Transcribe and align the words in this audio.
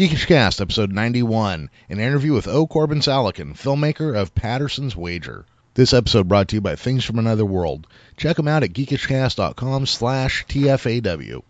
Geekish 0.00 0.28
Cast, 0.28 0.62
episode 0.62 0.92
91, 0.92 1.68
an 1.90 2.00
interview 2.00 2.32
with 2.32 2.48
O. 2.48 2.66
Corbin 2.66 3.00
Saleken, 3.00 3.52
filmmaker 3.52 4.16
of 4.16 4.34
Patterson's 4.34 4.96
Wager. 4.96 5.44
This 5.74 5.92
episode 5.92 6.26
brought 6.26 6.48
to 6.48 6.56
you 6.56 6.62
by 6.62 6.74
Things 6.74 7.04
from 7.04 7.18
Another 7.18 7.44
World. 7.44 7.86
Check 8.16 8.36
them 8.38 8.48
out 8.48 8.62
at 8.62 8.72
geekishcast.com 8.72 9.84
slash 9.84 10.46
TFAW. 10.46 11.42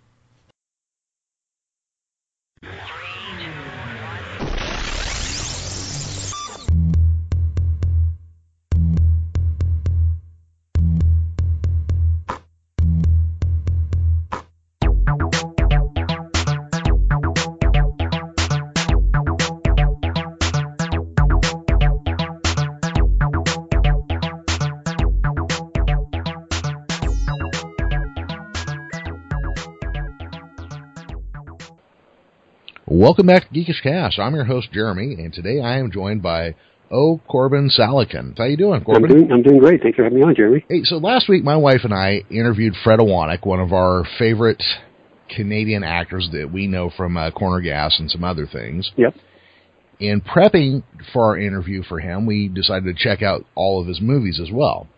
Welcome 33.00 33.28
back 33.28 33.48
to 33.48 33.55
Geekish 33.55 33.83
Cast. 33.83 34.19
I'm 34.19 34.34
your 34.34 34.45
host 34.45 34.72
Jeremy, 34.72 35.14
and 35.14 35.33
today 35.33 35.58
I 35.58 35.78
am 35.78 35.91
joined 35.91 36.22
by 36.22 36.55
O. 36.91 37.19
Corbin 37.27 37.70
Saleken. 37.70 38.36
How 38.36 38.45
you 38.45 38.58
doing, 38.58 38.84
Corbin? 38.84 39.05
I'm 39.05 39.17
doing, 39.17 39.33
I'm 39.33 39.42
doing 39.42 39.58
great. 39.58 39.83
Thanks 39.83 39.97
for 39.97 40.05
having 40.05 40.19
me 40.19 40.22
on, 40.22 40.34
Jeremy. 40.34 40.67
Hey, 40.69 40.83
so 40.84 40.97
last 40.97 41.27
week 41.27 41.42
my 41.42 41.56
wife 41.56 41.81
and 41.84 41.94
I 41.94 42.25
interviewed 42.28 42.75
Fred 42.84 42.98
Ewanuick, 42.98 43.47
one 43.47 43.58
of 43.58 43.72
our 43.72 44.05
favorite 44.19 44.62
Canadian 45.34 45.83
actors 45.83 46.28
that 46.33 46.53
we 46.53 46.67
know 46.67 46.91
from 46.94 47.17
uh, 47.17 47.31
Corner 47.31 47.62
Gas 47.62 47.98
and 47.98 48.11
some 48.11 48.22
other 48.22 48.47
things. 48.47 48.92
Yep. 48.98 49.14
In 49.98 50.20
prepping 50.20 50.83
for 51.14 51.25
our 51.25 51.39
interview 51.39 51.83
for 51.83 52.00
him, 52.00 52.27
we 52.27 52.48
decided 52.48 52.84
to 52.84 53.02
check 53.02 53.22
out 53.22 53.46
all 53.55 53.80
of 53.80 53.86
his 53.86 54.02
movies 54.02 54.39
as 54.39 54.50
well. 54.52 54.89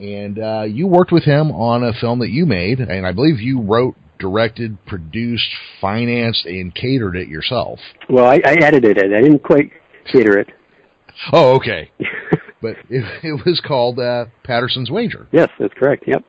And 0.00 0.40
uh, 0.40 0.64
you 0.66 0.88
worked 0.88 1.12
with 1.12 1.22
him 1.22 1.52
on 1.52 1.84
a 1.84 1.92
film 1.92 2.18
that 2.18 2.30
you 2.30 2.44
made, 2.44 2.80
and 2.80 3.06
I 3.06 3.12
believe 3.12 3.38
you 3.38 3.60
wrote 3.60 3.94
directed, 4.24 4.78
produced, 4.86 5.50
financed, 5.82 6.46
and 6.46 6.74
catered 6.74 7.14
it 7.14 7.28
yourself. 7.28 7.78
Well, 8.08 8.24
I, 8.24 8.40
I 8.42 8.54
edited 8.62 8.96
it. 8.96 9.12
I 9.12 9.20
didn't 9.20 9.42
quite 9.42 9.70
cater 10.10 10.38
it. 10.38 10.48
Oh, 11.30 11.56
okay. 11.56 11.90
but 12.62 12.76
it, 12.88 13.04
it, 13.22 13.44
was 13.44 13.60
called 13.66 13.98
uh, 13.98 14.26
Patterson's 14.42 14.90
Wager. 14.90 15.26
Yes, 15.30 15.50
that's 15.58 15.74
correct. 15.74 16.04
Yep. 16.06 16.24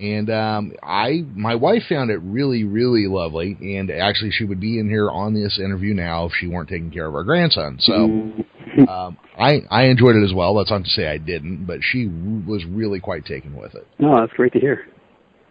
And 0.00 0.30
um, 0.30 0.72
I, 0.82 1.26
my 1.34 1.56
wife 1.56 1.82
found 1.90 2.10
it 2.10 2.20
really, 2.22 2.64
really 2.64 3.06
lovely. 3.06 3.58
And 3.60 3.90
actually, 3.90 4.30
she 4.30 4.44
would 4.44 4.58
be 4.58 4.78
in 4.78 4.88
here 4.88 5.10
on 5.10 5.34
this 5.34 5.60
interview 5.62 5.92
now 5.92 6.24
if 6.24 6.32
she 6.40 6.46
weren't 6.46 6.70
taking 6.70 6.90
care 6.90 7.06
of 7.06 7.14
our 7.14 7.22
grandson. 7.22 7.76
So 7.80 7.92
mm-hmm. 7.92 8.88
um, 8.88 9.18
I, 9.38 9.58
I 9.70 9.84
enjoyed 9.88 10.16
it 10.16 10.24
as 10.24 10.32
well. 10.32 10.54
That's 10.54 10.70
not 10.70 10.84
to 10.84 10.90
say 10.90 11.06
I 11.06 11.18
didn't, 11.18 11.66
but 11.66 11.80
she 11.82 12.06
was 12.06 12.64
really 12.64 12.98
quite 12.98 13.26
taken 13.26 13.54
with 13.54 13.74
it. 13.74 13.86
No, 13.98 14.18
that's 14.18 14.32
great 14.32 14.54
to 14.54 14.58
hear. 14.58 14.86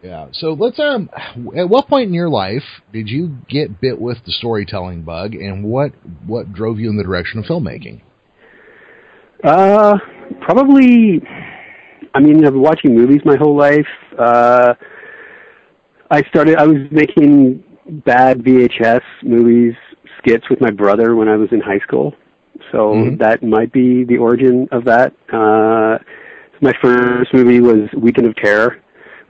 Yeah. 0.02 0.28
So 0.31 0.53
let's 0.53 0.80
um 0.80 1.09
at 1.58 1.69
what 1.69 1.88
point 1.88 2.08
in 2.08 2.14
your 2.14 2.30
life 2.30 2.64
did 2.94 3.09
you 3.09 3.38
get 3.50 3.81
bit 3.81 4.00
with 4.00 4.17
the 4.25 4.31
storytelling 4.31 5.03
bug 5.03 5.36
and 5.36 5.64
what 5.64 5.92
what 6.25 6.53
drove 6.53 6.80
you 6.80 6.89
in 6.89 6.97
the 6.97 7.03
direction 7.03 7.39
of 7.39 7.45
filmmaking? 7.45 8.02
Uh 9.44 9.97
probably 10.42 11.22
I 12.14 12.20
mean 12.22 12.45
I've 12.45 12.53
been 12.53 12.61
watching 12.61 12.95
movies 12.95 13.22
my 13.25 13.36
whole 13.38 13.58
life. 13.58 13.88
Uh 14.17 14.73
I 16.09 16.22
started 16.30 16.58
I 16.58 16.66
was 16.66 16.77
making 16.92 17.64
bad 18.05 18.39
VHS 18.39 19.02
movies 19.23 19.73
skits 20.20 20.45
with 20.50 20.61
my 20.61 20.72
brother 20.72 21.16
when 21.16 21.27
I 21.27 21.36
was 21.36 21.50
in 21.52 21.59
high 21.59 21.80
school. 21.80 22.14
So 22.72 22.94
mm-hmm. 22.94 23.17
that 23.17 23.44
might 23.44 23.73
be 23.73 24.05
the 24.05 24.17
origin 24.17 24.70
of 24.72 24.86
that. 24.86 25.11
Uh 25.33 26.02
my 26.61 26.73
first 26.81 27.33
movie 27.33 27.59
was 27.59 27.89
Weekend 27.97 28.27
of 28.27 28.36
Terror 28.37 28.81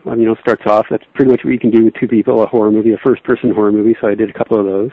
um, 0.06 0.20
you 0.20 0.26
know, 0.28 0.36
starts 0.42 0.64
off. 0.66 0.86
That's 0.90 1.04
pretty 1.14 1.32
much 1.32 1.42
what 1.44 1.52
you 1.52 1.60
can 1.60 1.72
do 1.72 1.86
with 1.86 1.94
two 2.00 2.08
people, 2.08 2.44
a 2.44 2.48
horror 2.48 2.72
movie, 2.72 2.94
a 2.94 2.98
first-person 2.98 3.54
horror 3.54 3.72
movie. 3.72 3.96
So 4.02 4.08
I 4.08 4.16
did 4.16 4.30
a 4.30 4.34
couple 4.34 4.60
of 4.60 4.66
those. 4.66 4.92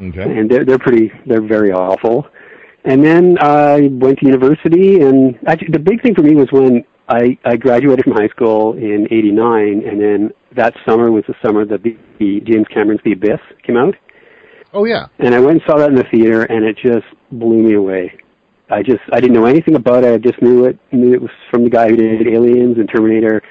Okay. 0.00 0.22
And 0.22 0.50
they're 0.50 0.64
they're 0.64 0.78
pretty, 0.78 1.10
they're 1.26 1.46
very 1.46 1.72
awful. 1.72 2.26
And 2.84 3.04
then 3.04 3.36
I 3.40 3.88
went 3.92 4.18
to 4.20 4.26
university, 4.26 5.00
and 5.00 5.38
actually 5.46 5.72
the 5.72 5.80
big 5.80 6.02
thing 6.02 6.14
for 6.14 6.22
me 6.22 6.34
was 6.34 6.48
when 6.52 6.84
I 7.08 7.36
I 7.44 7.56
graduated 7.56 8.04
from 8.04 8.14
high 8.14 8.28
school 8.28 8.74
in 8.74 9.08
'89, 9.10 9.82
and 9.86 10.00
then 10.00 10.30
that 10.54 10.74
summer 10.86 11.10
was 11.10 11.24
the 11.26 11.34
summer 11.44 11.64
that 11.64 11.82
the, 11.82 11.98
the 12.18 12.40
James 12.40 12.66
Cameron's 12.72 13.00
The 13.04 13.12
Abyss 13.12 13.40
came 13.66 13.76
out. 13.76 13.94
Oh 14.72 14.84
yeah. 14.84 15.06
And 15.18 15.34
I 15.34 15.40
went 15.40 15.52
and 15.52 15.62
saw 15.66 15.78
that 15.78 15.90
in 15.90 15.96
the 15.96 16.04
theater, 16.10 16.42
and 16.44 16.64
it 16.64 16.76
just 16.76 17.06
blew 17.32 17.62
me 17.62 17.74
away. 17.74 18.12
I 18.70 18.82
just 18.82 19.00
I 19.12 19.20
didn't 19.20 19.34
know 19.34 19.46
anything 19.46 19.74
about 19.74 20.04
it. 20.04 20.12
I 20.12 20.18
just 20.18 20.40
knew 20.42 20.66
it 20.66 20.78
knew 20.92 21.14
it 21.14 21.22
was 21.22 21.30
from 21.50 21.64
the 21.64 21.70
guy 21.70 21.88
who 21.88 21.96
did 21.96 22.28
Aliens 22.28 22.76
and 22.76 22.88
Terminator 22.88 23.42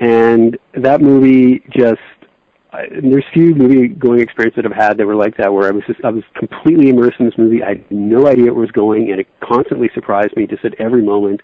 and 0.00 0.58
that 0.74 1.00
movie 1.00 1.62
just 1.70 2.00
I, 2.72 2.82
there's 3.02 3.24
few 3.32 3.54
movie 3.54 3.88
going 3.88 4.20
experiences 4.20 4.62
that 4.62 4.70
I've 4.70 4.76
had 4.76 4.98
that 4.98 5.06
were 5.06 5.16
like 5.16 5.36
that, 5.38 5.52
where 5.52 5.68
I 5.68 5.70
was 5.70 5.82
just 5.86 6.00
I 6.04 6.10
was 6.10 6.24
completely 6.38 6.90
immersed 6.90 7.18
in 7.18 7.26
this 7.26 7.38
movie. 7.38 7.62
I 7.62 7.70
had 7.70 7.84
no 7.90 8.26
idea 8.26 8.46
where 8.46 8.62
it 8.62 8.66
was 8.66 8.70
going, 8.72 9.10
and 9.10 9.20
it 9.20 9.26
constantly 9.42 9.90
surprised 9.94 10.36
me 10.36 10.46
just 10.46 10.64
at 10.64 10.74
every 10.78 11.02
moment. 11.02 11.40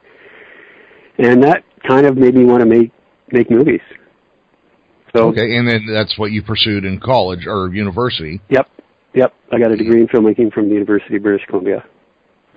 And 1.18 1.42
that 1.44 1.64
kind 1.88 2.06
of 2.06 2.16
made 2.16 2.34
me 2.34 2.44
want 2.44 2.60
to 2.60 2.66
make 2.66 2.92
make 3.32 3.50
movies. 3.50 3.80
So 5.16 5.28
okay, 5.28 5.56
and 5.56 5.66
then 5.66 5.86
that's 5.86 6.18
what 6.18 6.30
you 6.30 6.42
pursued 6.42 6.84
in 6.84 7.00
college 7.00 7.46
or 7.46 7.72
university. 7.72 8.42
Yep, 8.50 8.68
yep. 9.14 9.32
I 9.50 9.58
got 9.58 9.72
a 9.72 9.76
degree 9.76 10.00
in 10.00 10.08
filmmaking 10.08 10.52
from 10.52 10.68
the 10.68 10.74
University 10.74 11.16
of 11.16 11.22
British 11.22 11.46
Columbia. 11.48 11.84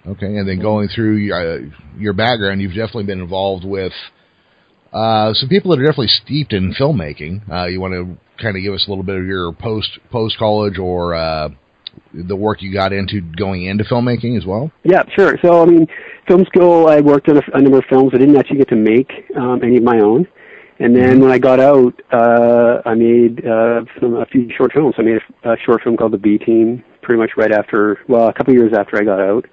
Okay, 0.05 0.37
and 0.37 0.47
then 0.47 0.59
going 0.59 0.87
through 0.87 1.17
your, 1.17 1.57
uh, 1.57 1.59
your 1.97 2.13
background, 2.13 2.61
you've 2.61 2.73
definitely 2.73 3.03
been 3.03 3.21
involved 3.21 3.65
with 3.65 3.91
uh, 4.93 5.33
some 5.33 5.49
people 5.49 5.71
that 5.71 5.79
are 5.79 5.85
definitely 5.85 6.07
steeped 6.07 6.53
in 6.53 6.73
filmmaking. 6.73 7.49
Uh, 7.51 7.65
you 7.65 7.79
want 7.79 7.93
to 7.93 8.17
kind 8.41 8.55
of 8.55 8.63
give 8.63 8.73
us 8.73 8.85
a 8.87 8.89
little 8.89 9.03
bit 9.03 9.17
of 9.17 9.25
your 9.25 9.51
post 9.53 9.99
post 10.11 10.37
college 10.37 10.77
or 10.77 11.15
uh, 11.15 11.49
the 12.13 12.35
work 12.35 12.61
you 12.61 12.73
got 12.73 12.93
into 12.93 13.21
going 13.21 13.65
into 13.65 13.83
filmmaking 13.83 14.37
as 14.37 14.45
well? 14.45 14.71
Yeah, 14.83 15.03
sure. 15.17 15.37
So 15.43 15.61
I 15.61 15.65
mean, 15.65 15.87
film 16.27 16.45
school, 16.45 16.87
I 16.87 17.01
worked 17.01 17.29
on 17.29 17.37
a, 17.37 17.41
a 17.53 17.61
number 17.61 17.79
of 17.79 17.85
films. 17.89 18.11
I 18.13 18.17
didn't 18.17 18.37
actually 18.37 18.57
get 18.57 18.69
to 18.69 18.75
make 18.75 19.11
um, 19.35 19.61
any 19.63 19.77
of 19.77 19.83
my 19.83 19.99
own. 19.99 20.27
And 20.79 20.95
then 20.95 21.13
mm-hmm. 21.13 21.21
when 21.21 21.31
I 21.31 21.39
got 21.39 21.59
out, 21.59 21.99
uh, 22.13 22.81
I 22.85 22.93
made 22.93 23.43
uh, 23.45 23.81
some, 23.99 24.15
a 24.15 24.25
few 24.27 24.47
short 24.55 24.73
films. 24.73 24.93
I 24.99 25.01
made 25.01 25.17
a, 25.43 25.53
a 25.53 25.57
short 25.65 25.81
film 25.81 25.97
called 25.97 26.11
The 26.11 26.19
B 26.19 26.37
Team, 26.37 26.83
pretty 27.01 27.19
much 27.19 27.31
right 27.35 27.51
after, 27.51 27.99
well, 28.07 28.27
a 28.27 28.33
couple 28.33 28.53
of 28.53 28.59
years 28.59 28.73
after 28.77 28.97
I 28.97 29.03
got 29.03 29.19
out. 29.19 29.45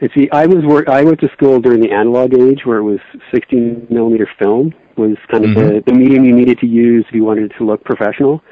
And 0.00 0.10
see, 0.16 0.28
I 0.30 0.46
was 0.46 0.64
work. 0.64 0.88
I 0.88 1.02
went 1.02 1.20
to 1.20 1.28
school 1.32 1.60
during 1.60 1.80
the 1.80 1.90
analog 1.90 2.32
age, 2.34 2.60
where 2.64 2.78
it 2.78 2.84
was 2.84 3.00
16 3.34 3.88
millimeter 3.90 4.28
film 4.38 4.72
was 4.96 5.16
kind 5.30 5.44
of 5.44 5.50
mm-hmm. 5.50 5.76
the, 5.76 5.82
the 5.86 5.92
medium 5.92 6.24
you 6.24 6.34
needed 6.34 6.58
to 6.58 6.66
use 6.66 7.04
if 7.08 7.14
you 7.14 7.24
wanted 7.24 7.52
to 7.56 7.64
look 7.64 7.84
professional. 7.84 8.42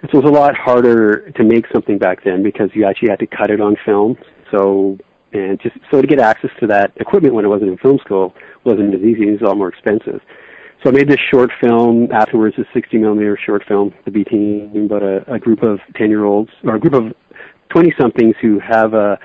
And 0.00 0.10
so 0.10 0.18
it 0.18 0.24
was 0.24 0.30
a 0.30 0.34
lot 0.34 0.56
harder 0.56 1.30
to 1.30 1.44
make 1.44 1.66
something 1.72 1.98
back 1.98 2.24
then 2.24 2.42
because 2.42 2.70
you 2.74 2.86
actually 2.86 3.10
had 3.10 3.18
to 3.20 3.26
cut 3.26 3.50
it 3.50 3.60
on 3.60 3.76
film. 3.84 4.16
So 4.50 4.98
and 5.32 5.60
just 5.60 5.76
so 5.90 6.00
to 6.00 6.06
get 6.06 6.20
access 6.20 6.50
to 6.60 6.66
that 6.66 6.92
equipment 6.96 7.34
when 7.34 7.44
I 7.44 7.48
wasn't 7.48 7.70
in 7.70 7.78
film 7.78 7.98
school 8.04 8.34
wasn't 8.64 8.94
as 8.94 9.00
easy. 9.00 9.28
It 9.28 9.32
was 9.32 9.40
a 9.42 9.44
lot 9.44 9.56
more 9.56 9.68
expensive. 9.68 10.20
So 10.82 10.90
I 10.90 10.92
made 10.92 11.08
this 11.08 11.20
short 11.32 11.50
film 11.60 12.10
afterwards, 12.12 12.56
a 12.58 12.64
60 12.74 12.98
millimeter 12.98 13.38
short 13.46 13.62
film, 13.68 13.94
the 14.04 14.10
B 14.10 14.24
team, 14.24 14.72
about 14.86 15.02
a, 15.02 15.32
a 15.32 15.38
group 15.38 15.62
of 15.62 15.78
10 15.96 16.10
year 16.10 16.24
olds 16.24 16.50
or 16.64 16.74
a 16.74 16.80
group 16.80 16.94
of 16.94 17.14
20 17.70 17.94
somethings 17.98 18.34
who 18.42 18.58
have 18.58 18.92
a 18.92 19.18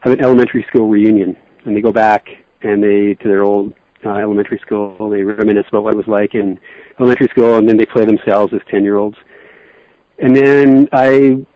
have 0.00 0.12
an 0.12 0.22
elementary 0.22 0.64
school 0.68 0.88
reunion, 0.88 1.36
and 1.64 1.76
they 1.76 1.80
go 1.80 1.92
back 1.92 2.26
and 2.62 2.82
they 2.82 3.14
to 3.14 3.28
their 3.28 3.42
old 3.42 3.72
uh, 4.04 4.10
elementary 4.10 4.58
school. 4.58 5.10
They 5.10 5.22
reminisce 5.22 5.66
about 5.68 5.84
what 5.84 5.94
it 5.94 5.96
was 5.96 6.06
like 6.06 6.34
in 6.34 6.58
elementary 6.98 7.28
school, 7.28 7.56
and 7.56 7.68
then 7.68 7.76
they 7.76 7.86
play 7.86 8.04
themselves 8.04 8.52
as 8.52 8.60
ten 8.70 8.84
year 8.84 8.96
olds. 8.96 9.16
And 10.18 10.36
then 10.36 10.88
I 10.92 11.46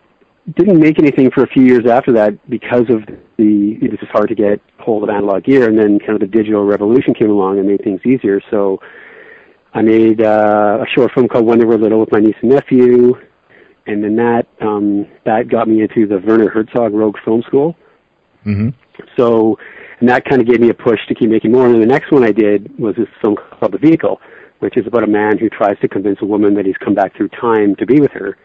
didn't 0.55 0.79
make 0.79 0.99
anything 0.99 1.31
for 1.31 1.43
a 1.43 1.47
few 1.47 1.63
years 1.63 1.85
after 1.89 2.11
that 2.13 2.49
because 2.49 2.89
of 2.89 3.05
the 3.37 3.77
it 3.81 3.91
was 3.91 3.99
just 3.99 4.11
hard 4.11 4.29
to 4.29 4.35
get 4.35 4.59
hold 4.79 5.03
of 5.03 5.09
analog 5.09 5.43
gear, 5.43 5.69
and 5.69 5.77
then 5.77 5.99
kind 5.99 6.13
of 6.13 6.19
the 6.19 6.27
digital 6.27 6.65
revolution 6.65 7.13
came 7.13 7.29
along 7.29 7.59
and 7.59 7.67
made 7.67 7.83
things 7.83 8.01
easier. 8.05 8.41
So 8.51 8.79
I 9.73 9.81
made 9.81 10.21
uh, 10.21 10.79
a 10.81 10.85
short 10.95 11.11
film 11.13 11.27
called 11.27 11.45
Wonder 11.45 11.65
We're 11.65 11.77
Little 11.77 11.99
with 11.99 12.11
my 12.11 12.19
niece 12.19 12.35
and 12.41 12.51
nephew, 12.51 13.13
and 13.87 14.03
then 14.03 14.15
that 14.17 14.47
um, 14.61 15.07
that 15.25 15.47
got 15.49 15.67
me 15.67 15.81
into 15.81 16.07
the 16.07 16.19
Werner 16.19 16.49
Herzog 16.49 16.93
Rogue 16.93 17.17
Film 17.23 17.41
School 17.47 17.75
Mm-hmm. 18.45 18.69
So, 19.17 19.57
and 19.99 20.09
that 20.09 20.25
kind 20.25 20.41
of 20.41 20.47
gave 20.47 20.59
me 20.59 20.69
a 20.69 20.73
push 20.73 20.99
to 21.07 21.15
keep 21.15 21.29
making 21.29 21.51
more. 21.51 21.67
And 21.67 21.81
the 21.81 21.85
next 21.87 22.11
one 22.11 22.23
I 22.23 22.31
did 22.31 22.77
was 22.77 22.95
this 22.95 23.07
film 23.21 23.35
called 23.35 23.73
The 23.73 23.77
Vehicle, 23.77 24.19
which 24.59 24.77
is 24.77 24.85
about 24.87 25.03
a 25.03 25.07
man 25.07 25.37
who 25.37 25.49
tries 25.49 25.79
to 25.81 25.87
convince 25.87 26.19
a 26.21 26.25
woman 26.25 26.53
that 26.55 26.65
he's 26.65 26.77
come 26.77 26.93
back 26.93 27.15
through 27.15 27.29
time 27.29 27.75
to 27.77 27.85
be 27.85 27.99
with 27.99 28.11
her. 28.11 28.37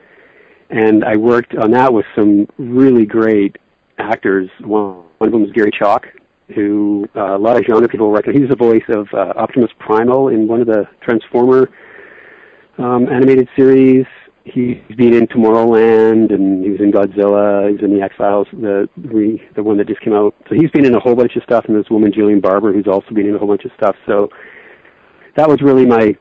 And 0.71 1.05
I 1.05 1.17
worked 1.17 1.55
on 1.57 1.71
that 1.73 1.93
with 1.93 2.07
some 2.15 2.47
really 2.59 3.07
great 3.07 3.57
actors. 3.99 4.51
One, 4.61 5.05
one 5.19 5.29
of 5.29 5.33
them 5.33 5.43
was 5.43 5.53
Gary 5.53 5.71
Chalk, 5.77 6.07
who 6.55 7.07
uh, 7.17 7.37
a 7.37 7.39
lot 7.39 7.57
of 7.57 7.65
genre 7.69 7.89
people 7.89 8.11
recognize. 8.11 8.37
He 8.37 8.47
was 8.47 8.51
the 8.51 8.57
voice 8.57 8.85
of 8.89 9.09
uh, 9.13 9.33
Optimus 9.39 9.71
Primal 9.79 10.29
in 10.29 10.47
one 10.47 10.61
of 10.61 10.67
the 10.67 10.87
Transformer 11.03 11.71
um, 12.79 13.09
animated 13.09 13.49
series. 13.57 14.07
He's 14.53 14.97
been 14.97 15.15
in 15.15 15.27
Tomorrowland 15.27 16.33
and 16.33 16.65
he 16.65 16.71
was 16.71 16.81
in 16.81 16.93
Godzilla. 16.93 17.71
He's 17.71 17.83
in 17.83 17.95
the 17.95 18.03
X 18.03 18.15
Files, 18.17 18.47
the 18.53 18.89
re, 18.97 19.43
the 19.57 19.63
one 19.63 19.77
that 19.79 19.89
just 19.89 20.01
came 20.01 20.15
out. 20.15 20.35
So 20.49 20.55
he's 20.55 20.71
been 20.71 20.85
in 20.85 20.95
a 20.95 21.01
whole 21.01 21.15
bunch 21.15 21.37
of 21.37 21.43
stuff. 21.43 21.65
And 21.67 21.77
this 21.77 21.91
woman, 21.91 22.13
Gillian 22.13 22.41
Barber, 22.41 22.73
who's 22.73 22.87
also 22.87 23.11
been 23.13 23.27
in 23.27 23.35
a 23.35 23.39
whole 23.39 23.49
bunch 23.49 23.65
of 23.65 23.73
stuff. 23.77 23.97
So 24.07 24.29
that 25.37 25.49
was 25.49 25.61
really 25.61 25.87
my 25.87 26.17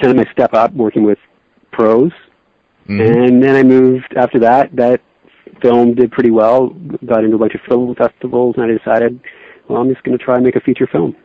kind 0.00 0.10
of 0.10 0.16
my 0.16 0.30
step 0.32 0.54
up 0.54 0.72
working 0.74 1.04
with 1.04 1.18
pros. 1.72 2.10
Mm-hmm. 2.88 3.00
And 3.00 3.42
then 3.42 3.54
I 3.54 3.62
moved 3.62 4.14
after 4.16 4.38
that. 4.40 4.74
That 4.74 5.00
film 5.60 5.94
did 5.94 6.10
pretty 6.10 6.30
well. 6.30 6.70
Got 7.06 7.24
into 7.24 7.36
a 7.36 7.38
bunch 7.38 7.54
of 7.54 7.60
film 7.68 7.94
festivals, 7.94 8.56
and 8.58 8.70
I 8.70 8.76
decided, 8.76 9.20
well, 9.68 9.80
I'm 9.80 9.88
just 9.88 10.02
going 10.02 10.18
to 10.18 10.24
try 10.24 10.34
and 10.34 10.44
make 10.44 10.56
a 10.56 10.60
feature 10.60 10.88
film. 10.90 11.16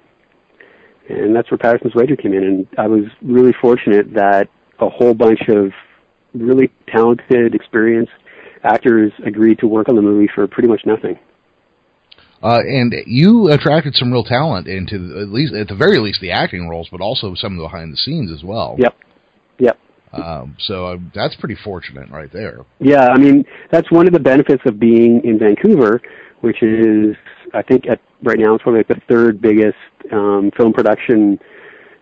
And 1.10 1.36
that's 1.36 1.50
where 1.50 1.58
Patterson's 1.58 1.96
Wager 1.96 2.16
came 2.16 2.34
in. 2.34 2.44
And 2.44 2.68
I 2.78 2.88
was 2.88 3.06
really 3.22 3.54
fortunate 3.62 4.14
that 4.14 4.50
a 4.80 4.90
whole 4.90 5.14
bunch 5.14 5.42
of 5.48 5.72
really 6.42 6.72
talented, 6.88 7.56
experienced 7.56 8.12
actors 8.64 9.12
agreed 9.26 9.60
to 9.60 9.68
work 9.68 9.90
on 9.90 9.96
the 9.96 10.02
movie 10.02 10.30
for 10.34 10.48
pretty 10.48 10.68
much 10.68 10.82
nothing. 10.86 11.18
Uh, 12.44 12.60
and 12.60 12.94
you 13.08 13.50
attracted 13.52 13.96
some 13.96 14.12
real 14.12 14.24
talent 14.24 14.68
into 14.68 14.96
at 15.20 15.30
least, 15.30 15.54
at 15.54 15.68
the 15.68 15.76
very 15.76 16.00
least, 16.00 16.22
the 16.22 16.32
acting 16.32 16.70
roles, 16.70 16.88
but 16.92 17.02
also 17.02 17.34
some 17.34 17.54
of 17.54 17.58
the 17.58 17.64
behind 17.64 17.92
the 17.92 17.98
scenes 17.98 18.32
as 18.32 18.44
well. 18.44 18.76
Yep. 18.78 18.96
Yep. 19.60 19.80
Um, 20.14 20.56
so 20.60 20.88
uh, 20.88 20.98
that's 21.14 21.36
pretty 21.36 21.58
fortunate 21.64 22.10
right 22.10 22.32
there. 22.32 22.66
Yeah, 22.80 23.08
I 23.08 23.18
mean 23.18 23.44
that's 23.72 23.92
one 23.92 24.08
of 24.08 24.14
the 24.14 24.20
benefits 24.20 24.62
of 24.66 24.80
being 24.80 25.22
in 25.24 25.38
Vancouver, 25.38 26.02
which 26.42 26.62
is 26.64 27.16
I 27.54 27.62
think 27.62 27.88
at 27.88 28.00
right 28.24 28.40
now 28.40 28.54
it's 28.56 28.64
probably 28.64 28.80
like 28.80 28.88
the 28.88 29.02
third 29.10 29.42
biggest 29.42 29.76
um, 30.12 30.52
film 30.56 30.74
production 30.74 31.40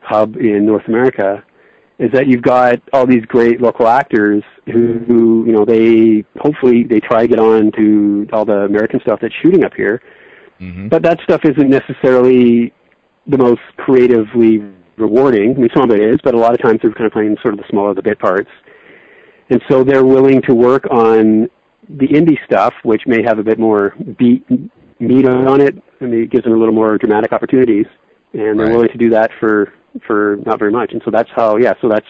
hub 0.02 0.36
in 0.36 0.66
North 0.66 0.88
America 0.88 1.44
is 1.98 2.12
that 2.12 2.28
you've 2.28 2.42
got 2.42 2.82
all 2.92 3.06
these 3.06 3.26
great 3.26 3.62
local 3.62 3.88
actors 3.88 4.44
who, 4.66 5.00
who 5.08 5.46
you 5.46 5.54
know 5.54 5.66
they 5.66 6.26
hopefully 6.40 6.84
they 6.84 7.00
try 7.00 7.22
to 7.22 7.28
get 7.28 7.40
on 7.40 7.72
to 7.74 8.28
all 8.34 8.46
the 8.46 8.66
American 8.66 9.00
stuff 9.02 9.20
that's 9.22 9.34
shooting 9.42 9.64
up 9.64 9.74
here, 9.76 10.02
mm-hmm. 10.60 10.90
but 10.90 11.04
that 11.04 11.20
stuff 11.24 11.42
isn't 11.46 11.70
necessarily 11.70 12.74
the 13.28 13.38
most 13.38 13.62
creatively 13.78 14.60
rewarding. 14.98 15.56
I 15.56 15.60
mean, 15.60 15.70
some 15.74 15.90
of 15.90 15.96
it 15.96 16.02
is, 16.02 16.18
but 16.24 16.34
a 16.34 16.38
lot 16.38 16.54
of 16.54 16.62
times 16.62 16.80
they're 16.82 16.92
kind 16.92 17.06
of 17.06 17.14
playing 17.14 17.38
sort 17.42 17.54
of 17.54 17.60
the 17.60 17.66
smaller 17.70 17.94
the 17.94 18.02
bit 18.02 18.20
parts, 18.20 18.50
and 19.50 19.62
so 19.70 19.84
they're 19.84 20.06
willing 20.06 20.42
to 20.44 20.54
work 20.54 20.86
on 20.92 21.50
the 21.88 22.08
indie 22.08 22.44
stuff, 22.46 22.74
which 22.84 23.04
may 23.06 23.22
have 23.24 23.40
a 23.40 23.44
bit 23.44 23.60
more 23.60 23.94
beat 24.18 24.46
meat 25.00 25.28
on 25.28 25.62
it, 25.62 25.76
and 26.02 26.14
it 26.14 26.30
gives 26.30 26.44
them 26.44 26.54
a 26.54 26.58
little 26.58 26.74
more 26.74 26.98
dramatic 26.98 27.32
opportunities, 27.32 27.86
and 28.34 28.60
they're 28.60 28.66
right. 28.68 28.72
willing 28.72 28.90
to 28.90 28.98
do 28.98 29.10
that 29.12 29.32
for 29.40 29.74
for 30.06 30.38
not 30.46 30.60
very 30.60 30.72
much. 30.72 30.92
And 30.92 31.02
so 31.06 31.12
that's 31.12 31.30
how, 31.36 31.58
yeah, 31.58 31.74
so 31.82 31.90
that's 31.90 32.08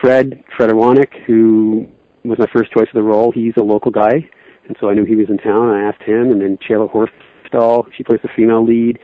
Fred, 0.00 0.42
Fred 0.56 0.70
Ewanuick, 0.70 1.24
who 1.26 1.86
was 2.24 2.38
my 2.38 2.46
first 2.52 2.72
choice 2.72 2.88
of 2.88 2.94
the 2.94 3.02
role. 3.02 3.32
He's 3.32 3.54
a 3.56 3.62
local 3.62 3.90
guy, 3.90 4.28
and 4.66 4.76
so 4.80 4.88
I 4.88 4.94
knew 4.94 5.04
he 5.04 5.16
was 5.16 5.28
in 5.28 5.38
town. 5.38 5.68
I 5.70 5.82
asked 5.82 6.02
him, 6.02 6.30
and 6.30 6.40
then 6.40 6.58
Chelah 6.58 6.90
Horsdal, 6.90 7.86
she 7.96 8.04
plays 8.04 8.20
the 8.22 8.30
female 8.34 8.64
lead. 8.64 8.98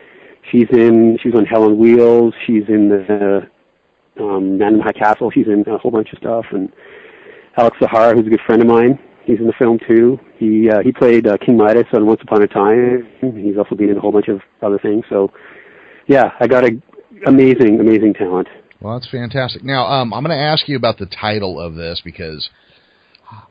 She's 0.50 0.69
in, 0.73 1.19
she's 1.23 1.35
on 1.35 1.44
Hell 1.44 1.65
on 1.65 1.79
Wheels. 1.79 2.32
She's 2.47 2.65
in 2.69 2.88
the 2.88 3.49
um, 4.19 4.59
Man 4.59 4.75
in 4.75 4.81
High 4.81 4.93
Castle. 4.93 5.31
She's 5.31 5.47
in 5.47 5.64
a 5.67 5.79
whole 5.79 5.91
bunch 5.91 6.12
of 6.12 6.19
stuff. 6.19 6.47
And 6.53 6.73
Alex 7.56 7.76
Zahara, 7.81 8.14
who's 8.14 8.26
a 8.26 8.31
good 8.31 8.41
friend 8.47 8.62
of 8.62 8.69
mine, 8.69 8.99
he's 9.25 9.38
in 9.38 9.47
the 9.47 9.53
film 9.59 9.79
too. 9.87 10.19
He 10.38 10.71
uh, 10.71 10.81
he 10.82 10.93
played 10.93 11.26
uh, 11.26 11.37
King 11.38 11.56
Midas 11.56 11.87
on 11.93 12.06
Once 12.06 12.21
Upon 12.23 12.43
a 12.43 12.47
Time. 12.47 13.06
He's 13.21 13.59
also 13.59 13.75
been 13.75 13.91
in 13.91 13.99
a 13.99 14.00
whole 14.00 14.12
bunch 14.12 14.29
of 14.29 14.41
other 14.62 14.79
things. 14.79 15.05
So, 15.11 15.32
yeah, 16.06 16.31
I 16.41 16.47
got 16.47 16.64
a 16.64 16.71
amazing, 17.29 17.81
amazing 17.81 18.15
talent. 18.15 18.49
Well, 18.81 18.99
that's 18.99 19.11
fantastic. 19.11 19.65
Now, 19.65 19.87
um, 19.87 20.15
I'm 20.15 20.23
going 20.23 20.37
to 20.37 20.43
ask 20.43 20.69
you 20.69 20.77
about 20.77 20.99
the 20.99 21.07
title 21.07 21.61
of 21.61 21.75
this 21.75 22.01
because 22.05 22.49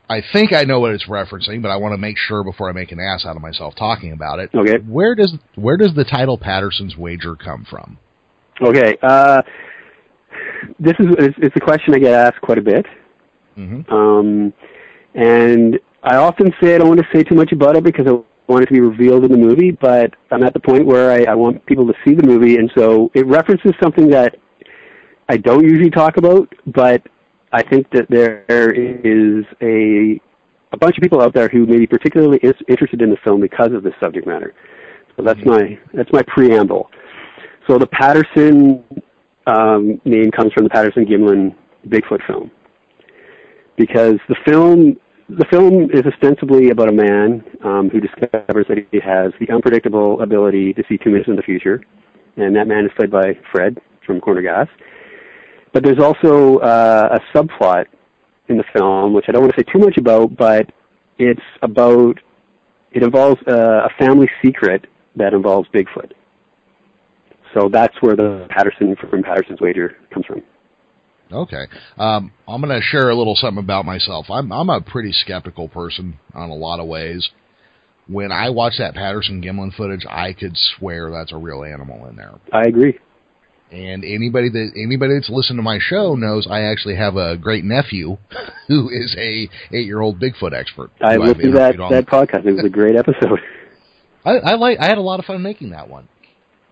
I 0.08 0.22
think 0.32 0.52
I 0.52 0.64
know 0.64 0.80
what 0.80 0.92
it's 0.92 1.06
referencing, 1.06 1.62
but 1.62 1.68
I 1.68 1.76
want 1.76 1.92
to 1.92 1.98
make 1.98 2.16
sure 2.16 2.42
before 2.42 2.68
I 2.68 2.72
make 2.72 2.92
an 2.92 3.00
ass 3.00 3.24
out 3.26 3.36
of 3.36 3.42
myself 3.42 3.74
talking 3.76 4.12
about 4.12 4.38
it. 4.38 4.50
Okay. 4.54 4.78
Where 4.86 5.14
does 5.14 5.34
where 5.54 5.76
does 5.76 5.94
the 5.94 6.04
title 6.04 6.38
Patterson's 6.38 6.96
Wager 6.96 7.36
come 7.36 7.66
from? 7.68 7.98
Okay. 8.62 8.96
Uh, 9.02 9.42
this 10.80 10.94
is 10.98 11.06
it's 11.38 11.56
a 11.56 11.60
question 11.60 11.94
I 11.94 11.98
get 11.98 12.14
asked 12.14 12.40
quite 12.40 12.58
a 12.58 12.62
bit. 12.62 12.86
Mm-hmm. 13.56 13.92
Um, 13.92 14.52
and 15.14 15.78
I 16.02 16.16
often 16.16 16.52
say 16.62 16.74
I 16.74 16.78
don't 16.78 16.88
want 16.88 17.00
to 17.00 17.06
say 17.14 17.22
too 17.22 17.34
much 17.34 17.52
about 17.52 17.76
it 17.76 17.84
because 17.84 18.06
I 18.06 18.12
want 18.48 18.62
it 18.62 18.66
to 18.66 18.72
be 18.72 18.80
revealed 18.80 19.24
in 19.24 19.32
the 19.32 19.38
movie, 19.38 19.70
but 19.70 20.14
I'm 20.30 20.42
at 20.42 20.54
the 20.54 20.60
point 20.60 20.86
where 20.86 21.10
I, 21.10 21.32
I 21.32 21.34
want 21.34 21.64
people 21.66 21.86
to 21.86 21.94
see 22.04 22.14
the 22.14 22.26
movie, 22.26 22.56
and 22.56 22.70
so 22.76 23.10
it 23.14 23.26
references 23.26 23.72
something 23.80 24.08
that 24.10 24.36
I 25.28 25.36
don't 25.36 25.64
usually 25.64 25.90
talk 25.90 26.16
about, 26.16 26.50
but 26.66 27.02
I 27.52 27.62
think 27.62 27.90
that 27.92 28.06
there 28.08 28.70
is 28.72 29.44
a 29.62 30.20
a 30.72 30.76
bunch 30.76 30.98
of 30.98 31.02
people 31.02 31.22
out 31.22 31.32
there 31.34 31.48
who 31.48 31.64
may 31.66 31.78
be 31.78 31.86
particularly 31.86 32.38
is, 32.42 32.54
interested 32.68 33.00
in 33.00 33.10
the 33.10 33.16
film 33.24 33.40
because 33.40 33.72
of 33.72 33.82
this 33.82 33.94
subject 34.02 34.26
matter. 34.26 34.54
So 35.16 35.22
that's 35.22 35.40
my 35.44 35.78
that's 35.94 36.12
my 36.12 36.22
preamble. 36.28 36.90
So 37.68 37.78
the 37.78 37.86
Patterson 37.86 38.84
um, 39.46 40.00
name 40.04 40.30
comes 40.30 40.52
from 40.52 40.64
the 40.64 40.70
Patterson 40.70 41.04
Gimlin 41.04 41.54
Bigfoot 41.88 42.26
film 42.26 42.50
because 43.76 44.16
the 44.28 44.36
film 44.46 44.96
the 45.28 45.44
film 45.50 45.90
is 45.92 46.02
ostensibly 46.06 46.70
about 46.70 46.88
a 46.88 46.92
man 46.92 47.44
um, 47.62 47.90
who 47.90 48.00
discovers 48.00 48.66
that 48.68 48.78
he 48.90 49.00
has 49.00 49.32
the 49.40 49.52
unpredictable 49.52 50.22
ability 50.22 50.72
to 50.72 50.82
see 50.88 50.96
two 50.96 51.10
minutes 51.10 51.28
in 51.28 51.36
the 51.36 51.42
future, 51.42 51.82
and 52.36 52.56
that 52.56 52.66
man 52.66 52.84
is 52.84 52.90
played 52.96 53.10
by 53.10 53.36
Fred 53.52 53.78
from 54.06 54.20
Corner 54.20 54.40
Gas. 54.40 54.68
But 55.74 55.84
there's 55.84 56.02
also 56.02 56.58
uh, 56.58 57.18
a 57.18 57.36
subplot 57.36 57.86
in 58.48 58.56
the 58.56 58.64
film, 58.74 59.12
which 59.12 59.26
I 59.28 59.32
don't 59.32 59.42
want 59.42 59.54
to 59.54 59.60
say 59.60 59.70
too 59.70 59.78
much 59.78 59.98
about, 59.98 60.34
but 60.34 60.70
it's 61.18 61.40
about 61.60 62.18
it 62.92 63.02
involves 63.02 63.40
uh, 63.46 63.86
a 63.86 63.90
family 63.98 64.30
secret 64.42 64.86
that 65.16 65.34
involves 65.34 65.68
Bigfoot. 65.74 66.12
So 67.54 67.68
that's 67.70 67.94
where 68.00 68.16
the 68.16 68.46
Patterson 68.48 68.96
from 68.96 69.22
Patterson's 69.22 69.60
Wager 69.60 69.96
comes 70.12 70.24
from. 70.24 70.42
Okay. 71.32 71.66
Um, 71.98 72.32
I'm 72.46 72.60
going 72.60 72.74
to 72.74 72.82
share 72.82 73.10
a 73.10 73.14
little 73.14 73.34
something 73.34 73.62
about 73.62 73.84
myself. 73.84 74.26
I'm 74.30 74.50
I'm 74.52 74.70
a 74.70 74.80
pretty 74.80 75.12
skeptical 75.12 75.68
person 75.68 76.18
on 76.34 76.50
a 76.50 76.54
lot 76.54 76.80
of 76.80 76.86
ways. 76.86 77.28
When 78.06 78.32
I 78.32 78.50
watch 78.50 78.74
that 78.78 78.94
Patterson 78.94 79.42
Gimlin 79.42 79.74
footage, 79.74 80.06
I 80.08 80.32
could 80.32 80.56
swear 80.56 81.10
that's 81.10 81.32
a 81.32 81.36
real 81.36 81.62
animal 81.62 82.06
in 82.06 82.16
there. 82.16 82.32
I 82.52 82.62
agree. 82.62 82.98
And 83.70 84.02
anybody 84.02 84.48
that 84.48 84.72
anybody 84.76 85.14
that's 85.14 85.28
listened 85.28 85.58
to 85.58 85.62
my 85.62 85.78
show 85.78 86.14
knows 86.14 86.46
I 86.50 86.62
actually 86.62 86.96
have 86.96 87.16
a 87.16 87.36
great 87.36 87.64
nephew 87.64 88.16
who 88.68 88.88
is 88.88 89.14
a 89.18 89.50
eight 89.72 89.86
year 89.86 90.00
old 90.00 90.18
Bigfoot 90.18 90.58
expert. 90.58 90.90
I 91.02 91.16
listened 91.16 91.42
to 91.42 91.50
that 91.52 91.76
that 91.90 92.06
podcast. 92.06 92.46
It 92.46 92.52
was 92.52 92.64
a 92.64 92.70
great 92.70 92.96
episode. 92.96 93.40
I, 94.24 94.38
I 94.38 94.54
like. 94.54 94.78
I 94.80 94.86
had 94.86 94.98
a 94.98 95.02
lot 95.02 95.20
of 95.20 95.26
fun 95.26 95.42
making 95.42 95.70
that 95.70 95.88
one, 95.88 96.08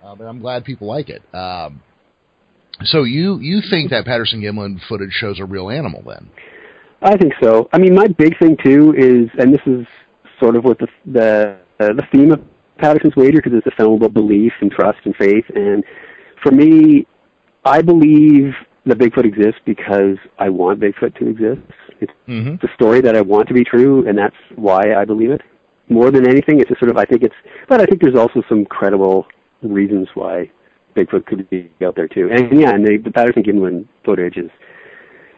uh, 0.02 0.14
but 0.14 0.24
I'm 0.24 0.40
glad 0.40 0.64
people 0.64 0.88
like 0.88 1.10
it. 1.10 1.22
Um, 1.34 1.82
so 2.84 3.04
you 3.04 3.38
you 3.38 3.60
think 3.70 3.90
that 3.90 4.04
Patterson 4.04 4.40
Gimlin 4.40 4.80
footage 4.88 5.12
shows 5.12 5.40
a 5.40 5.44
real 5.44 5.70
animal 5.70 6.02
then? 6.06 6.30
I 7.02 7.16
think 7.16 7.32
so. 7.42 7.68
I 7.72 7.78
mean, 7.78 7.94
my 7.94 8.06
big 8.06 8.38
thing 8.38 8.56
too 8.64 8.94
is, 8.96 9.28
and 9.38 9.52
this 9.52 9.60
is 9.66 9.86
sort 10.40 10.56
of 10.56 10.64
what 10.64 10.78
the 10.78 10.88
the 11.06 11.58
uh, 11.80 11.92
the 11.94 12.02
theme 12.12 12.32
of 12.32 12.40
Patterson's 12.78 13.16
Wager 13.16 13.40
because 13.42 13.52
it's 13.54 13.66
a 13.66 13.76
film 13.76 13.94
about 13.94 14.12
belief 14.12 14.52
and 14.60 14.70
trust 14.70 14.98
and 15.04 15.14
faith. 15.16 15.44
And 15.54 15.84
for 16.42 16.52
me, 16.52 17.06
I 17.64 17.82
believe 17.82 18.52
that 18.84 18.98
Bigfoot 18.98 19.24
exists 19.24 19.60
because 19.64 20.16
I 20.38 20.48
want 20.48 20.80
Bigfoot 20.80 21.18
to 21.18 21.28
exist. 21.28 21.62
It's 22.00 22.12
mm-hmm. 22.28 22.56
the 22.56 22.68
story 22.74 23.00
that 23.00 23.16
I 23.16 23.20
want 23.22 23.48
to 23.48 23.54
be 23.54 23.64
true, 23.64 24.06
and 24.06 24.16
that's 24.16 24.36
why 24.54 24.94
I 24.96 25.04
believe 25.04 25.30
it. 25.30 25.42
More 25.88 26.10
than 26.10 26.28
anything, 26.28 26.60
it's 26.60 26.70
a 26.70 26.78
sort 26.78 26.90
of 26.90 26.96
I 26.96 27.04
think 27.04 27.22
it's, 27.22 27.34
but 27.68 27.80
I 27.80 27.86
think 27.86 28.02
there's 28.02 28.18
also 28.18 28.42
some 28.48 28.64
credible 28.64 29.26
reasons 29.62 30.08
why 30.14 30.50
Bigfoot 30.96 31.26
could 31.26 31.48
be 31.50 31.70
out 31.84 31.94
there 31.94 32.08
too. 32.08 32.28
And 32.30 32.60
yeah, 32.60 32.70
and 32.70 32.84
the, 32.84 32.96
the 32.96 33.10
Patterson 33.10 33.42
Gimlin 33.42 33.86
footage 34.04 34.36
is 34.36 34.50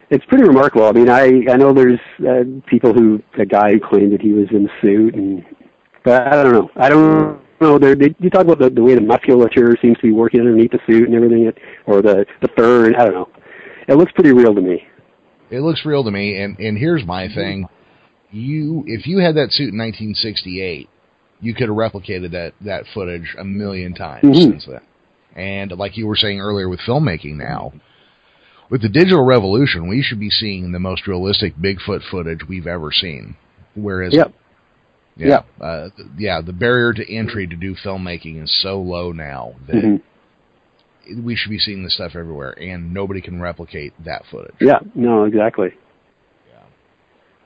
it's 0.09 0.25
pretty 0.25 0.43
remarkable. 0.43 0.85
I 0.85 0.91
mean, 0.91 1.09
I 1.09 1.51
I 1.51 1.57
know 1.57 1.73
there's 1.73 1.99
uh, 2.27 2.43
people 2.67 2.93
who 2.93 3.21
a 3.37 3.45
guy 3.45 3.73
who 3.73 3.79
claimed 3.79 4.13
that 4.13 4.21
he 4.21 4.33
was 4.33 4.47
in 4.51 4.63
the 4.63 4.69
suit, 4.81 5.15
and 5.15 5.45
but 6.03 6.27
I 6.27 6.43
don't 6.43 6.53
know. 6.53 6.69
I 6.75 6.89
don't 6.89 7.41
know. 7.61 7.77
There, 7.77 7.95
they, 7.95 8.15
you 8.19 8.29
talk 8.29 8.43
about 8.43 8.59
the, 8.59 8.69
the 8.69 8.81
way 8.81 8.95
the 8.95 9.01
musculature 9.01 9.75
seems 9.81 9.97
to 9.97 10.03
be 10.03 10.11
working 10.11 10.39
underneath 10.39 10.71
the 10.71 10.79
suit 10.87 11.07
and 11.07 11.15
everything, 11.15 11.51
or 11.85 12.01
the 12.01 12.25
the 12.41 12.49
fur, 12.57 12.87
and 12.87 12.95
I 12.95 13.05
don't 13.05 13.13
know. 13.13 13.29
It 13.87 13.95
looks 13.95 14.11
pretty 14.13 14.33
real 14.33 14.53
to 14.55 14.61
me. 14.61 14.87
It 15.51 15.61
looks 15.61 15.85
real 15.85 16.03
to 16.03 16.11
me, 16.11 16.41
and 16.41 16.57
and 16.59 16.77
here's 16.77 17.05
my 17.05 17.27
thing: 17.27 17.67
you 18.31 18.83
if 18.87 19.05
you 19.05 19.19
had 19.19 19.35
that 19.35 19.51
suit 19.51 19.73
in 19.73 19.77
1968, 19.77 20.89
you 21.41 21.53
could 21.53 21.67
have 21.67 21.77
replicated 21.77 22.31
that 22.31 22.53
that 22.61 22.85
footage 22.93 23.35
a 23.37 23.43
million 23.43 23.93
times 23.93 24.23
mm-hmm. 24.23 24.51
since 24.51 24.65
then. 24.65 24.81
And 25.35 25.71
like 25.71 25.97
you 25.97 26.07
were 26.07 26.15
saying 26.15 26.39
earlier 26.39 26.67
with 26.67 26.79
filmmaking 26.81 27.35
now, 27.35 27.73
with 28.69 28.81
the 28.81 28.89
digital 28.89 29.25
revolution, 29.25 29.87
we 29.87 30.01
should 30.01 30.19
be 30.19 30.29
seeing 30.29 30.71
the 30.71 30.79
most 30.79 31.07
realistic 31.07 31.55
Bigfoot 31.55 32.01
footage 32.09 32.47
we've 32.47 32.67
ever 32.67 32.91
seen. 32.91 33.35
Whereas, 33.75 34.13
yep. 34.13 34.33
yeah, 35.15 35.27
yep. 35.27 35.45
Uh, 35.59 35.89
yeah, 36.17 36.41
the 36.41 36.53
barrier 36.53 36.93
to 36.93 37.13
entry 37.13 37.47
to 37.47 37.55
do 37.55 37.75
filmmaking 37.75 38.43
is 38.43 38.61
so 38.61 38.79
low 38.79 39.11
now 39.11 39.55
that 39.67 39.75
mm-hmm. 39.75 41.25
we 41.25 41.35
should 41.35 41.49
be 41.49 41.59
seeing 41.59 41.83
this 41.83 41.95
stuff 41.95 42.11
everywhere, 42.15 42.51
and 42.51 42.93
nobody 42.93 43.21
can 43.21 43.41
replicate 43.41 43.93
that 44.05 44.23
footage. 44.29 44.55
Yeah, 44.59 44.79
no, 44.93 45.23
exactly. 45.23 45.69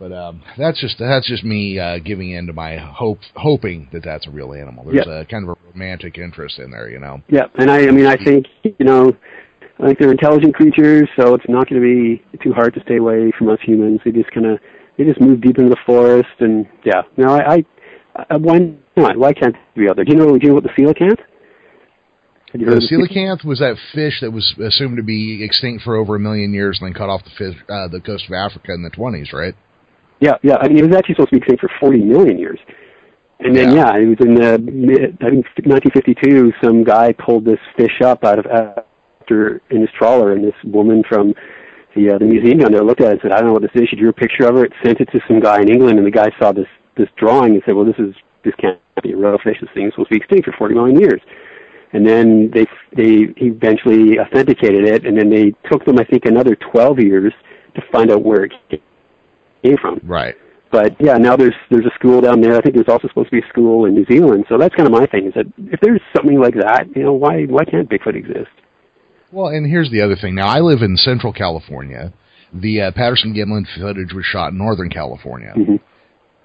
But 0.04 0.12
um, 0.12 0.42
that's 0.58 0.82
just 0.82 1.00
that's 1.00 1.26
just 1.26 1.46
me 1.46 1.80
uh, 1.80 2.00
giving 2.00 2.32
in 2.32 2.46
to 2.48 2.54
my 2.54 2.76
hope, 2.76 3.20
hoping 3.38 3.88
that 3.94 4.04
that's 4.04 4.28
a 4.28 4.32
real 4.32 4.52
animal. 4.52 4.84
There's 4.84 5.08
Yeah. 5.08 5.22
a 5.22 5.26
kind 5.26 5.48
of 5.48 5.56
a 5.56 5.70
romantic 5.72 6.18
interest 6.18 6.60
in 6.60 6.72
there, 6.72 6.90
you 6.90 7.00
know. 7.00 7.22
Yeah, 7.30 7.44
and 7.58 7.72
I, 7.72 7.88
I 7.88 7.92
mean, 7.92 8.06
I 8.06 8.18
think 8.18 8.48
you 8.64 8.74
know, 8.82 9.14
I 9.80 9.86
think 9.86 10.00
they're 10.00 10.12
intelligent 10.12 10.56
creatures, 10.56 11.08
so 11.18 11.34
it's 11.36 11.46
not 11.48 11.70
going 11.70 11.82
to 11.82 11.88
be 11.88 12.22
too 12.44 12.52
hard 12.52 12.74
to 12.74 12.82
stay 12.82 12.98
away 12.98 13.32
from 13.38 13.48
us 13.48 13.60
humans. 13.64 14.02
They 14.04 14.12
just 14.12 14.30
kind 14.34 14.46
of 14.46 14.60
they 14.98 15.06
just 15.06 15.22
move 15.22 15.40
deep 15.40 15.58
into 15.58 15.70
the 15.70 15.80
forest, 15.86 16.36
and 16.40 16.68
yeah. 16.84 17.04
No, 17.16 17.36
I, 17.36 17.54
I, 17.56 18.26
I 18.32 18.36
why 18.36 18.76
not? 18.98 19.16
Why 19.16 19.32
can't 19.32 19.56
they 19.74 19.84
be 19.84 19.90
out 19.90 19.96
there? 19.96 20.04
Do 20.04 20.12
you 20.12 20.18
know? 20.18 20.38
Do 20.38 20.40
you 20.42 20.50
know 20.50 20.56
what 20.56 20.64
the 20.64 20.70
coelacanth? 20.78 21.20
Have 22.52 22.60
you 22.60 22.66
The 22.68 22.74
heard 22.74 22.84
of 22.84 22.90
the 22.90 23.08
coelacanth 23.08 23.46
was 23.46 23.60
that 23.60 23.78
fish 23.94 24.20
that 24.20 24.32
was 24.34 24.54
assumed 24.62 24.98
to 24.98 25.04
be 25.04 25.46
extinct 25.46 25.84
for 25.86 25.96
over 25.96 26.18
a 26.18 26.20
million 26.20 26.54
years 26.54 26.80
and 26.82 26.88
then 26.90 26.94
cut 26.94 27.08
off 27.08 27.24
the 27.24 27.32
fish, 27.38 27.56
uh, 27.70 27.88
the 27.88 28.02
coast 28.02 28.26
of 28.28 28.34
Africa 28.34 28.74
in 28.74 28.84
the 28.84 28.92
20s, 28.92 29.32
right? 29.32 29.56
Yeah, 30.24 30.38
yeah. 30.42 30.56
I 30.62 30.70
mean, 30.70 30.78
it 30.78 30.88
was 30.88 30.96
actually 30.96 31.16
supposed 31.16 31.32
to 31.32 31.36
be 31.36 31.40
extinct 31.40 31.62
for 31.62 31.72
40 31.82 32.00
million 32.00 32.38
years. 32.40 32.60
And 33.42 33.54
then, 33.54 33.76
Yeah. 33.76 33.92
yeah, 33.92 34.02
it 34.02 34.08
was 34.08 34.22
in 34.22 34.36
the 34.36 34.58
mid, 34.58 35.18
I 35.20 35.30
think 35.32 35.46
1952. 35.66 36.54
Some 36.64 36.86
guy 36.86 37.12
pulled 37.12 37.44
this 37.44 37.60
fish 37.76 38.02
up 38.02 38.24
out 38.24 38.40
of 38.40 38.46
after 38.48 39.62
in 39.70 39.82
his 39.82 39.90
trawler, 39.98 40.32
and 40.32 40.42
this 40.42 40.56
woman 40.64 41.04
from 41.10 41.34
the 41.94 42.12
uh, 42.12 42.18
the 42.20 42.26
museum 42.26 42.60
down 42.60 42.72
there 42.72 42.84
looked 42.84 43.02
at 43.02 43.08
it 43.08 43.12
and 43.12 43.22
said, 43.22 43.32
"I 43.34 43.40
don't 43.40 43.48
know 43.48 43.54
what 43.54 43.64
this 43.64 43.76
is." 43.76 43.90
She 43.90 43.98
drew 43.98 44.10
a 44.10 44.14
picture 44.14 44.48
of 44.48 44.56
it, 44.64 44.72
sent 44.82 45.02
it 45.02 45.10
to 45.12 45.20
some 45.28 45.42
guy 45.42 45.60
in 45.60 45.68
England, 45.68 45.98
and 45.98 46.08
the 46.08 46.18
guy 46.22 46.30
saw 46.40 46.54
this 46.54 46.72
this 46.96 47.10
drawing 47.18 47.56
and 47.56 47.62
said, 47.66 47.76
"Well, 47.76 47.86
this 47.86 48.00
is 48.00 48.16
this 48.46 48.56
can't 48.56 48.80
be 49.02 49.12
a 49.12 49.18
real 49.18 49.38
fish. 49.44 49.58
This 49.60 49.70
thing 49.74 49.88
is 49.88 49.92
supposed 49.94 50.10
to 50.10 50.16
be 50.16 50.22
extinct 50.24 50.46
for 50.46 50.54
40 50.54 50.76
million 50.76 50.98
years." 51.02 51.22
And 51.92 52.08
then 52.08 52.50
they 52.52 52.66
they 52.96 53.34
eventually 53.52 54.20
authenticated 54.20 54.88
it, 54.88 55.06
and 55.06 55.18
then 55.18 55.30
they 55.30 55.54
took 55.70 55.84
them, 55.84 56.00
I 56.00 56.06
think, 56.06 56.26
another 56.26 56.56
12 56.56 57.00
years 57.00 57.34
to 57.76 57.82
find 57.92 58.10
out 58.10 58.24
where 58.24 58.46
it 58.46 58.54
came 58.70 58.80
from 59.82 60.00
Right. 60.04 60.36
but 60.72 60.96
yeah, 61.00 61.18
now 61.18 61.36
there's 61.36 61.56
there's 61.70 61.86
a 61.86 61.94
school 61.96 62.22
down 62.22 62.42
there. 62.42 62.56
I 62.56 62.62
think 62.62 62.76
there's 62.76 62.90
also 62.90 63.08
supposed 63.08 63.30
to 63.30 63.40
be 63.40 63.46
a 63.46 63.50
school 63.50 63.86
in 63.86 63.94
New 63.96 64.06
Zealand. 64.06 64.46
So 64.50 64.58
that's 64.58 64.76
kind 64.76 64.88
of 64.88 64.94
my 64.94 65.06
thing 65.08 65.28
is 65.28 65.34
that 65.36 65.46
if 65.58 65.80
there's 65.82 66.02
something 66.16 66.40
like 66.40 66.56
that, 66.56 66.88
you 66.96 67.04
know, 67.04 67.14
why 67.14 67.44
why 67.46 67.64
can't 67.66 67.90
Bigfoot 67.90 68.16
exist? 68.16 68.52
Well, 69.32 69.48
and 69.48 69.66
here's 69.66 69.90
the 69.90 70.02
other 70.02 70.16
thing. 70.16 70.36
Now, 70.36 70.48
I 70.48 70.60
live 70.60 70.82
in 70.84 70.96
Central 70.98 71.34
California. 71.34 72.14
The 72.54 72.82
uh, 72.82 72.92
Patterson 72.92 73.34
Gimlin 73.34 73.66
footage 73.80 74.14
was 74.14 74.26
shot 74.26 74.52
in 74.52 74.60
Northern 74.60 74.90
California. 74.92 75.54
Mhm. 75.58 75.80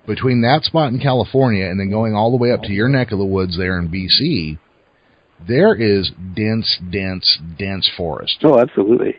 Between 0.06 0.40
that 0.40 0.64
spot 0.64 0.90
in 0.90 0.98
California 0.98 1.66
and 1.66 1.78
then 1.78 1.90
going 1.90 2.14
all 2.14 2.30
the 2.30 2.38
way 2.38 2.50
up 2.50 2.62
to 2.62 2.72
your 2.72 2.88
neck 2.88 3.12
of 3.12 3.18
the 3.18 3.26
woods 3.26 3.58
there 3.58 3.78
in 3.78 3.88
BC, 3.88 4.56
there 5.46 5.74
is 5.74 6.10
dense, 6.34 6.78
dense, 6.90 7.38
dense 7.58 7.86
forest. 7.94 8.38
Oh, 8.42 8.58
absolutely. 8.58 9.16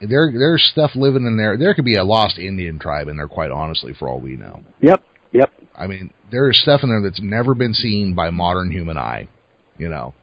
There, 0.00 0.30
there's 0.32 0.64
stuff 0.64 0.92
living 0.94 1.26
in 1.26 1.36
there. 1.36 1.56
There 1.56 1.74
could 1.74 1.84
be 1.84 1.96
a 1.96 2.04
lost 2.04 2.38
Indian 2.38 2.78
tribe 2.78 3.08
in 3.08 3.16
there, 3.16 3.28
quite 3.28 3.50
honestly, 3.50 3.94
for 3.98 4.08
all 4.08 4.20
we 4.20 4.36
know. 4.36 4.62
Yep, 4.80 5.02
yep. 5.32 5.52
I 5.74 5.86
mean, 5.86 6.12
there 6.30 6.50
is 6.50 6.60
stuff 6.60 6.82
in 6.82 6.88
there 6.88 7.02
that's 7.02 7.20
never 7.20 7.54
been 7.54 7.74
seen 7.74 8.14
by 8.14 8.30
modern 8.30 8.70
human 8.70 8.96
eye, 8.96 9.28
you 9.76 9.88
know. 9.88 10.14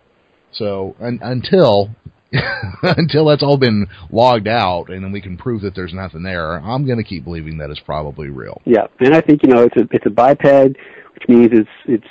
So 0.52 0.96
un, 1.02 1.20
until 1.22 1.90
until 2.84 3.26
that's 3.26 3.44
all 3.44 3.58
been 3.58 3.88
logged 4.12 4.48
out 4.48 4.90
and 4.90 5.04
then 5.04 5.12
we 5.12 5.22
can 5.22 5.38
prove 5.38 5.62
that 5.62 5.76
there's 5.76 5.94
nothing 5.94 6.24
there, 6.24 6.56
I'm 6.56 6.86
going 6.86 6.98
to 6.98 7.04
keep 7.04 7.24
believing 7.24 7.58
that 7.58 7.70
it's 7.70 7.80
probably 7.80 8.30
real. 8.30 8.62
Yeah, 8.66 8.88
and 9.00 9.14
I 9.14 9.22
think 9.22 9.42
you 9.44 9.50
know 9.50 9.64
it's 9.64 9.76
a 9.78 9.88
it's 9.92 10.06
a 10.06 10.10
biped, 10.10 10.44
which 10.44 11.24
means 11.28 11.50
it's 11.52 11.70
it's 11.86 12.08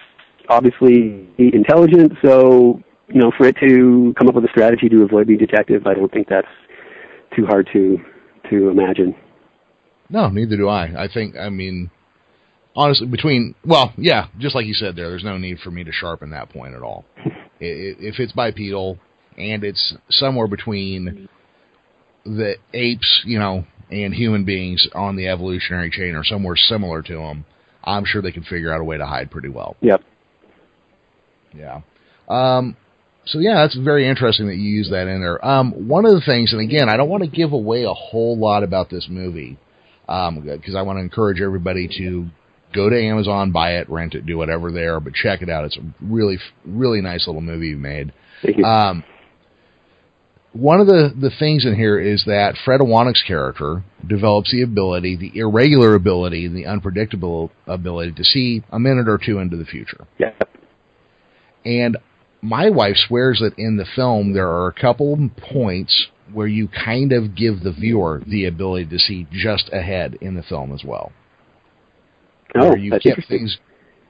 obviously 0.48 1.28
intelligent. 1.38 2.12
So 2.22 2.82
you 3.08 3.20
know, 3.20 3.30
for 3.36 3.46
it 3.46 3.56
to 3.60 4.14
come 4.18 4.28
up 4.28 4.34
with 4.34 4.44
a 4.44 4.48
strategy 4.48 4.88
to 4.88 5.02
avoid 5.02 5.26
being 5.26 5.38
detected, 5.38 5.86
I 5.86 5.94
don't 5.94 6.12
think 6.12 6.28
that's 6.28 6.48
too 7.36 7.46
hard 7.46 7.68
to 7.72 7.98
to 8.50 8.68
imagine. 8.68 9.14
No, 10.08 10.28
neither 10.28 10.56
do 10.56 10.68
I. 10.68 11.04
I 11.04 11.08
think, 11.12 11.36
I 11.36 11.48
mean, 11.48 11.90
honestly, 12.76 13.06
between, 13.06 13.54
well, 13.64 13.92
yeah, 13.96 14.26
just 14.38 14.54
like 14.54 14.66
you 14.66 14.74
said 14.74 14.96
there, 14.96 15.08
there's 15.08 15.24
no 15.24 15.38
need 15.38 15.58
for 15.60 15.70
me 15.70 15.84
to 15.84 15.92
sharpen 15.92 16.30
that 16.30 16.50
point 16.50 16.74
at 16.74 16.82
all. 16.82 17.04
If 17.66 18.18
it's 18.18 18.32
bipedal 18.32 18.98
and 19.38 19.62
it's 19.64 19.94
somewhere 20.10 20.48
between 20.48 21.28
the 22.24 22.56
apes, 22.74 23.22
you 23.24 23.38
know, 23.38 23.64
and 23.90 24.12
human 24.12 24.44
beings 24.44 24.86
on 24.92 25.16
the 25.16 25.28
evolutionary 25.28 25.88
chain 25.88 26.14
or 26.14 26.24
somewhere 26.24 26.56
similar 26.56 27.00
to 27.02 27.14
them, 27.14 27.46
I'm 27.84 28.04
sure 28.04 28.20
they 28.20 28.32
can 28.32 28.42
figure 28.42 28.74
out 28.74 28.80
a 28.80 28.84
way 28.84 28.98
to 28.98 29.06
hide 29.06 29.30
pretty 29.30 29.48
well. 29.48 29.76
Yep. 29.80 30.02
Yeah. 31.54 31.80
Um, 32.28 32.76
so 33.26 33.38
yeah, 33.38 33.62
that's 33.62 33.76
very 33.76 34.08
interesting 34.08 34.48
that 34.48 34.56
you 34.56 34.68
use 34.68 34.90
that 34.90 35.08
in 35.08 35.20
there. 35.20 35.44
Um, 35.44 35.88
one 35.88 36.04
of 36.04 36.12
the 36.12 36.20
things, 36.20 36.52
and 36.52 36.60
again, 36.60 36.88
I 36.88 36.96
don't 36.96 37.08
want 37.08 37.22
to 37.22 37.28
give 37.28 37.52
away 37.52 37.84
a 37.84 37.92
whole 37.92 38.36
lot 38.38 38.62
about 38.62 38.90
this 38.90 39.06
movie, 39.08 39.58
um, 40.08 40.40
because 40.40 40.74
I 40.74 40.82
want 40.82 40.98
to 40.98 41.00
encourage 41.02 41.40
everybody 41.40 41.88
to 41.98 42.26
go 42.74 42.90
to 42.90 43.00
Amazon, 43.00 43.52
buy 43.52 43.76
it, 43.76 43.88
rent 43.88 44.14
it, 44.14 44.26
do 44.26 44.36
whatever 44.36 44.70
there, 44.70 45.00
but 45.00 45.14
check 45.14 45.42
it 45.42 45.48
out. 45.48 45.64
It's 45.64 45.76
a 45.76 45.94
really, 46.00 46.38
really 46.66 47.00
nice 47.00 47.26
little 47.26 47.40
movie 47.40 47.68
you 47.68 47.76
made. 47.76 48.12
Thank 48.42 48.58
you. 48.58 48.64
Um, 48.64 49.04
one 50.52 50.80
of 50.80 50.86
the, 50.86 51.12
the 51.20 51.30
things 51.36 51.64
in 51.64 51.74
here 51.74 51.98
is 51.98 52.24
that 52.26 52.54
Fred 52.64 52.80
Ewanuick's 52.80 53.24
character 53.26 53.82
develops 54.06 54.52
the 54.52 54.62
ability, 54.62 55.16
the 55.16 55.38
irregular 55.38 55.94
ability, 55.94 56.46
and 56.46 56.56
the 56.56 56.66
unpredictable 56.66 57.50
ability 57.66 58.12
to 58.12 58.24
see 58.24 58.62
a 58.70 58.78
minute 58.78 59.08
or 59.08 59.18
two 59.18 59.38
into 59.38 59.56
the 59.56 59.64
future. 59.64 60.06
yep. 60.18 60.48
And 61.64 61.96
my 62.44 62.68
wife 62.68 62.96
swears 63.08 63.40
that 63.40 63.58
in 63.58 63.78
the 63.78 63.86
film 63.96 64.34
there 64.34 64.48
are 64.48 64.66
a 64.66 64.72
couple 64.72 65.30
points 65.50 66.08
where 66.32 66.46
you 66.46 66.68
kind 66.68 67.10
of 67.12 67.34
give 67.34 67.62
the 67.62 67.72
viewer 67.72 68.22
the 68.26 68.44
ability 68.44 68.84
to 68.86 68.98
see 68.98 69.26
just 69.32 69.70
ahead 69.72 70.18
in 70.20 70.34
the 70.34 70.42
film 70.42 70.72
as 70.72 70.84
well. 70.84 71.10
Oh, 72.54 72.68
where 72.68 72.78
you 72.78 72.90
that's 72.90 73.02
kept 73.02 73.18
interesting. 73.18 73.38
things. 73.38 73.58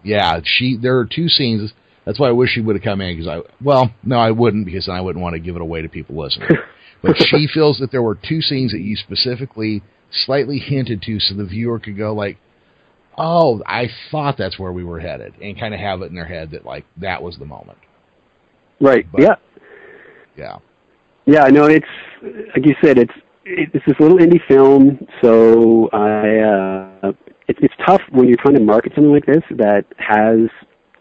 Yeah, 0.03 0.41
she. 0.45 0.77
There 0.81 0.99
are 0.99 1.07
two 1.07 1.29
scenes. 1.29 1.73
That's 2.05 2.19
why 2.19 2.29
I 2.29 2.33
wish 2.33 2.51
she 2.51 2.61
would 2.61 2.77
have 2.77 2.83
come 2.83 3.01
in 3.01 3.17
because 3.17 3.29
I. 3.29 3.41
Well, 3.63 3.95
no, 4.03 4.19
I 4.19 4.33
wouldn't 4.33 4.67
because 4.67 4.87
then 4.87 4.97
I 4.97 5.01
wouldn't 5.01 5.23
want 5.23 5.35
to 5.35 5.41
give 5.41 5.55
it 5.55 5.63
away 5.63 5.83
to 5.83 5.89
people 5.89 6.21
listening. 6.21 6.49
but 7.03 7.17
she 7.17 7.47
feels 7.47 7.79
that 7.79 7.93
there 7.93 8.03
were 8.03 8.17
two 8.17 8.43
scenes 8.43 8.73
that 8.73 8.81
you 8.81 8.97
specifically 8.97 9.83
slightly 10.11 10.59
hinted 10.59 11.03
to, 11.03 11.21
so 11.21 11.35
the 11.35 11.45
viewer 11.45 11.79
could 11.79 11.97
go 11.97 12.13
like, 12.13 12.37
"Oh, 13.17 13.63
I 13.65 13.89
thought 14.11 14.37
that's 14.37 14.59
where 14.59 14.73
we 14.73 14.85
were 14.85 15.01
headed," 15.01 15.35
and 15.41 15.59
kind 15.59 15.73
of 15.73 15.81
have 15.81 16.03
it 16.03 16.07
in 16.07 16.17
their 16.17 16.27
head 16.27 16.51
that 16.51 16.67
like 16.67 16.85
that 16.97 17.23
was 17.23 17.39
the 17.39 17.47
moment. 17.47 17.79
Right. 18.85 19.07
but- 19.11 19.21
yeah. 19.23 19.35
Yeah. 20.37 20.57
Yeah, 21.27 21.47
no, 21.47 21.65
it's 21.65 21.87
like 22.55 22.67
you 22.67 22.75
said, 22.85 22.99
it's 22.99 23.13
it's 23.47 23.73
this 23.87 23.99
little 23.99 24.19
indie 24.19 24.41
film, 24.47 25.07
so 25.23 25.89
I 25.93 26.39
uh, 27.09 27.13
it's 27.49 27.59
it's 27.63 27.75
tough 27.87 28.03
when 28.11 28.29
you're 28.29 28.37
trying 28.45 28.57
to 28.57 28.61
market 28.61 28.93
something 28.95 29.13
like 29.13 29.25
this 29.25 29.43
that 29.53 29.85
has 29.97 30.41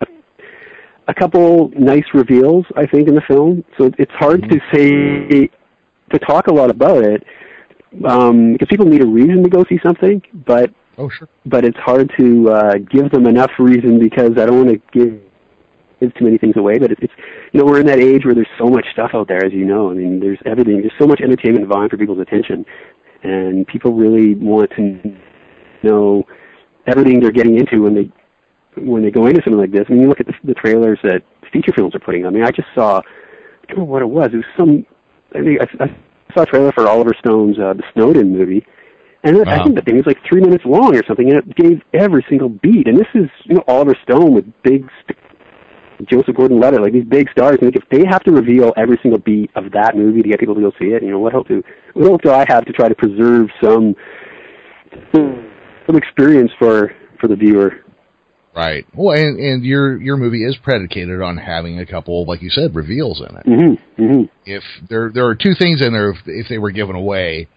a, 0.02 0.06
a 1.10 1.14
couple 1.14 1.72
nice 1.78 2.06
reveals. 2.14 2.66
I 2.78 2.86
think 2.86 3.10
in 3.10 3.16
the 3.16 3.22
film, 3.28 3.66
so 3.78 3.92
it's 3.98 4.12
hard 4.14 4.42
to 4.50 4.60
say 4.74 5.50
to 6.12 6.20
talk 6.20 6.48
a 6.48 6.54
lot 6.54 6.70
about 6.70 7.04
it 7.04 7.22
um, 8.06 8.54
because 8.54 8.68
people 8.70 8.86
need 8.86 9.02
a 9.04 9.08
reason 9.08 9.44
to 9.44 9.50
go 9.50 9.66
see 9.68 9.80
something, 9.84 10.22
but 10.46 10.72
Oh, 10.98 11.10
sure. 11.10 11.28
but 11.46 11.66
it's 11.66 11.78
hard 11.80 12.14
to 12.20 12.50
uh, 12.50 12.74
give 12.78 13.10
them 13.12 13.26
enough 13.28 13.52
reason 13.60 14.00
because 14.00 14.32
I 14.38 14.46
don't 14.46 14.66
want 14.66 14.70
to 14.70 14.82
give 14.98 15.20
give 16.04 16.14
too 16.16 16.26
many 16.26 16.38
things 16.38 16.56
away. 16.58 16.78
But 16.78 16.92
it's, 16.92 17.02
it's 17.02 17.14
you 17.52 17.60
know 17.60 17.66
we're 17.66 17.80
in 17.80 17.88
that 17.88 18.00
age 18.00 18.26
where 18.26 18.36
there's 18.36 18.48
so 18.58 18.66
much 18.66 18.86
stuff 18.92 19.12
out 19.14 19.28
there, 19.28 19.44
as 19.46 19.54
you 19.54 19.66
know. 19.66 19.90
I 19.90 19.94
mean, 19.94 20.20
there's 20.20 20.40
everything. 20.46 20.82
There's 20.82 20.94
so 21.00 21.08
much 21.08 21.22
entertainment 21.22 21.68
vying 21.68 21.90
for 21.90 21.98
people's 21.98 22.20
attention, 22.20 22.66
and 23.24 23.68
people 23.68 23.94
really 23.94 24.36
want 24.36 24.72
to 24.78 25.18
know 25.84 26.24
everything 26.88 27.20
they're 27.20 27.32
getting 27.32 27.58
into 27.58 27.82
when 27.82 27.96
they 27.96 28.12
when 28.82 29.04
they 29.04 29.12
go 29.12 29.28
into 29.28 29.42
something 29.44 29.60
like 29.60 29.72
this. 29.72 29.86
I 29.88 29.94
mean, 29.94 30.04
you 30.04 30.10
look 30.10 30.20
at 30.20 30.28
the, 30.28 30.34
the 30.44 30.54
trailers 30.54 31.00
that 31.04 31.22
feature 31.52 31.74
films 31.76 31.96
are 31.96 32.00
putting. 32.00 32.26
I 32.26 32.30
mean, 32.30 32.44
I 32.44 32.52
just 32.52 32.68
saw 32.76 33.00
I 33.00 33.66
don't 33.68 33.80
know 33.80 33.84
what 33.86 34.02
it 34.02 34.10
was. 34.10 34.30
It 34.34 34.38
was 34.38 34.46
some. 34.58 34.86
I 35.36 35.42
think 35.42 35.60
I, 35.62 35.86
I 35.86 36.34
saw 36.36 36.44
a 36.44 36.46
trailer 36.46 36.72
for 36.72 36.88
Oliver 36.88 37.14
Stone's 37.20 37.58
uh, 37.58 37.74
the 37.74 37.84
Snowden 37.94 38.32
movie. 38.32 38.66
And 39.26 39.48
I 39.48 39.64
think 39.64 39.76
the 39.76 39.82
thing 39.82 39.96
was 39.96 40.06
like 40.06 40.20
three 40.28 40.42
minutes 40.42 40.66
long 40.66 40.94
or 40.98 41.02
something, 41.08 41.32
and 41.32 41.40
it 41.40 41.56
gave 41.56 41.82
every 41.94 42.26
single 42.28 42.50
beat. 42.50 42.88
And 42.90 42.98
this 42.98 43.08
is, 43.16 43.30
you 43.46 43.56
know, 43.56 43.64
Oliver 43.70 43.96
Stone 44.04 44.34
with 44.34 44.44
big 44.64 44.86
Joseph 46.10 46.36
Gordon-Levitt, 46.36 46.82
like 46.82 46.94
these 46.94 47.06
big 47.06 47.30
stars. 47.32 47.58
And 47.62 47.74
like 47.74 47.76
if 47.76 47.88
they 47.90 48.06
have 48.10 48.24
to 48.24 48.32
reveal 48.32 48.74
every 48.78 48.98
single 49.02 49.20
beat 49.20 49.52
of 49.56 49.72
that 49.74 49.96
movie 49.96 50.22
to 50.22 50.30
get 50.30 50.40
people 50.40 50.56
to 50.56 50.62
go 50.62 50.72
see 50.80 50.88
it, 50.88 51.04
you 51.04 51.12
know, 51.12 51.20
what 51.20 51.34
hope 51.34 51.48
do 51.48 51.64
what 51.94 52.10
hope 52.10 52.22
do 52.22 52.32
I 52.32 52.46
have 52.48 52.66
to 52.66 52.74
try 52.74 52.90
to 52.90 52.96
preserve 52.96 53.48
some 53.62 53.96
some 55.14 55.96
experience 55.96 56.52
for 56.60 56.92
for 57.20 57.28
the 57.28 57.36
viewer? 57.36 57.84
Right. 58.56 58.86
Well, 58.94 59.18
and 59.18 59.40
and 59.40 59.64
your 59.64 60.00
your 60.00 60.18
movie 60.18 60.46
is 60.46 60.56
predicated 60.58 61.22
on 61.22 61.38
having 61.38 61.80
a 61.80 61.86
couple, 61.86 62.26
like 62.26 62.42
you 62.42 62.50
said, 62.50 62.76
reveals 62.76 63.20
in 63.20 63.36
it. 63.36 63.46
Mm-hmm. 63.46 64.04
Mm-hmm. 64.04 64.24
If 64.46 64.64
there 64.90 65.10
there 65.12 65.26
are 65.26 65.36
two 65.36 65.56
things 65.58 65.82
in 65.82 65.94
there, 65.94 66.12
if, 66.12 66.18
if 66.26 66.50
they 66.50 66.60
were 66.60 66.72
given 66.72 66.96
away, 66.96 67.48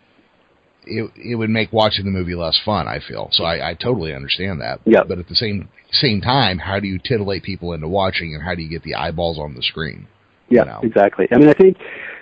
it 0.86 1.10
it 1.16 1.34
would 1.34 1.50
make 1.50 1.72
watching 1.72 2.04
the 2.04 2.10
movie 2.10 2.34
less 2.34 2.58
fun. 2.64 2.86
I 2.88 3.00
feel 3.00 3.28
so. 3.32 3.44
I, 3.44 3.70
I 3.70 3.74
totally 3.74 4.14
understand 4.14 4.60
that. 4.60 4.80
Yeah. 4.84 5.02
But 5.06 5.18
at 5.18 5.28
the 5.28 5.34
same 5.34 5.68
same 5.92 6.20
time, 6.20 6.58
how 6.58 6.80
do 6.80 6.86
you 6.86 6.98
titillate 6.98 7.42
people 7.42 7.72
into 7.72 7.88
watching, 7.88 8.34
and 8.34 8.42
how 8.42 8.54
do 8.54 8.62
you 8.62 8.68
get 8.68 8.82
the 8.82 8.94
eyeballs 8.94 9.38
on 9.38 9.54
the 9.54 9.62
screen? 9.62 10.08
Yeah, 10.48 10.64
know. 10.64 10.80
exactly. 10.82 11.26
I 11.32 11.38
mean, 11.38 11.48
I 11.48 11.54
think, 11.54 11.76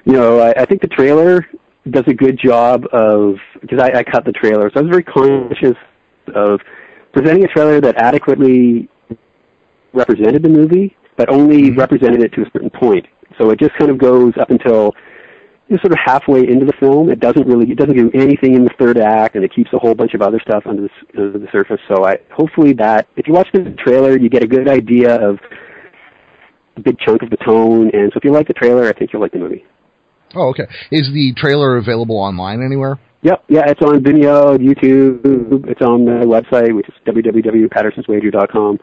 you 0.06 0.14
know, 0.14 0.40
I, 0.40 0.62
I 0.62 0.64
think 0.64 0.80
the 0.80 0.88
trailer 0.88 1.47
does 1.90 2.04
a 2.06 2.14
good 2.14 2.38
job 2.42 2.85
of 2.92 3.35
because 3.61 3.78
I, 3.80 3.99
I 3.99 4.02
cut 4.02 4.25
the 4.25 4.33
trailer, 4.33 4.71
so 4.73 4.80
I 4.80 4.83
was 4.83 4.90
very 4.90 5.04
conscious 5.04 5.76
of 6.35 6.61
presenting 7.12 7.44
a 7.44 7.49
trailer 7.49 7.80
that 7.80 7.97
adequately 7.97 8.88
represented 9.92 10.42
the 10.42 10.49
movie, 10.49 10.97
but 11.16 11.28
only 11.28 11.64
mm-hmm. 11.64 11.78
represented 11.78 12.23
it 12.23 12.33
to 12.33 12.42
a 12.42 12.50
certain 12.52 12.71
point. 12.71 13.06
So 13.38 13.50
it 13.50 13.59
just 13.59 13.75
kind 13.78 13.90
of 13.90 13.99
goes 13.99 14.33
up 14.40 14.50
until 14.50 14.92
sort 15.68 15.92
of 15.92 15.99
halfway 16.04 16.40
into 16.40 16.66
the 16.66 16.75
film. 16.78 17.11
It 17.11 17.21
doesn't 17.21 17.47
really, 17.47 17.71
it 17.71 17.78
doesn't 17.78 17.97
do 17.97 18.11
anything 18.14 18.54
in 18.54 18.64
the 18.64 18.71
third 18.78 18.99
act, 18.99 19.35
and 19.35 19.44
it 19.44 19.54
keeps 19.54 19.71
a 19.73 19.78
whole 19.78 19.94
bunch 19.94 20.14
of 20.14 20.23
other 20.23 20.40
stuff 20.40 20.64
under 20.66 20.83
the, 20.83 21.21
under 21.21 21.38
the 21.38 21.49
surface. 21.50 21.80
So 21.88 22.04
I 22.04 22.18
hopefully 22.33 22.75
that 22.75 23.09
if 23.16 23.26
you 23.26 23.35
watch 23.35 23.49
the 23.52 23.75
trailer, 23.85 24.18
you 24.18 24.28
get 24.28 24.42
a 24.42 24.47
good 24.47 24.68
idea 24.68 25.16
of 25.16 25.38
a 26.76 26.80
big 26.80 26.99
chunk 26.99 27.23
of 27.23 27.30
the 27.30 27.38
tone. 27.38 27.90
And 27.92 28.12
so 28.12 28.18
if 28.18 28.25
you 28.25 28.33
like 28.33 28.47
the 28.47 28.54
trailer, 28.54 28.88
I 28.88 28.92
think 28.92 29.12
you'll 29.12 29.23
like 29.23 29.33
the 29.33 29.38
movie. 29.38 29.64
Oh, 30.35 30.49
okay. 30.50 30.64
Is 30.90 31.11
the 31.12 31.33
trailer 31.37 31.76
available 31.76 32.16
online 32.16 32.62
anywhere? 32.62 32.99
Yep, 33.23 33.44
yeah, 33.49 33.62
it's 33.66 33.80
on 33.80 34.02
Vimeo, 34.02 34.59
YouTube. 34.59 35.66
It's 35.66 35.80
on 35.80 36.04
the 36.04 36.26
website, 36.26 36.75
which 36.75 36.87
is 36.88 36.94
www.pattersonswager.com. 37.06 38.78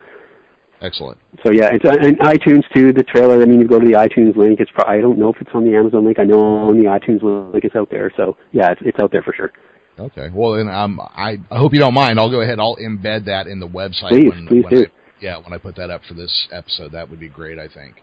Excellent. 0.81 1.19
So 1.45 1.51
yeah, 1.51 1.69
it's 1.71 1.85
on 1.85 1.97
iTunes 2.25 2.63
too. 2.73 2.91
The 2.91 3.03
trailer. 3.03 3.41
I 3.41 3.45
mean, 3.45 3.61
you 3.61 3.67
go 3.67 3.79
to 3.79 3.85
the 3.85 3.93
iTunes 3.93 4.35
link. 4.35 4.59
It's. 4.59 4.71
Pro- 4.71 4.85
I 4.85 4.99
don't 4.99 5.19
know 5.19 5.31
if 5.31 5.39
it's 5.39 5.51
on 5.53 5.63
the 5.63 5.75
Amazon 5.75 6.05
link. 6.05 6.17
I 6.19 6.23
know 6.23 6.39
on 6.39 6.77
the 6.77 6.85
iTunes 6.85 7.21
link 7.21 7.63
it's 7.63 7.75
out 7.75 7.89
there. 7.91 8.11
So 8.17 8.35
yeah, 8.51 8.71
it's, 8.71 8.81
it's 8.83 8.97
out 8.99 9.11
there 9.11 9.21
for 9.21 9.33
sure. 9.33 9.51
Okay. 9.99 10.29
Well, 10.33 10.53
then 10.53 10.67
um, 10.67 10.99
I 10.99 11.37
I 11.51 11.57
hope 11.57 11.73
you 11.73 11.79
don't 11.79 11.93
mind. 11.93 12.19
I'll 12.19 12.31
go 12.31 12.41
ahead. 12.41 12.59
I'll 12.59 12.77
embed 12.77 13.25
that 13.25 13.45
in 13.45 13.59
the 13.59 13.67
website. 13.67 14.09
Please, 14.09 14.29
when, 14.29 14.47
please 14.47 14.63
when 14.63 14.73
do. 14.73 14.85
I, 14.85 15.21
yeah, 15.21 15.37
when 15.37 15.53
I 15.53 15.59
put 15.59 15.75
that 15.75 15.91
up 15.91 16.01
for 16.07 16.15
this 16.15 16.47
episode, 16.51 16.93
that 16.93 17.09
would 17.09 17.19
be 17.19 17.29
great. 17.29 17.59
I 17.59 17.67
think. 17.67 18.01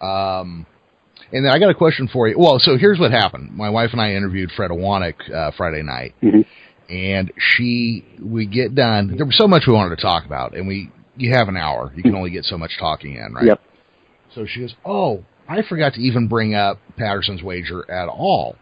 Um, 0.00 0.66
and 1.32 1.44
then 1.44 1.52
I 1.52 1.58
got 1.58 1.70
a 1.70 1.74
question 1.74 2.08
for 2.08 2.28
you. 2.28 2.38
Well, 2.38 2.60
so 2.60 2.76
here's 2.78 3.00
what 3.00 3.10
happened. 3.10 3.56
My 3.56 3.70
wife 3.70 3.90
and 3.90 4.00
I 4.00 4.12
interviewed 4.12 4.50
Fred 4.56 4.70
Ewanuick 4.70 5.34
uh, 5.34 5.50
Friday 5.56 5.82
night, 5.82 6.14
mm-hmm. 6.22 6.42
and 6.88 7.32
she 7.36 8.04
we 8.22 8.46
get 8.46 8.76
done. 8.76 9.16
There 9.16 9.26
was 9.26 9.36
so 9.36 9.48
much 9.48 9.64
we 9.66 9.72
wanted 9.72 9.96
to 9.96 10.02
talk 10.02 10.24
about, 10.24 10.54
and 10.54 10.68
we 10.68 10.92
you 11.16 11.32
have 11.32 11.48
an 11.48 11.56
hour. 11.56 11.92
You 11.94 12.02
can 12.02 12.14
only 12.14 12.30
get 12.30 12.44
so 12.44 12.58
much 12.58 12.72
talking 12.78 13.14
in, 13.14 13.34
right? 13.34 13.46
Yep. 13.46 13.60
So 14.34 14.46
she 14.46 14.60
goes, 14.60 14.74
"Oh, 14.84 15.24
I 15.48 15.62
forgot 15.62 15.94
to 15.94 16.00
even 16.00 16.28
bring 16.28 16.54
up 16.54 16.78
Patterson's 16.96 17.42
wager 17.42 17.90
at 17.90 18.08
all." 18.08 18.56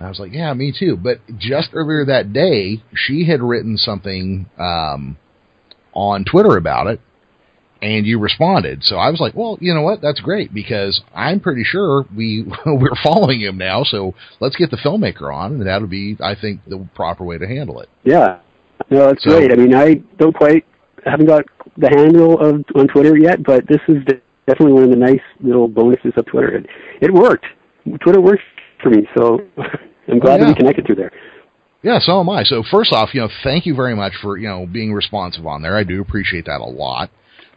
I 0.00 0.08
was 0.08 0.18
like, 0.18 0.32
"Yeah, 0.32 0.52
me 0.54 0.72
too." 0.76 0.96
But 0.96 1.20
just 1.38 1.70
earlier 1.72 2.04
that 2.06 2.32
day, 2.32 2.82
she 2.94 3.26
had 3.26 3.40
written 3.40 3.76
something 3.76 4.48
um, 4.58 5.16
on 5.94 6.24
Twitter 6.24 6.56
about 6.56 6.88
it, 6.88 7.00
and 7.82 8.06
you 8.06 8.18
responded. 8.18 8.84
So 8.84 8.96
I 8.96 9.10
was 9.10 9.20
like, 9.20 9.34
well, 9.34 9.58
you 9.60 9.74
know 9.74 9.82
what? 9.82 10.00
That's 10.00 10.20
great 10.20 10.54
because 10.54 11.02
I'm 11.14 11.40
pretty 11.40 11.64
sure 11.64 12.06
we 12.16 12.44
we're 12.66 12.96
following 13.02 13.40
him 13.40 13.58
now. 13.58 13.82
So 13.82 14.14
let's 14.40 14.56
get 14.56 14.70
the 14.70 14.76
filmmaker 14.76 15.34
on, 15.34 15.54
and 15.54 15.66
that'll 15.66 15.88
be, 15.88 16.16
I 16.22 16.34
think, 16.40 16.60
the 16.66 16.88
proper 16.94 17.24
way 17.24 17.38
to 17.38 17.46
handle 17.46 17.80
it. 17.80 17.88
Yeah, 18.04 18.38
no, 18.88 19.08
that's 19.08 19.24
so, 19.24 19.30
great. 19.30 19.52
I 19.52 19.56
mean, 19.56 19.74
I 19.74 19.94
don't 20.16 20.34
quite 20.34 20.64
haven't 21.04 21.26
got 21.26 21.44
the 21.76 21.88
handle 21.88 22.40
of 22.40 22.64
on 22.74 22.88
Twitter 22.88 23.16
yet, 23.16 23.42
but 23.42 23.66
this 23.66 23.80
is 23.88 24.02
definitely 24.46 24.72
one 24.72 24.84
of 24.84 24.90
the 24.90 24.96
nice 24.96 25.22
little 25.40 25.68
bonuses 25.68 26.12
of 26.16 26.26
Twitter. 26.26 26.56
It 26.56 26.66
it 27.00 27.12
worked. 27.12 27.46
Twitter 28.00 28.20
worked 28.20 28.42
for 28.82 28.90
me, 28.90 29.08
so 29.16 29.40
I'm 30.08 30.18
glad 30.18 30.40
oh, 30.40 30.44
yeah. 30.44 30.48
to 30.48 30.54
be 30.54 30.58
connected 30.58 30.86
through 30.86 30.96
there. 30.96 31.12
Yeah, 31.82 31.98
so 31.98 32.20
am 32.20 32.28
I. 32.28 32.44
So 32.44 32.62
first 32.70 32.92
off, 32.92 33.10
you 33.12 33.20
know, 33.20 33.28
thank 33.42 33.66
you 33.66 33.74
very 33.74 33.94
much 33.94 34.12
for 34.22 34.36
you 34.36 34.48
know 34.48 34.66
being 34.66 34.92
responsive 34.92 35.46
on 35.46 35.62
there. 35.62 35.76
I 35.76 35.84
do 35.84 36.00
appreciate 36.00 36.46
that 36.46 36.60
a 36.60 36.64
lot. 36.64 37.10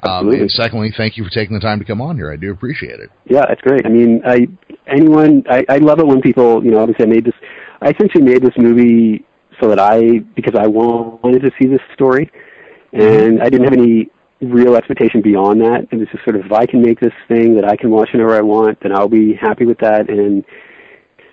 Um, 0.03 0.29
and 0.29 0.51
secondly, 0.51 0.93
thank 0.95 1.17
you 1.17 1.23
for 1.23 1.29
taking 1.31 1.55
the 1.55 1.59
time 1.59 1.79
to 1.79 1.85
come 1.85 2.01
on 2.01 2.15
here. 2.15 2.31
I 2.31 2.35
do 2.35 2.51
appreciate 2.51 2.99
it. 2.99 3.09
Yeah, 3.25 3.45
that's 3.47 3.61
great. 3.61 3.85
I 3.85 3.89
mean, 3.89 4.21
I 4.25 4.47
anyone 4.87 5.43
I, 5.49 5.65
I 5.67 5.77
love 5.77 5.99
it 5.99 6.05
when 6.05 6.21
people 6.21 6.63
you 6.63 6.71
know 6.71 6.79
obviously 6.79 7.05
I 7.05 7.09
made 7.09 7.25
this 7.25 7.33
I 7.81 7.89
essentially 7.89 8.23
made 8.23 8.41
this 8.41 8.53
movie 8.57 9.25
so 9.61 9.69
that 9.69 9.79
I 9.79 10.19
because 10.35 10.53
I 10.55 10.67
wanted 10.67 11.41
to 11.41 11.51
see 11.59 11.67
this 11.67 11.81
story. 11.93 12.31
And 12.95 13.41
I 13.41 13.49
didn't 13.49 13.65
have 13.65 13.73
any 13.73 14.09
real 14.41 14.75
expectation 14.75 15.21
beyond 15.21 15.61
that. 15.61 15.87
And 15.91 16.01
this 16.01 16.09
is 16.13 16.19
sort 16.23 16.35
of 16.35 16.45
if 16.45 16.51
I 16.51 16.65
can 16.65 16.81
make 16.81 16.99
this 16.99 17.13
thing 17.27 17.55
that 17.55 17.65
I 17.65 17.75
can 17.75 17.89
watch 17.89 18.09
whenever 18.13 18.35
I 18.35 18.41
want, 18.41 18.79
then 18.81 18.91
I'll 18.95 19.09
be 19.09 19.33
happy 19.33 19.65
with 19.65 19.79
that. 19.79 20.09
And 20.09 20.43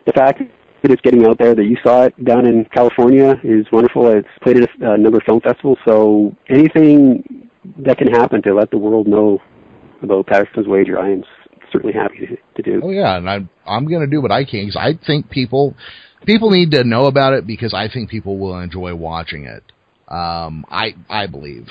the 0.07 0.12
fact 0.12 0.40
that 0.83 0.90
it's 0.90 1.03
getting 1.03 1.25
out 1.27 1.38
there, 1.38 1.55
that 1.55 1.64
you 1.64 1.77
saw 1.83 2.05
it 2.05 2.25
down 2.25 2.46
in 2.46 2.64
California, 2.75 3.35
is 3.44 3.66
wonderful. 3.72 4.09
It's 4.09 4.29
played 4.42 4.57
at 4.62 4.68
a, 4.81 4.92
a 4.92 4.98
number 4.98 5.18
of 5.18 5.25
film 5.25 5.40
festivals, 5.40 5.79
so 5.87 6.35
anything 6.48 7.48
that 7.79 7.98
can 7.98 8.09
happen 8.09 8.42
to 8.42 8.55
let 8.55 8.70
the 8.70 8.79
world 8.79 9.07
know 9.07 9.38
about 10.03 10.27
Patterson's 10.27 10.66
wager, 10.66 10.98
I 10.98 11.11
am 11.11 11.25
certainly 11.72 11.94
happy 11.94 12.27
to, 12.27 12.37
to 12.57 12.62
do. 12.62 12.81
Oh 12.83 12.90
yeah, 12.90 13.16
and 13.16 13.31
I'm 13.31 13.48
I'm 13.64 13.87
going 13.87 14.01
to 14.01 14.09
do 14.09 14.20
what 14.20 14.33
I 14.33 14.44
can 14.44 14.66
because 14.66 14.77
I 14.77 14.98
think 15.07 15.31
people 15.31 15.77
people 16.27 16.51
need 16.51 16.72
to 16.72 16.85
know 16.85 17.07
about 17.07 17.35
it 17.35 17.46
because 17.46 17.72
I 17.72 17.88
think 17.88 18.11
people 18.11 18.38
will 18.38 18.59
enjoy 18.59 18.94
watching 18.94 19.44
it. 19.44 19.62
Um, 20.12 20.66
I 20.70 20.94
I 21.09 21.27
believe, 21.27 21.68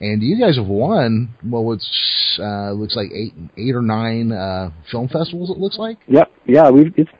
and 0.00 0.20
you 0.22 0.38
guys 0.40 0.56
have 0.56 0.66
won. 0.66 1.34
Well, 1.44 1.72
it's 1.72 2.38
uh, 2.42 2.72
looks 2.72 2.96
like 2.96 3.12
eight 3.12 3.32
eight 3.56 3.74
or 3.74 3.82
nine 3.82 4.32
uh, 4.32 4.70
film 4.90 5.08
festivals. 5.08 5.50
It 5.50 5.58
looks 5.58 5.78
like. 5.78 5.98
Yep. 6.08 6.32
Yeah, 6.46 6.70
we've 6.70 6.92
it's 6.96 7.10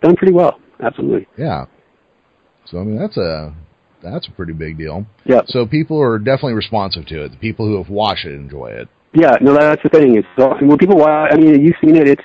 done 0.00 0.14
pretty 0.14 0.32
well. 0.32 0.60
Absolutely. 0.80 1.26
Yeah. 1.36 1.66
So 2.66 2.78
I 2.78 2.84
mean 2.84 2.98
that's 2.98 3.16
a 3.16 3.52
that's 4.02 4.28
a 4.28 4.30
pretty 4.30 4.52
big 4.52 4.78
deal. 4.78 5.06
Yeah. 5.24 5.40
So 5.46 5.66
people 5.66 6.00
are 6.00 6.18
definitely 6.18 6.54
responsive 6.54 7.06
to 7.06 7.24
it. 7.24 7.32
The 7.32 7.38
people 7.38 7.66
who 7.66 7.76
have 7.78 7.90
watched 7.90 8.24
it 8.24 8.34
enjoy 8.34 8.68
it. 8.68 8.88
Yeah, 9.14 9.36
no, 9.40 9.54
that's 9.54 9.82
the 9.82 9.90
thing. 9.90 10.16
It's 10.16 10.62
when 10.62 10.78
people 10.78 10.96
watch. 10.96 11.32
I 11.32 11.36
mean, 11.36 11.64
you've 11.64 11.76
seen 11.84 11.96
it. 11.96 12.08
It's. 12.08 12.22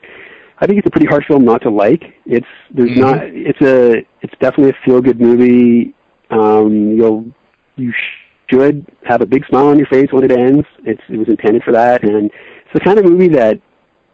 I 0.59 0.65
think 0.65 0.79
it's 0.79 0.87
a 0.87 0.91
pretty 0.91 1.05
hard 1.05 1.25
film 1.27 1.45
not 1.45 1.61
to 1.63 1.69
like. 1.69 2.01
It's 2.25 2.47
there's 2.73 2.91
mm-hmm. 2.91 3.01
not. 3.01 3.17
It's 3.23 3.61
a. 3.61 4.05
It's 4.21 4.33
definitely 4.39 4.69
a 4.69 4.85
feel 4.85 5.01
good 5.01 5.19
movie. 5.19 5.93
Um, 6.29 6.93
you'll 6.95 7.25
you 7.77 7.93
should 8.49 8.85
have 9.03 9.21
a 9.21 9.25
big 9.25 9.45
smile 9.47 9.67
on 9.67 9.77
your 9.77 9.87
face 9.87 10.07
when 10.11 10.23
it 10.23 10.31
ends. 10.31 10.65
It's 10.83 11.01
it 11.09 11.17
was 11.17 11.27
intended 11.29 11.63
for 11.63 11.73
that, 11.73 12.03
and 12.03 12.25
it's 12.25 12.73
the 12.73 12.79
kind 12.79 12.99
of 12.99 13.05
movie 13.05 13.29
that 13.29 13.59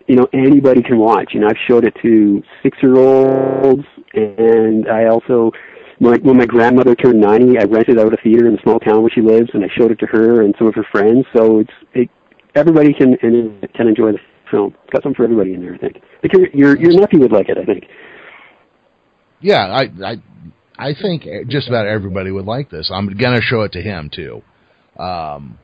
you 0.08 0.16
know 0.16 0.28
anybody 0.34 0.82
can 0.82 0.98
watch. 0.98 1.32
You 1.34 1.42
know, 1.42 1.48
I've 1.48 1.58
showed 1.68 1.86
it 1.86 1.96
to 2.02 2.44
six 2.62 2.78
year 2.82 2.98
olds, 2.98 3.86
and 4.14 4.88
I 4.90 5.06
also 5.06 5.52
my, 6.00 6.18
when 6.18 6.38
my 6.38 6.46
grandmother 6.46 6.96
turned 6.96 7.22
90, 7.22 7.60
I 7.60 7.64
rented 7.64 8.00
out 8.00 8.14
a 8.14 8.18
theater 8.18 8.48
in 8.48 8.54
the 8.54 8.62
small 8.64 8.80
town 8.80 9.02
where 9.02 9.12
she 9.14 9.22
lives, 9.22 9.50
and 9.54 9.64
I 9.64 9.68
showed 9.78 9.92
it 9.92 10.00
to 10.00 10.06
her 10.08 10.42
and 10.42 10.54
some 10.58 10.68
of 10.68 10.76
her 10.76 10.86
friends. 10.92 11.26
So 11.36 11.60
it's 11.60 11.74
it, 11.94 12.10
everybody 12.56 12.94
can 12.94 13.16
can 13.18 13.88
enjoy 13.88 14.12
the 14.12 14.20
film. 14.52 14.76
It's 14.84 14.92
got 14.92 15.04
something 15.04 15.16
for 15.16 15.24
everybody 15.24 15.54
in 15.54 15.62
there. 15.62 15.76
I 15.76 15.78
think. 15.78 16.02
Think 16.22 16.34
your 16.34 16.50
your, 16.54 16.78
your 16.78 17.00
nephew 17.00 17.20
would 17.20 17.32
like 17.32 17.50
it. 17.50 17.58
I 17.58 17.66
think. 17.66 17.86
Yeah, 19.40 19.66
I 19.68 19.84
I 20.06 20.22
I 20.78 20.94
think 21.00 21.26
just 21.50 21.68
about 21.68 21.88
everybody 21.88 22.32
would 22.32 22.46
like 22.46 22.70
this. 22.70 22.90
I'm 22.94 23.16
gonna 23.18 23.42
show 23.42 23.62
it 23.62 23.74
to 23.74 23.82
him 23.82 24.10
too. 24.14 24.42
Um, 24.98 25.60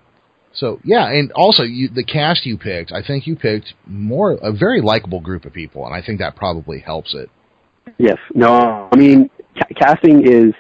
so 0.54 0.80
yeah, 0.84 1.10
and 1.10 1.32
also 1.34 1.64
you, 1.64 1.90
the 1.90 2.04
cast 2.04 2.46
you 2.46 2.58
picked, 2.58 2.92
I 2.92 3.02
think 3.06 3.28
you 3.28 3.36
picked 3.36 3.74
more 3.86 4.34
a 4.34 4.52
very 4.52 4.82
likable 4.82 5.20
group 5.20 5.46
of 5.46 5.54
people, 5.54 5.86
and 5.86 5.96
I 5.96 6.06
think 6.06 6.20
that 6.20 6.36
probably 6.36 6.80
helps 6.80 7.14
it. 7.14 7.30
Yes. 7.98 8.18
No. 8.34 8.90
I 8.92 8.96
mean, 8.96 9.30
ca- 9.56 9.74
casting 9.80 10.28
is 10.28 10.54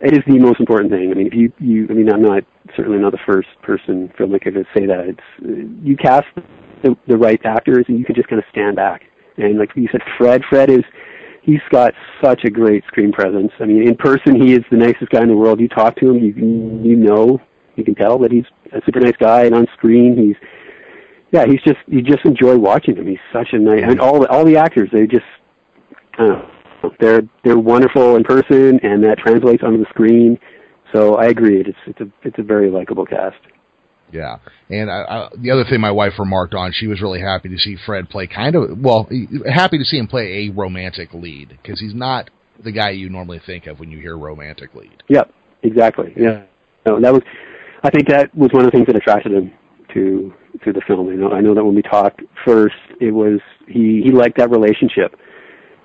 it 0.00 0.12
is 0.12 0.20
the 0.26 0.38
most 0.38 0.60
important 0.60 0.90
thing. 0.90 1.10
I 1.10 1.14
mean, 1.14 1.26
if 1.26 1.34
you 1.34 1.52
you 1.58 1.86
I 1.88 1.94
mean, 1.94 2.12
I'm 2.12 2.22
not 2.22 2.44
certainly 2.76 2.98
not 2.98 3.12
the 3.12 3.18
first 3.26 3.48
person 3.62 4.12
filmmaker 4.18 4.52
to 4.52 4.64
say 4.74 4.86
that. 4.86 5.06
It's 5.08 5.78
you 5.82 5.96
cast 5.96 6.26
the, 6.82 6.96
the 7.08 7.16
right 7.16 7.40
actors, 7.44 7.84
and 7.88 7.98
you 7.98 8.04
can 8.04 8.14
just 8.14 8.28
kind 8.28 8.40
of 8.40 8.44
stand 8.50 8.76
back. 8.76 9.02
And 9.36 9.58
like 9.58 9.70
you 9.74 9.88
said, 9.90 10.02
Fred, 10.16 10.42
Fred 10.48 10.70
is 10.70 10.84
he's 11.44 11.60
got 11.70 11.92
such 12.22 12.44
a 12.44 12.50
great 12.50 12.84
screen 12.86 13.12
presence. 13.12 13.52
I 13.60 13.66
mean, 13.66 13.86
in 13.86 13.96
person, 13.96 14.40
he 14.40 14.54
is 14.54 14.64
the 14.70 14.76
nicest 14.76 15.10
guy 15.10 15.22
in 15.22 15.28
the 15.28 15.36
world. 15.36 15.60
You 15.60 15.68
talk 15.68 15.96
to 15.96 16.10
him, 16.10 16.18
you 16.18 16.32
you 16.82 16.96
know, 16.96 17.40
you 17.76 17.84
can 17.84 17.94
tell 17.94 18.18
that 18.18 18.32
he's 18.32 18.44
a 18.72 18.80
super 18.84 19.00
nice 19.00 19.16
guy, 19.18 19.44
and 19.44 19.54
on 19.54 19.66
screen, 19.76 20.16
he's 20.16 20.36
yeah, 21.32 21.44
he's 21.46 21.60
just 21.62 21.78
you 21.86 22.02
just 22.02 22.24
enjoy 22.24 22.56
watching 22.56 22.96
him. 22.96 23.06
He's 23.06 23.18
such 23.32 23.48
a 23.52 23.58
nice, 23.58 23.82
and 23.84 24.00
all 24.00 24.20
the 24.20 24.28
all 24.28 24.44
the 24.44 24.56
actors, 24.56 24.88
they 24.92 25.06
just. 25.06 25.24
Uh, 26.18 26.42
they're 27.00 27.22
they're 27.44 27.58
wonderful 27.58 28.16
in 28.16 28.24
person, 28.24 28.78
and 28.82 29.02
that 29.04 29.18
translates 29.18 29.62
onto 29.62 29.78
the 29.78 29.86
screen. 29.88 30.38
So 30.94 31.14
I 31.14 31.26
agree. 31.26 31.60
It's 31.60 31.78
it's 31.86 32.00
a 32.00 32.10
it's 32.22 32.38
a 32.38 32.42
very 32.42 32.70
likable 32.70 33.06
cast. 33.06 33.36
Yeah, 34.12 34.36
and 34.68 34.90
I, 34.90 35.02
I, 35.02 35.28
the 35.36 35.50
other 35.50 35.64
thing 35.64 35.80
my 35.80 35.90
wife 35.90 36.12
remarked 36.18 36.54
on, 36.54 36.72
she 36.72 36.86
was 36.86 37.00
really 37.00 37.20
happy 37.20 37.48
to 37.48 37.58
see 37.58 37.76
Fred 37.84 38.08
play 38.08 38.26
kind 38.26 38.54
of 38.54 38.78
well, 38.78 39.08
happy 39.52 39.78
to 39.78 39.84
see 39.84 39.98
him 39.98 40.06
play 40.06 40.46
a 40.46 40.52
romantic 40.52 41.12
lead 41.14 41.48
because 41.62 41.80
he's 41.80 41.94
not 41.94 42.30
the 42.62 42.70
guy 42.70 42.90
you 42.90 43.08
normally 43.08 43.40
think 43.44 43.66
of 43.66 43.80
when 43.80 43.90
you 43.90 43.98
hear 43.98 44.16
romantic 44.16 44.74
lead. 44.74 45.02
Yep, 45.08 45.32
exactly. 45.62 46.12
Yeah, 46.16 46.44
no, 46.86 47.00
that 47.00 47.12
was. 47.12 47.22
I 47.82 47.90
think 47.90 48.08
that 48.08 48.34
was 48.34 48.50
one 48.52 48.64
of 48.64 48.70
the 48.70 48.76
things 48.76 48.86
that 48.86 48.96
attracted 48.96 49.32
him 49.32 49.52
to 49.94 50.32
to 50.64 50.72
the 50.72 50.80
film. 50.86 51.08
You 51.08 51.16
know, 51.16 51.32
I 51.32 51.40
know 51.40 51.54
that 51.54 51.64
when 51.64 51.74
we 51.74 51.82
talked 51.82 52.22
first, 52.44 52.76
it 53.00 53.10
was 53.10 53.40
he 53.66 54.02
he 54.04 54.10
liked 54.10 54.38
that 54.38 54.50
relationship, 54.50 55.16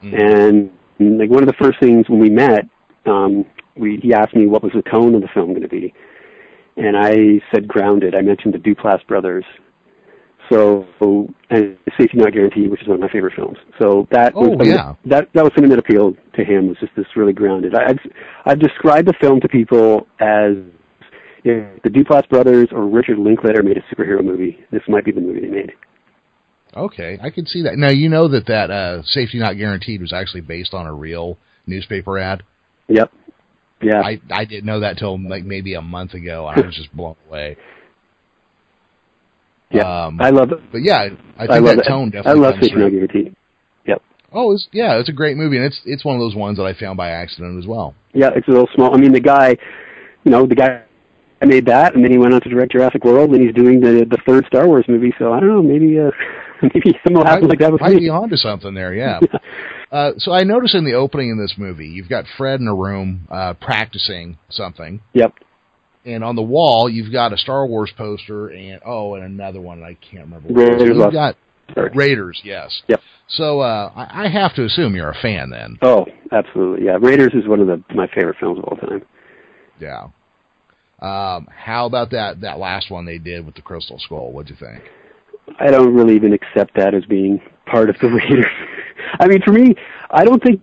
mm. 0.03 0.13
and 0.13 0.71
like 1.19 1.29
one 1.29 1.43
of 1.43 1.47
the 1.47 1.55
first 1.60 1.79
things 1.79 2.10
when 2.10 2.19
we 2.19 2.29
met, 2.29 2.65
um, 3.05 3.45
we 3.75 3.99
he 4.01 4.13
asked 4.13 4.36
me 4.36 4.47
what 4.47 4.63
was 4.63 4.73
the 4.73 4.84
tone 4.84 5.15
of 5.15 5.21
the 5.21 5.29
film 5.34 5.49
going 5.49 5.62
to 5.62 5.69
be, 5.69 5.93
and 6.80 6.98
I 6.98 7.42
said 7.54 7.68
grounded. 7.68 8.15
I 8.15 8.22
mentioned 8.22 8.54
the 8.54 8.60
Duplass 8.60 9.06
brothers. 9.08 9.46
So, 10.52 10.88
and 11.52 11.78
Safety 12.00 12.18
Not 12.18 12.34
Guaranteed, 12.34 12.72
which 12.72 12.82
is 12.82 12.88
one 12.88 12.96
of 12.96 13.02
my 13.02 13.10
favorite 13.10 13.34
films. 13.36 13.58
So 13.80 14.08
that 14.10 14.34
oh, 14.36 14.50
was 14.50 14.68
yeah. 14.68 14.96
that 15.06 15.30
that 15.36 15.44
was 15.44 15.52
something 15.54 15.70
that 15.70 15.78
appealed 15.78 16.18
to 16.34 16.44
him. 16.44 16.70
Was 16.70 16.78
just 16.80 16.96
this 16.96 17.06
really 17.15 17.34
grounded. 17.34 17.76
I, 17.76 17.89
I've 17.89 18.00
I've 18.46 18.60
described 18.60 19.08
the 19.08 19.13
film 19.22 19.42
to 19.42 19.48
people 19.48 20.08
as 20.20 20.56
if 21.44 21.84
the 21.84 21.89
Duplass 21.89 22.28
brothers 22.30 22.70
or 22.72 22.88
Richard 22.88 23.20
Linklater 23.20 23.62
made 23.62 23.78
a 23.78 23.96
superhero 23.96 24.24
movie, 24.24 24.58
this 24.72 24.82
might 24.88 25.06
be 25.06 25.12
the 25.12 25.22
movie 25.22 25.42
they 25.42 25.48
made. 25.48 25.72
Okay, 26.76 27.18
I 27.22 27.30
can 27.30 27.46
see 27.46 27.63
that. 27.63 27.78
Now 27.78 27.89
you 27.89 28.10
know 28.10 28.28
that 28.28 28.48
that 28.48 28.72
uh, 28.72 29.04
"Safety 29.04 29.39
Not 29.39 29.58
Guaranteed" 29.58 30.02
was 30.02 30.13
actually 30.13 30.42
based 30.42 30.74
on 30.74 30.86
a 30.86 30.94
real 30.94 31.38
newspaper 31.65 32.18
ad. 32.18 32.44
Yep. 32.88 33.12
Yeah. 33.82 34.02
I 34.02 34.20
I 34.32 34.46
didn't 34.46 34.65
know 34.65 34.80
that 34.82 34.98
till 34.98 35.18
like 35.30 35.44
maybe 35.46 35.74
a 35.76 35.82
month 35.82 36.13
ago, 36.13 36.48
and 36.48 36.62
I 36.62 36.65
was 36.65 36.76
just 36.76 36.96
blown 36.96 37.15
away. 37.28 37.56
Yeah, 39.72 40.06
Um, 40.08 40.20
I 40.20 40.32
love 40.32 40.52
it. 40.52 40.60
But 40.72 40.82
yeah, 40.82 41.10
I 41.38 41.42
think 41.42 41.52
I 41.52 41.60
love 41.60 41.76
that 41.78 41.86
it. 41.86 41.88
tone 41.88 42.12
I 42.26 42.34
love 42.34 42.56
comes 42.56 42.70
through. 42.70 42.89
Guaranteed. 42.89 43.36
Yep. 43.86 44.02
Oh, 44.34 44.52
it's, 44.54 44.68
yeah, 44.72 44.98
it's 45.00 45.10
a 45.10 45.13
great 45.13 45.38
movie, 45.38 45.58
and 45.58 45.65
it's 45.65 45.80
it's 45.86 46.04
one 46.04 46.15
of 46.15 46.20
those 46.20 46.34
ones 46.36 46.58
that 46.58 46.63
I 46.63 46.74
found 46.74 46.98
by 46.98 47.10
accident 47.12 47.60
as 47.62 47.68
well. 47.68 47.94
Yeah, 48.13 48.32
it's 48.36 48.48
a 48.48 48.52
little 48.52 48.68
small. 48.74 48.96
I 48.96 48.98
mean, 48.98 49.12
the 49.12 49.20
guy, 49.20 49.50
you 50.24 50.32
know, 50.32 50.48
the 50.48 50.56
guy 50.56 50.82
made 51.46 51.68
that, 51.68 51.94
and 51.94 52.04
then 52.04 52.12
he 52.12 52.18
went 52.18 52.34
on 52.34 52.42
to 52.42 52.50
direct 52.50 52.72
Jurassic 52.72 53.04
World, 53.04 53.30
and 53.30 53.42
he's 53.42 53.54
doing 53.54 53.80
the 53.80 54.06
the 54.10 54.18
third 54.26 54.46
Star 54.48 54.65
Wars 54.65 54.86
movie. 54.88 55.13
So 55.20 55.34
I 55.34 55.39
don't 55.39 55.50
know, 55.50 55.62
maybe 55.62 56.00
uh, 56.00 56.10
maybe 56.63 56.98
something 57.04 57.13
will 57.13 57.24
happen 57.26 57.44
might, 57.44 57.50
like 57.52 57.60
that 57.60 57.72
with 57.72 57.82
might 57.82 57.94
me. 57.94 58.00
be 58.00 58.10
onto 58.10 58.38
something 58.38 58.74
there, 58.74 58.96
yeah. 58.96 59.20
uh, 59.91 60.12
so 60.17 60.32
I 60.32 60.43
notice 60.43 60.75
in 60.75 60.86
the 60.86 60.93
opening 60.93 61.30
in 61.32 61.38
this 61.38 61.56
movie, 61.58 61.88
you've 61.88 62.10
got 62.10 62.25
Fred 62.38 62.60
in 62.60 62.67
a 62.67 62.75
room 62.75 63.28
uh, 63.32 63.54
practicing 63.56 64.38
something, 64.49 65.02
Yep. 65.13 65.34
and 66.06 66.23
on 66.23 66.36
the 66.36 66.41
wall 66.43 66.89
you've 66.89 67.12
got 67.12 67.34
a 67.34 67.38
Star 67.38 67.65
Wars 67.65 67.91
poster, 67.97 68.47
and 68.49 68.82
oh, 68.86 69.15
and 69.15 69.23
another 69.23 69.62
one 69.62 69.84
I 69.84 69.95
can't 69.95 70.25
remember. 70.25 70.49
What 70.49 70.63
it 70.63 70.73
is. 70.75 70.82
Raiders 70.82 70.97
You've 70.97 71.13
got 71.13 71.36
Sorry. 71.75 71.91
Raiders, 71.93 72.41
yes. 72.43 72.82
Yep. 72.88 73.02
So 73.28 73.60
uh, 73.60 73.91
I, 73.95 74.25
I 74.25 74.28
have 74.30 74.56
to 74.56 74.63
assume 74.65 74.95
you're 74.95 75.12
a 75.12 75.21
fan 75.21 75.52
then. 75.52 75.78
Oh, 75.84 76.06
absolutely. 76.32 76.86
Yeah, 76.88 76.97
Raiders 76.99 77.34
is 77.36 77.47
one 77.47 77.60
of 77.60 77.67
the 77.67 77.84
my 77.93 78.08
favorite 78.08 78.38
films 78.39 78.58
of 78.58 78.63
all 78.65 78.78
time. 78.78 79.04
Yeah. 79.80 80.08
Um, 81.02 81.47
how 81.56 81.86
about 81.86 82.12
that 82.12 82.41
that 82.41 82.58
last 82.60 82.89
one 82.91 83.06
they 83.06 83.17
did 83.19 83.45
with 83.45 83.56
the 83.56 83.62
Crystal 83.62 83.99
Skull? 83.99 84.32
What'd 84.32 84.49
you 84.49 84.56
think? 84.56 84.84
I 85.60 85.71
don't 85.71 85.93
really 85.95 86.15
even 86.15 86.34
accept 86.34 86.75
that 86.75 86.93
as 86.93 87.06
being 87.06 87.39
part 87.65 87.89
of 87.89 87.97
the 88.02 88.08
Raiders. 88.10 88.45
I 89.19 89.27
mean, 89.27 89.41
for 89.41 89.51
me, 89.51 89.75
I 90.09 90.23
don't 90.23 90.41
think. 90.43 90.62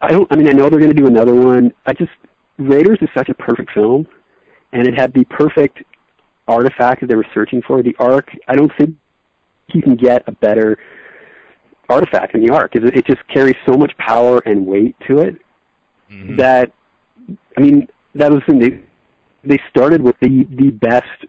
I 0.00 0.08
don't. 0.08 0.30
I 0.32 0.36
mean, 0.36 0.48
I 0.48 0.52
know 0.52 0.68
they're 0.68 0.80
going 0.80 0.94
to 0.94 1.00
do 1.00 1.06
another 1.06 1.34
one. 1.34 1.72
I 1.86 1.92
just 1.92 2.10
Raiders 2.58 2.98
is 3.00 3.08
such 3.16 3.28
a 3.28 3.34
perfect 3.34 3.70
film, 3.72 4.06
and 4.72 4.86
it 4.86 4.94
had 4.98 5.12
the 5.14 5.24
perfect 5.26 5.82
artifact 6.46 7.00
that 7.00 7.08
they 7.08 7.16
were 7.16 7.26
searching 7.32 7.62
for. 7.62 7.82
The 7.82 7.94
Ark. 7.98 8.28
I 8.48 8.54
don't 8.54 8.72
think 8.78 8.96
you 9.72 9.82
can 9.82 9.96
get 9.96 10.22
a 10.26 10.32
better 10.32 10.78
artifact 11.88 12.32
than 12.32 12.44
the 12.46 12.52
Ark. 12.52 12.76
It, 12.76 12.84
it 12.84 13.06
just 13.06 13.26
carries 13.28 13.56
so 13.66 13.74
much 13.74 13.92
power 13.98 14.38
and 14.46 14.66
weight 14.66 14.96
to 15.08 15.18
it 15.20 15.36
Mhm. 16.10 16.36
that 16.36 16.72
I 17.56 17.60
mean 17.60 17.88
that 18.14 18.30
was 18.30 18.42
the 18.46 18.52
thing. 18.52 18.60
They 18.60 18.80
they 19.56 19.62
started 19.70 20.02
with 20.02 20.16
the 20.20 20.44
the 20.50 20.70
best 20.70 21.26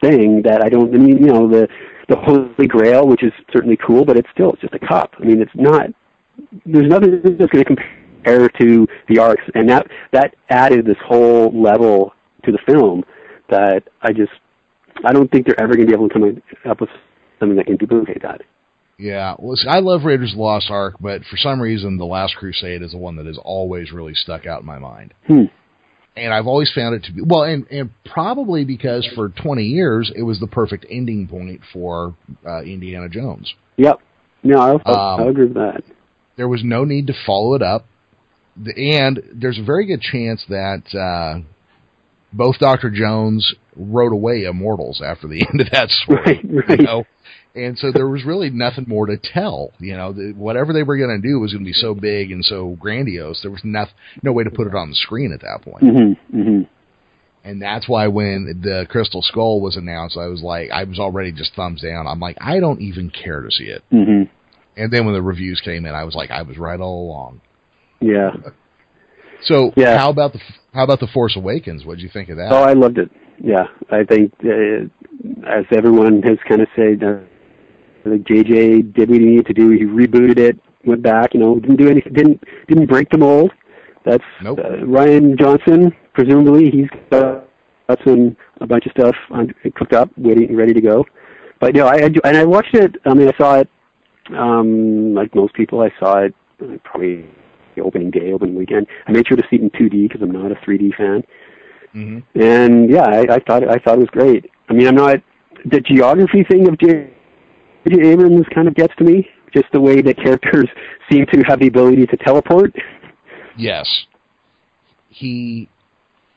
thing 0.00 0.42
that 0.42 0.62
I 0.64 0.68
don't. 0.68 0.92
I 0.94 0.98
mean, 0.98 1.18
you 1.18 1.32
know, 1.32 1.48
the 1.48 1.68
the 2.08 2.16
Holy 2.16 2.66
Grail, 2.66 3.06
which 3.06 3.22
is 3.22 3.32
certainly 3.52 3.76
cool, 3.84 4.04
but 4.04 4.16
it's 4.16 4.28
still 4.32 4.52
it's 4.52 4.62
just 4.62 4.74
a 4.74 4.78
cup. 4.78 5.14
I 5.18 5.24
mean, 5.24 5.40
it's 5.40 5.50
not. 5.54 5.90
There's 6.64 6.88
nothing 6.88 7.20
that's 7.22 7.50
going 7.50 7.64
to 7.64 7.76
compare 7.76 8.48
to 8.60 8.86
the 9.08 9.18
arcs, 9.18 9.42
and 9.54 9.68
that 9.68 9.86
that 10.12 10.36
added 10.50 10.86
this 10.86 10.98
whole 11.04 11.50
level 11.50 12.12
to 12.44 12.52
the 12.52 12.58
film 12.66 13.04
that 13.48 13.82
I 14.02 14.12
just 14.12 14.32
I 15.04 15.12
don't 15.12 15.30
think 15.30 15.46
they're 15.46 15.60
ever 15.60 15.74
going 15.74 15.86
to 15.86 15.92
be 15.92 15.94
able 15.94 16.08
to 16.08 16.14
come 16.14 16.42
up 16.70 16.80
with 16.80 16.90
something 17.38 17.56
that 17.56 17.66
can 17.66 17.76
duplicate 17.76 18.22
that. 18.22 18.42
Yeah, 18.98 19.34
well, 19.38 19.56
see, 19.56 19.68
I 19.68 19.80
love 19.80 20.04
Raiders 20.04 20.32
of 20.32 20.38
the 20.38 20.42
Lost 20.42 20.70
Ark, 20.70 20.94
but 21.00 21.22
for 21.24 21.36
some 21.36 21.60
reason, 21.60 21.98
The 21.98 22.06
Last 22.06 22.36
Crusade 22.36 22.80
is 22.80 22.92
the 22.92 22.98
one 22.98 23.16
that 23.16 23.26
has 23.26 23.38
always 23.42 23.92
really 23.92 24.14
stuck 24.14 24.46
out 24.46 24.60
in 24.60 24.66
my 24.66 24.78
mind. 24.78 25.12
Hmm. 25.26 25.44
And 26.16 26.32
I've 26.32 26.46
always 26.46 26.72
found 26.74 26.94
it 26.94 27.04
to 27.04 27.12
be 27.12 27.20
well, 27.22 27.42
and 27.42 27.66
and 27.70 27.90
probably 28.06 28.64
because 28.64 29.06
for 29.14 29.28
20 29.28 29.64
years 29.64 30.10
it 30.16 30.22
was 30.22 30.40
the 30.40 30.46
perfect 30.46 30.86
ending 30.90 31.28
point 31.28 31.60
for 31.72 32.14
uh, 32.46 32.62
Indiana 32.62 33.08
Jones. 33.08 33.52
Yep. 33.76 34.00
No, 34.42 34.58
I'll, 34.58 34.82
I'll, 34.86 34.94
Um, 34.94 35.20
I'll 35.20 35.28
agree 35.28 35.46
with 35.46 35.54
that. 35.54 35.82
There 36.36 36.48
was 36.48 36.62
no 36.64 36.84
need 36.84 37.08
to 37.08 37.14
follow 37.26 37.54
it 37.54 37.62
up, 37.62 37.86
and 38.56 39.22
there's 39.34 39.58
a 39.58 39.62
very 39.62 39.86
good 39.86 40.00
chance 40.00 40.44
that 40.48 40.82
uh, 40.94 41.40
both 42.32 42.58
Doctor 42.58 42.90
Jones 42.90 43.54
wrote 43.76 44.12
away 44.12 44.44
Immortals 44.44 45.02
after 45.04 45.28
the 45.28 45.40
end 45.52 45.60
of 45.60 45.70
that 45.70 45.90
story. 45.90 46.40
Right, 46.44 46.68
right. 46.68 46.80
You 46.80 46.86
know? 46.86 47.04
And 47.54 47.78
so 47.78 47.90
there 47.90 48.08
was 48.08 48.24
really 48.24 48.50
nothing 48.50 48.84
more 48.86 49.06
to 49.06 49.16
tell. 49.16 49.72
You 49.78 49.96
know, 49.96 50.12
the, 50.12 50.34
whatever 50.36 50.74
they 50.74 50.82
were 50.82 50.98
going 50.98 51.20
to 51.20 51.26
do 51.26 51.40
was 51.40 51.52
going 51.52 51.64
to 51.64 51.68
be 51.68 51.72
so 51.72 51.94
big 51.94 52.30
and 52.30 52.44
so 52.44 52.76
grandiose. 52.78 53.40
There 53.40 53.50
was 53.50 53.62
no, 53.64 53.86
no 54.22 54.32
way 54.32 54.44
to 54.44 54.50
put 54.50 54.66
it 54.66 54.74
on 54.74 54.90
the 54.90 54.96
screen 54.96 55.32
at 55.32 55.40
that 55.40 55.62
point. 55.62 55.82
Mm-hmm. 55.82 56.38
Mm-hmm. 56.38 56.62
And 57.44 57.62
that's 57.62 57.88
why 57.88 58.08
when 58.08 58.60
the 58.62 58.86
Crystal 58.90 59.22
Skull 59.22 59.60
was 59.60 59.76
announced, 59.76 60.18
I 60.18 60.26
was 60.26 60.42
like, 60.42 60.70
I 60.70 60.84
was 60.84 60.98
already 60.98 61.32
just 61.32 61.54
thumbs 61.54 61.80
down. 61.80 62.06
I'm 62.06 62.20
like, 62.20 62.36
I 62.40 62.58
don't 62.60 62.80
even 62.80 63.08
care 63.08 63.40
to 63.40 63.50
see 63.50 63.66
it. 63.66 63.84
Mm-hmm. 63.92 64.24
And 64.76 64.92
then 64.92 65.06
when 65.06 65.14
the 65.14 65.22
reviews 65.22 65.62
came 65.64 65.86
in, 65.86 65.94
I 65.94 66.04
was 66.04 66.14
like, 66.14 66.30
I 66.30 66.42
was 66.42 66.58
right 66.58 66.78
all 66.78 67.06
along. 67.08 67.40
Yeah. 68.00 68.32
So 69.42 69.72
Yeah. 69.76 69.98
how 69.98 70.10
about 70.10 70.32
the 70.32 70.40
how 70.74 70.84
about 70.84 71.00
the 71.00 71.06
Force 71.08 71.36
Awakens? 71.36 71.84
What'd 71.84 72.02
you 72.02 72.08
think 72.10 72.28
of 72.28 72.36
that? 72.36 72.52
Oh, 72.52 72.62
I 72.62 72.72
loved 72.74 72.98
it. 72.98 73.10
Yeah, 73.38 73.64
I 73.90 74.04
think 74.04 74.32
uh, 74.44 74.86
as 75.46 75.64
everyone 75.72 76.22
has 76.22 76.38
kind 76.48 76.60
of 76.62 76.68
said, 76.76 77.02
uh, 77.02 77.18
like 78.04 78.22
JJ 78.24 78.94
did 78.94 79.10
what 79.10 79.20
he 79.20 79.26
needed 79.26 79.46
to 79.46 79.52
do. 79.54 79.70
He 79.70 79.84
rebooted 79.84 80.38
it, 80.38 80.58
went 80.84 81.02
back. 81.02 81.34
You 81.34 81.40
know, 81.40 81.58
didn't 81.60 81.76
do 81.76 81.88
anything. 81.88 82.12
Didn't 82.12 82.44
didn't 82.68 82.86
break 82.86 83.10
the 83.10 83.18
mold. 83.18 83.52
That's 84.04 84.24
Nope. 84.42 84.58
uh, 84.60 84.84
Rian 84.84 85.38
Johnson. 85.38 85.92
Presumably, 86.14 86.70
he's 86.70 86.88
got, 87.10 87.46
got 87.88 87.98
some 88.06 88.36
a 88.60 88.66
bunch 88.66 88.86
of 88.86 88.92
stuff 88.92 89.14
on, 89.30 89.54
cooked 89.74 89.92
up, 89.92 90.10
waiting, 90.16 90.56
ready 90.56 90.72
to 90.72 90.80
go. 90.80 91.04
But 91.60 91.74
you 91.74 91.82
know, 91.82 91.88
I, 91.88 92.04
I 92.04 92.08
do, 92.08 92.20
and 92.24 92.36
I 92.36 92.44
watched 92.44 92.74
it. 92.74 92.96
I 93.04 93.14
mean, 93.14 93.28
I 93.28 93.36
saw 93.36 93.56
it 93.60 93.68
um, 94.36 95.14
like 95.14 95.34
most 95.34 95.54
people. 95.54 95.80
I 95.80 95.90
saw 95.98 96.18
it 96.20 96.34
uh, 96.62 96.76
probably 96.84 97.26
the 97.76 97.82
opening 97.82 98.10
day, 98.10 98.32
opening 98.32 98.54
weekend. 98.56 98.86
I 99.06 99.12
made 99.12 99.26
sure 99.28 99.36
to 99.36 99.42
see 99.48 99.56
it 99.56 99.62
in 99.62 99.70
2D 99.70 100.08
because 100.08 100.22
I'm 100.22 100.32
not 100.32 100.50
a 100.50 100.56
3D 100.56 100.96
fan 100.96 101.22
hmm 101.92 102.18
and 102.34 102.90
yeah, 102.90 103.04
I, 103.04 103.20
I 103.36 103.38
thought 103.46 103.62
I 103.68 103.78
thought 103.78 103.94
it 103.94 104.00
was 104.00 104.08
great. 104.10 104.50
I 104.68 104.74
mean, 104.74 104.86
I'm 104.86 104.96
not 104.96 105.16
the 105.64 105.80
geography 105.80 106.44
thing 106.50 106.68
of 106.68 106.78
J. 106.78 107.10
J. 107.88 108.08
Abrams 108.10 108.44
kind 108.54 108.68
of 108.68 108.74
gets 108.74 108.92
to 108.98 109.04
me. 109.04 109.26
Just 109.54 109.66
the 109.72 109.80
way 109.80 110.02
that 110.02 110.16
characters 110.16 110.68
seem 111.10 111.24
to 111.32 111.40
have 111.48 111.60
the 111.60 111.68
ability 111.68 112.04
to 112.06 112.16
teleport. 112.18 112.74
Yes. 113.56 113.86
He 115.08 115.68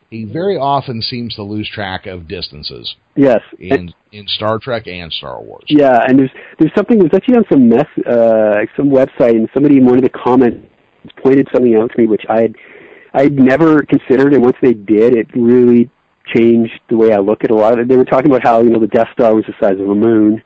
he 0.10 0.24
very 0.24 0.56
often 0.58 1.02
seems 1.02 1.36
to 1.36 1.44
lose 1.44 1.70
track 1.70 2.06
of 2.06 2.28
distances 2.28 2.96
Yes. 3.16 3.42
And- 3.60 3.94
in 4.12 4.20
in 4.22 4.28
Star 4.28 4.60
Trek 4.60 4.88
and 4.88 5.12
Star 5.12 5.42
Wars. 5.44 5.66
yeah, 5.68 6.00
and 6.08 6.18
there's 6.20 6.32
there's 6.58 6.72
something. 6.76 7.00
Was 7.00 7.10
actually 7.14 7.36
on 7.36 7.46
some 7.52 7.68
mess, 7.68 7.88
uh, 8.08 8.56
some 8.78 8.90
website, 8.90 9.32
and 9.36 9.50
somebody 9.54 9.78
in 9.78 9.86
one 9.86 9.96
of 9.98 10.04
the 10.04 10.10
comments 10.10 10.69
pointed 11.24 11.48
something 11.54 11.76
out 11.76 11.92
to 11.92 11.98
me, 11.98 12.08
which 12.08 12.24
I 12.30 12.42
had 12.42 12.56
I'd 13.14 13.34
never 13.34 13.82
considered, 13.84 14.34
and 14.34 14.44
once 14.44 14.58
they 14.62 14.74
did, 14.74 15.16
it 15.16 15.28
really 15.36 15.90
changed 16.36 16.80
the 16.90 16.98
way 16.98 17.12
I 17.12 17.18
look 17.18 17.44
at 17.44 17.52
a 17.52 17.56
lot 17.56 17.74
of 17.74 17.80
it. 17.80 17.88
They 17.88 17.98
were 17.98 18.06
talking 18.06 18.30
about 18.30 18.44
how 18.44 18.62
you 18.62 18.70
know 18.70 18.80
the 18.80 18.88
Death 18.88 19.08
Star 19.14 19.34
was 19.34 19.46
the 19.46 19.54
size 19.60 19.80
of 19.80 19.90
a 19.90 19.96
moon, 19.96 20.42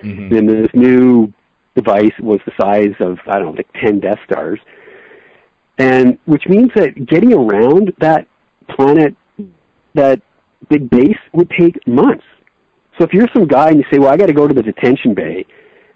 hmm 0.00 0.34
and 0.34 0.48
this 0.48 0.68
new 0.74 1.32
device 1.74 2.12
was 2.20 2.40
the 2.46 2.52
size 2.60 2.94
of 3.00 3.18
I 3.26 3.38
don't 3.38 3.46
know, 3.46 3.52
like 3.52 3.72
ten 3.74 4.00
Death 4.00 4.18
Stars, 4.24 4.60
and 5.78 6.18
which 6.24 6.44
means 6.48 6.70
that 6.74 7.06
getting 7.06 7.32
around 7.32 7.92
that 7.98 8.26
planet, 8.70 9.14
that 9.94 10.22
big 10.68 10.88
base, 10.88 11.18
would 11.32 11.50
take 11.50 11.86
months. 11.86 12.24
So 12.98 13.04
if 13.04 13.12
you're 13.12 13.28
some 13.34 13.46
guy 13.46 13.70
and 13.70 13.78
you 13.78 13.84
say, 13.92 13.98
"Well, 13.98 14.10
I 14.10 14.16
got 14.16 14.26
to 14.26 14.32
go 14.32 14.48
to 14.48 14.54
the 14.54 14.62
detention 14.62 15.14
bay," 15.14 15.44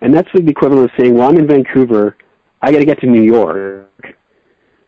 and 0.02 0.12
that's 0.12 0.28
like 0.34 0.44
the 0.44 0.50
equivalent 0.50 0.90
of 0.90 0.90
saying, 0.98 1.14
"Well, 1.14 1.28
I'm 1.30 1.38
in 1.38 1.46
Vancouver, 1.46 2.16
I 2.60 2.72
got 2.72 2.78
to 2.78 2.84
get 2.84 3.00
to 3.00 3.06
New 3.06 3.22
York, 3.22 3.83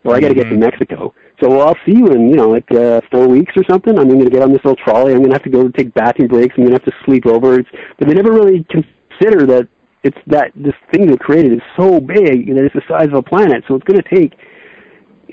or 0.06 0.14
I 0.16 0.20
got 0.20 0.28
to 0.28 0.34
get 0.34 0.44
to 0.44 0.54
Mhm. 0.54 0.60
Mexico." 0.60 1.12
So 1.42 1.50
well, 1.50 1.68
I'll 1.68 1.76
see 1.84 1.92
you 1.96 2.06
in 2.08 2.28
you 2.30 2.36
know 2.36 2.48
like 2.48 2.70
uh, 2.72 3.00
four 3.12 3.26
weeks 3.28 3.52
or 3.56 3.64
something. 3.68 3.98
I'm 3.98 4.08
going 4.08 4.24
to 4.24 4.30
get 4.30 4.42
on 4.42 4.52
this 4.52 4.64
little 4.64 4.76
trolley. 4.76 5.12
I'm 5.12 5.18
going 5.18 5.30
to 5.30 5.34
have 5.34 5.42
to 5.44 5.50
go 5.50 5.68
take 5.68 5.92
bathroom 5.94 6.28
breaks. 6.28 6.54
I'm 6.56 6.64
going 6.64 6.74
to 6.76 6.80
have 6.82 6.92
to 6.92 7.04
sleep 7.04 7.26
over. 7.26 7.58
It's, 7.60 7.68
but 7.98 8.08
they 8.08 8.14
never 8.14 8.32
really 8.32 8.64
consider 8.70 9.46
that 9.46 9.68
it's 10.02 10.18
that 10.28 10.52
this 10.54 10.74
thing 10.92 11.06
they 11.06 11.16
created 11.16 11.52
is 11.52 11.60
so 11.76 12.00
big 12.00 12.46
that 12.54 12.64
it's 12.64 12.74
the 12.74 12.82
size 12.88 13.08
of 13.08 13.14
a 13.14 13.22
planet. 13.22 13.64
So 13.68 13.74
it's 13.74 13.84
going 13.84 14.00
to 14.00 14.14
take 14.14 14.32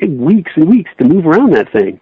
weeks 0.09 0.51
and 0.55 0.67
weeks 0.69 0.91
to 0.99 1.07
move 1.07 1.25
around 1.25 1.53
that 1.53 1.71
thing. 1.71 1.99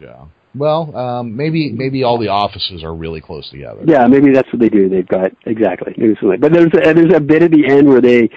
Yeah. 0.00 0.24
Well, 0.54 0.94
um, 0.94 1.34
maybe 1.34 1.70
maybe 1.72 2.02
all 2.02 2.18
the 2.18 2.28
offices 2.28 2.82
are 2.84 2.94
really 2.94 3.22
close 3.22 3.48
together. 3.48 3.80
Yeah, 3.86 4.06
maybe 4.06 4.32
that's 4.32 4.52
what 4.52 4.60
they 4.60 4.68
do. 4.68 4.88
They've 4.90 5.06
got 5.08 5.30
exactly. 5.46 5.94
Maybe 5.96 6.14
something 6.16 6.28
like- 6.30 6.40
But 6.40 6.52
there's 6.52 6.66
a, 6.74 6.92
there's 6.92 7.14
a 7.14 7.20
bit 7.20 7.42
at 7.42 7.50
the 7.52 7.64
end 7.66 7.88
where 7.88 8.02
they 8.02 8.28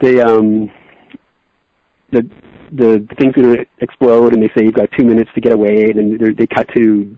they 0.00 0.20
um 0.22 0.70
the 2.12 2.22
the 2.72 3.06
thing's 3.18 3.34
going 3.34 3.56
to 3.56 3.66
explode 3.80 4.34
and 4.34 4.42
they 4.42 4.48
say 4.48 4.64
you've 4.64 4.74
got 4.74 4.88
two 4.98 5.04
minutes 5.04 5.30
to 5.34 5.40
get 5.40 5.52
away 5.52 5.90
and 5.90 6.20
then 6.20 6.34
they 6.36 6.46
cut 6.46 6.68
to 6.76 7.16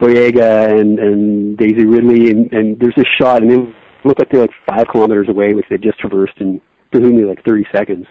Boyega 0.00 0.78
and 0.78 0.98
and 0.98 1.58
Daisy 1.58 1.84
Ridley 1.84 2.30
and 2.30 2.52
and 2.52 2.80
there's 2.80 2.94
this 2.96 3.06
shot 3.20 3.42
and 3.42 3.50
they 3.50 3.56
look 4.04 4.18
like 4.18 4.30
they're 4.30 4.42
like 4.42 4.50
five 4.68 4.86
kilometers 4.90 5.28
away 5.28 5.54
which 5.54 5.66
they 5.70 5.76
just 5.76 5.98
traversed 5.98 6.38
in 6.38 6.60
presumably 6.90 7.24
like 7.24 7.44
30 7.44 7.66
seconds. 7.72 8.06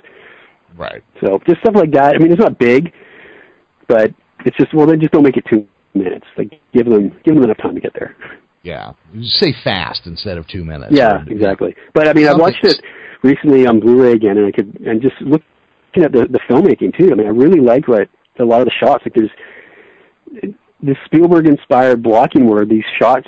Right. 0.76 1.04
So 1.22 1.40
just 1.48 1.60
stuff 1.62 1.76
like 1.76 1.92
that. 1.92 2.16
I 2.16 2.20
mean, 2.20 2.32
it's 2.32 2.42
not 2.42 2.58
big, 2.58 2.94
but 3.88 4.14
it's 4.46 4.56
just 4.58 4.74
well, 4.74 4.88
they 4.88 4.98
just 4.98 5.12
don't 5.12 5.24
make 5.24 5.38
it 5.38 5.44
two 5.52 5.68
minutes. 5.94 6.26
Like 6.38 6.52
give 6.74 6.86
them 6.86 7.10
give 7.24 7.36
them 7.36 7.44
enough 7.44 7.58
time 7.58 7.76
to 7.76 7.82
get 7.82 7.94
there. 7.94 8.16
Yeah, 8.64 8.94
you 9.14 9.24
say 9.24 9.54
fast 9.64 10.02
instead 10.06 10.38
of 10.38 10.48
two 10.48 10.66
minutes. 10.66 10.92
Yeah, 10.92 11.24
exactly. 11.28 11.76
But 11.94 12.08
I 12.08 12.14
mean, 12.14 12.28
I 12.28 12.36
watched 12.36 12.64
it 12.64 12.82
recently 13.24 13.66
on 13.66 13.80
Blu-ray 13.80 14.12
again, 14.12 14.38
and 14.38 14.46
I 14.46 14.52
could 14.52 14.80
and 14.86 15.02
just 15.02 15.16
looking 15.90 16.04
at 16.04 16.12
the 16.12 16.28
the 16.32 16.40
filmmaking 16.50 16.98
too. 16.98 17.12
I 17.12 17.16
mean, 17.16 17.28
I 17.28 17.32
really 17.32 17.60
like 17.60 17.88
what 17.88 18.10
a 18.40 18.46
lot 18.46 18.62
of 18.62 18.66
the 18.66 18.72
shots. 18.80 19.04
Like 19.06 19.14
there's 19.14 20.54
this 20.82 20.98
Spielberg 21.06 21.48
inspired 21.48 22.02
blocking 22.02 22.48
where 22.48 22.66
these 22.66 22.86
shots. 23.00 23.28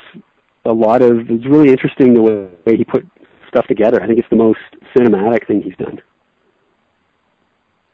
A 0.63 0.71
lot 0.71 1.01
of 1.01 1.29
it's 1.29 1.45
really 1.45 1.69
interesting 1.69 2.13
the 2.13 2.21
way 2.21 2.77
he 2.77 2.85
put 2.85 3.05
stuff 3.47 3.65
together. 3.67 4.01
I 4.01 4.07
think 4.07 4.19
it's 4.19 4.29
the 4.29 4.35
most 4.35 4.59
cinematic 4.95 5.47
thing 5.47 5.61
he's 5.61 5.75
done. 5.75 5.99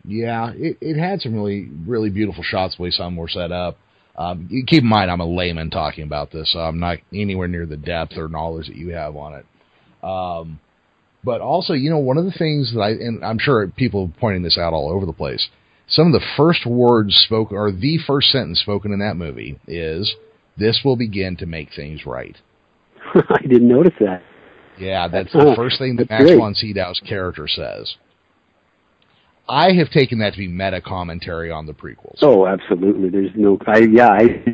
Yeah, 0.04 0.52
it, 0.54 0.78
it 0.82 1.00
had 1.00 1.22
some 1.22 1.34
really 1.34 1.70
really 1.86 2.10
beautiful 2.10 2.44
shots 2.44 2.78
the 2.78 2.84
way 2.84 2.92
some 2.92 3.16
were 3.16 3.30
set 3.30 3.52
up. 3.52 3.78
Um, 4.18 4.50
keep 4.68 4.82
in 4.82 4.90
mind, 4.90 5.12
I'm 5.12 5.22
a 5.22 5.26
layman 5.26 5.70
talking 5.70 6.04
about 6.04 6.32
this, 6.32 6.52
so 6.52 6.60
I'm 6.60 6.80
not 6.80 6.98
anywhere 7.14 7.48
near 7.48 7.68
the 7.68 7.78
depth 7.78 8.18
or 8.18 8.28
knowledge 8.28 8.68
that 8.68 8.76
you 8.76 8.90
have 8.90 9.16
on 9.16 9.36
it. 9.36 9.46
Um, 10.04 10.60
but 11.24 11.42
also, 11.42 11.74
you 11.74 11.90
know, 11.90 11.98
one 11.98 12.18
of 12.18 12.26
the 12.26 12.32
things 12.32 12.74
that 12.74 12.80
I, 12.80 12.90
and 12.92 13.24
I'm 13.24 13.40
sure 13.40 13.68
people 13.68 14.12
pointing 14.20 14.44
this 14.44 14.58
out 14.58 14.74
all 14.74 14.92
over 14.92 15.06
the 15.06 15.14
place, 15.14 15.50
some 15.88 16.08
of 16.08 16.14
the 16.14 16.26
first 16.36 16.66
words 16.66 17.16
spoken, 17.16 17.58
or 17.58 17.72
the 17.72 17.98
first 18.06 18.30
sentence 18.30 18.60
spoken 18.60 18.92
in 18.92 19.00
that 19.00 19.16
movie 19.16 19.60
is, 19.68 20.16
this 20.58 20.82
will 20.84 20.96
begin 20.96 21.38
to 21.38 21.46
make 21.46 21.70
things 21.76 22.06
right. 22.06 22.36
I 23.16 23.42
didn't 23.42 23.68
notice 23.68 23.94
that. 24.00 24.22
Yeah, 24.80 25.08
that's 25.08 25.32
the 25.32 25.40
oh, 25.40 25.56
first 25.56 25.80
thing 25.80 25.96
that 25.96 26.10
Max 26.10 26.24
great. 26.26 26.38
von 26.38 26.54
Sydow's 26.54 27.00
character 27.00 27.48
says. 27.48 27.96
I 29.50 29.74
have 29.74 29.90
taken 29.90 30.20
that 30.20 30.34
to 30.34 30.40
be 30.40 30.48
meta 30.48 30.82
commentary 30.82 31.50
on 31.50 31.66
the 31.66 31.74
prequels. 31.74 32.18
Oh, 32.22 32.46
absolutely. 32.46 33.10
There's 33.10 33.32
no, 33.36 33.58
I 33.66 33.80
yeah, 33.80 34.10
I 34.10 34.46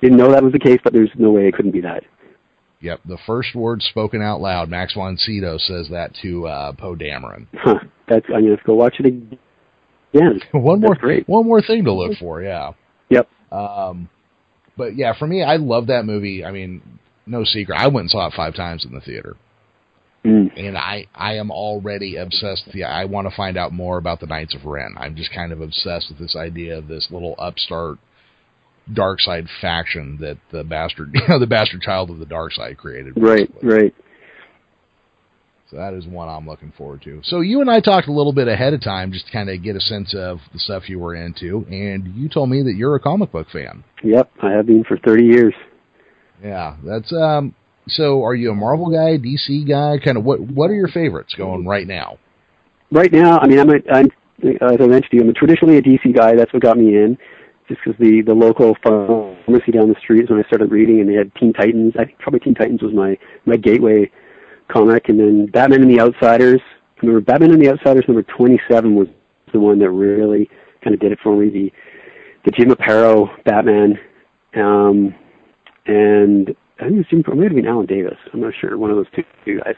didn't 0.00 0.18
know 0.18 0.30
that 0.32 0.42
was 0.42 0.52
the 0.52 0.58
case, 0.58 0.78
but 0.84 0.92
there's 0.92 1.10
no 1.16 1.30
way 1.30 1.48
it 1.48 1.54
couldn't 1.54 1.72
be 1.72 1.80
that. 1.80 2.04
Yep, 2.80 3.00
the 3.04 3.18
first 3.26 3.54
word 3.54 3.82
spoken 3.82 4.22
out 4.22 4.40
loud. 4.40 4.70
Max 4.70 4.94
von 4.94 5.16
Sydow 5.16 5.58
says 5.58 5.88
that 5.90 6.14
to 6.22 6.46
uh, 6.46 6.72
Poe 6.72 6.96
Dameron. 6.96 7.46
Huh. 7.54 7.80
That's 8.08 8.26
I'm 8.28 8.40
gonna 8.40 8.50
have 8.50 8.60
to 8.60 8.66
go 8.66 8.74
watch 8.74 8.96
it 8.98 9.06
again. 9.06 9.38
one 10.52 10.80
more, 10.80 10.96
great. 10.96 11.28
one 11.28 11.46
more 11.46 11.62
thing 11.62 11.84
to 11.84 11.92
look 11.92 12.18
for. 12.18 12.42
Yeah. 12.42 12.72
Yep. 13.10 13.28
Um, 13.52 14.08
but 14.76 14.96
yeah, 14.96 15.12
for 15.16 15.26
me, 15.26 15.42
I 15.42 15.56
love 15.56 15.86
that 15.88 16.04
movie. 16.04 16.44
I 16.44 16.50
mean, 16.50 16.82
no 17.26 17.44
secret. 17.44 17.78
I 17.78 17.86
went 17.86 18.04
and 18.04 18.10
saw 18.10 18.26
it 18.26 18.34
five 18.34 18.54
times 18.54 18.84
in 18.84 18.92
the 18.92 19.00
theater. 19.00 19.36
Mm. 20.24 20.50
And 20.56 20.76
I, 20.76 21.06
I 21.14 21.34
am 21.34 21.50
already 21.50 22.16
obsessed. 22.16 22.64
Yeah, 22.74 22.88
I 22.88 23.04
want 23.04 23.28
to 23.28 23.34
find 23.34 23.56
out 23.56 23.72
more 23.72 23.98
about 23.98 24.20
the 24.20 24.26
Knights 24.26 24.54
of 24.54 24.64
Ren. 24.64 24.94
I'm 24.98 25.16
just 25.16 25.32
kind 25.32 25.52
of 25.52 25.60
obsessed 25.60 26.08
with 26.10 26.18
this 26.18 26.36
idea 26.36 26.76
of 26.76 26.88
this 26.88 27.08
little 27.10 27.34
upstart 27.38 27.98
dark 28.92 29.20
side 29.20 29.46
faction 29.60 30.18
that 30.20 30.38
the 30.50 30.64
bastard, 30.64 31.10
you 31.14 31.22
know, 31.28 31.38
the 31.38 31.46
bastard 31.46 31.82
child 31.82 32.10
of 32.10 32.18
the 32.18 32.26
dark 32.26 32.52
side 32.52 32.76
created. 32.76 33.14
Right, 33.16 33.50
right. 33.62 33.94
So 35.70 35.76
that 35.76 35.94
is 35.94 36.04
one 36.04 36.28
I'm 36.28 36.48
looking 36.48 36.72
forward 36.76 37.02
to. 37.02 37.20
So 37.22 37.42
you 37.42 37.60
and 37.60 37.70
I 37.70 37.78
talked 37.78 38.08
a 38.08 38.12
little 38.12 38.32
bit 38.32 38.48
ahead 38.48 38.74
of 38.74 38.82
time 38.82 39.12
just 39.12 39.26
to 39.26 39.32
kind 39.32 39.48
of 39.48 39.62
get 39.62 39.76
a 39.76 39.80
sense 39.80 40.14
of 40.16 40.40
the 40.52 40.58
stuff 40.58 40.88
you 40.88 40.98
were 40.98 41.14
into, 41.14 41.64
and 41.70 42.12
you 42.16 42.28
told 42.28 42.50
me 42.50 42.62
that 42.62 42.74
you're 42.74 42.96
a 42.96 43.00
comic 43.00 43.30
book 43.30 43.46
fan. 43.52 43.84
Yep, 44.02 44.30
I 44.42 44.50
have 44.50 44.66
been 44.66 44.82
for 44.82 44.98
30 44.98 45.24
years. 45.24 45.54
Yeah, 46.42 46.76
that's 46.84 47.12
um 47.12 47.54
so 47.86 48.24
are 48.24 48.34
you 48.34 48.50
a 48.50 48.54
Marvel 48.54 48.90
guy, 48.90 49.18
DC 49.18 49.68
guy? 49.68 50.02
Kind 50.04 50.16
of 50.16 50.24
what 50.24 50.40
what 50.40 50.70
are 50.70 50.74
your 50.74 50.88
favorites 50.88 51.34
going 51.36 51.66
right 51.66 51.86
now? 51.86 52.18
Right 52.90 53.12
now, 53.12 53.38
I 53.38 53.46
mean, 53.46 53.60
I'm 53.60 53.70
a, 53.70 53.92
I'm 53.92 54.06
as 54.42 54.80
I 54.80 54.86
mentioned 54.86 55.10
to 55.10 55.16
you, 55.16 55.22
I'm 55.22 55.28
a 55.28 55.32
traditionally 55.32 55.76
a 55.76 55.82
DC 55.82 56.14
guy. 56.14 56.34
That's 56.34 56.52
what 56.52 56.62
got 56.62 56.78
me 56.78 56.96
in, 56.96 57.18
just 57.70 57.80
because 57.84 57.98
the 58.00 58.20
the 58.22 58.34
local 58.34 58.76
pharmacy 58.82 59.70
down 59.72 59.88
the 59.88 60.00
street 60.00 60.24
is 60.24 60.30
when 60.30 60.40
I 60.40 60.46
started 60.48 60.70
reading, 60.72 61.00
and 61.00 61.08
they 61.08 61.14
had 61.14 61.32
Teen 61.36 61.52
Titans. 61.52 61.94
I 61.98 62.04
think 62.04 62.18
probably 62.18 62.40
Teen 62.40 62.54
Titans 62.54 62.82
was 62.82 62.92
my 62.92 63.16
my 63.46 63.56
gateway 63.56 64.10
comic, 64.68 65.08
and 65.08 65.18
then 65.18 65.46
Batman 65.46 65.82
and 65.82 65.90
the 65.90 66.00
Outsiders. 66.00 66.60
I 66.60 67.06
remember 67.06 67.20
Batman 67.20 67.52
and 67.52 67.62
the 67.62 67.70
Outsiders 67.70 68.04
number 68.08 68.24
27 68.24 68.94
was 68.94 69.06
the 69.52 69.60
one 69.60 69.78
that 69.78 69.90
really 69.90 70.50
kind 70.82 70.94
of 70.94 71.00
did 71.00 71.12
it 71.12 71.18
for 71.22 71.36
me. 71.36 71.48
The 71.48 71.72
the 72.44 72.50
Jim 72.50 72.70
Aparo 72.70 73.28
Batman, 73.44 73.98
um, 74.56 75.14
and 75.86 76.54
I 76.80 76.84
think 76.84 76.94
it 76.94 76.96
was 76.96 77.06
Jim. 77.08 77.20
It 77.20 77.36
might 77.36 77.52
have 77.52 77.66
Alan 77.66 77.86
Davis. 77.86 78.18
I'm 78.34 78.40
not 78.40 78.52
sure. 78.60 78.76
One 78.76 78.90
of 78.90 78.96
those 78.96 79.10
two, 79.14 79.22
two 79.44 79.60
guys. 79.60 79.76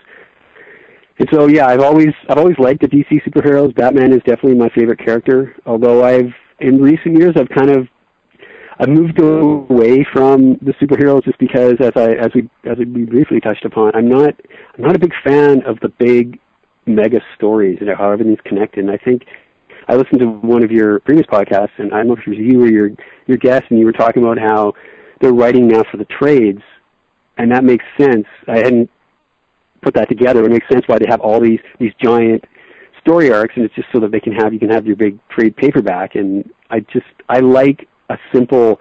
And 1.19 1.29
so, 1.31 1.47
yeah, 1.47 1.67
I've 1.67 1.81
always 1.81 2.15
I've 2.31 2.39
always 2.39 2.59
liked 2.59 2.81
the 2.81 2.89
DC 2.89 3.23
superheroes. 3.29 3.75
Batman 3.77 4.13
is 4.13 4.21
definitely 4.21 4.55
my 4.55 4.71
favorite 4.71 4.99
character. 4.99 5.55
Although 5.67 6.03
I've 6.03 6.33
in 6.63 6.81
recent 6.81 7.17
years 7.19 7.35
I've 7.37 7.49
kind 7.49 7.71
of 7.71 7.89
I've 8.79 8.89
moved 8.89 9.21
away 9.21 10.05
from 10.13 10.55
the 10.63 10.73
superheroes 10.81 11.25
just 11.25 11.39
because, 11.39 11.75
as 11.81 11.93
I 11.97 12.13
as 12.13 12.31
we 12.35 12.49
as 12.65 12.79
we 12.79 13.05
briefly 13.05 13.41
touched 13.41 13.65
upon, 13.65 13.95
I'm 13.95 14.09
not 14.09 14.35
I'm 14.75 14.85
not 14.85 14.97
a 14.97 14.99
big 14.99 15.13
fan 15.25 15.63
of 15.65 15.79
the 15.81 15.89
big 15.99 16.39
mega 16.87 17.21
stories 17.37 17.79
and 17.81 17.89
how 17.97 18.11
everything's 18.11 18.41
connected. 18.45 18.85
And 18.85 18.91
I 18.91 18.97
think 18.97 19.23
I 19.89 19.95
listened 19.95 20.21
to 20.21 20.27
one 20.27 20.65
of 20.65 20.71
your 20.71 21.01
previous 21.01 21.27
podcasts, 21.27 21.79
and 21.79 21.93
I 21.93 21.99
don't 21.99 22.09
know 22.09 22.15
if 22.15 22.27
it 22.27 22.31
was 22.31 22.39
you 22.39 22.63
or 22.63 22.69
your 22.69 22.91
your 23.27 23.39
guest, 23.39 23.65
and 23.71 23.79
you 23.79 23.85
were 23.85 23.93
talking 23.93 24.23
about 24.23 24.39
how 24.39 24.73
they're 25.21 25.33
writing 25.33 25.69
now 25.69 25.85
for 25.91 25.99
the 25.99 26.07
trades 26.07 26.63
and 27.39 27.51
that 27.51 27.65
makes 27.65 27.85
sense. 27.99 28.27
I 28.49 28.59
hadn't 28.59 28.91
put 29.83 29.95
that 29.95 30.09
together. 30.09 30.45
It 30.45 30.51
makes 30.51 30.69
sense 30.71 30.85
why 30.87 30.99
they 30.99 31.07
have 31.09 31.21
all 31.21 31.41
these 31.41 31.61
these 31.79 31.93
giant 32.03 32.45
story 33.03 33.33
arcs, 33.33 33.55
and 33.57 33.65
it's 33.65 33.75
just 33.75 33.89
so 33.93 34.01
that 34.01 34.11
they 34.11 34.21
can 34.21 34.33
have 34.33 34.53
you 34.53 34.59
can 34.59 34.71
have 34.71 34.87
your 34.87 34.97
big 34.97 35.19
trade 35.29 35.57
paperback. 35.57 36.15
And 36.15 36.51
I 36.71 36.81
just 36.81 37.07
I 37.29 37.41
like 37.41 37.89
a 38.09 38.17
simple, 38.33 38.81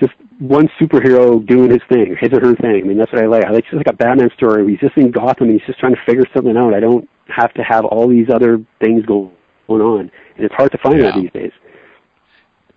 just 0.00 0.12
one 0.38 0.68
superhero 0.80 1.44
doing 1.46 1.70
his 1.70 1.82
thing, 1.88 2.16
his 2.20 2.30
or 2.32 2.40
her 2.40 2.56
thing. 2.56 2.80
I 2.84 2.86
mean, 2.86 2.98
that's 2.98 3.12
what 3.12 3.22
I 3.22 3.26
like. 3.26 3.44
I 3.44 3.50
like 3.50 3.64
just 3.64 3.76
like 3.76 3.88
a 3.88 3.92
Batman 3.92 4.30
story 4.36 4.62
where 4.62 4.70
he's 4.70 4.80
just 4.80 4.96
in 4.96 5.10
Gotham 5.10 5.48
and 5.48 5.52
he's 5.52 5.66
just 5.66 5.78
trying 5.78 5.94
to 5.94 6.00
figure 6.06 6.24
something 6.34 6.56
out. 6.56 6.74
I 6.74 6.80
don't 6.80 7.08
have 7.28 7.52
to 7.54 7.62
have 7.62 7.84
all 7.84 8.08
these 8.08 8.28
other 8.32 8.64
things 8.80 9.04
going 9.06 9.30
on, 9.68 10.10
and 10.36 10.44
it's 10.44 10.54
hard 10.54 10.72
to 10.72 10.78
find 10.78 10.98
yeah. 10.98 11.12
that 11.12 11.20
these 11.20 11.32
days. 11.32 11.52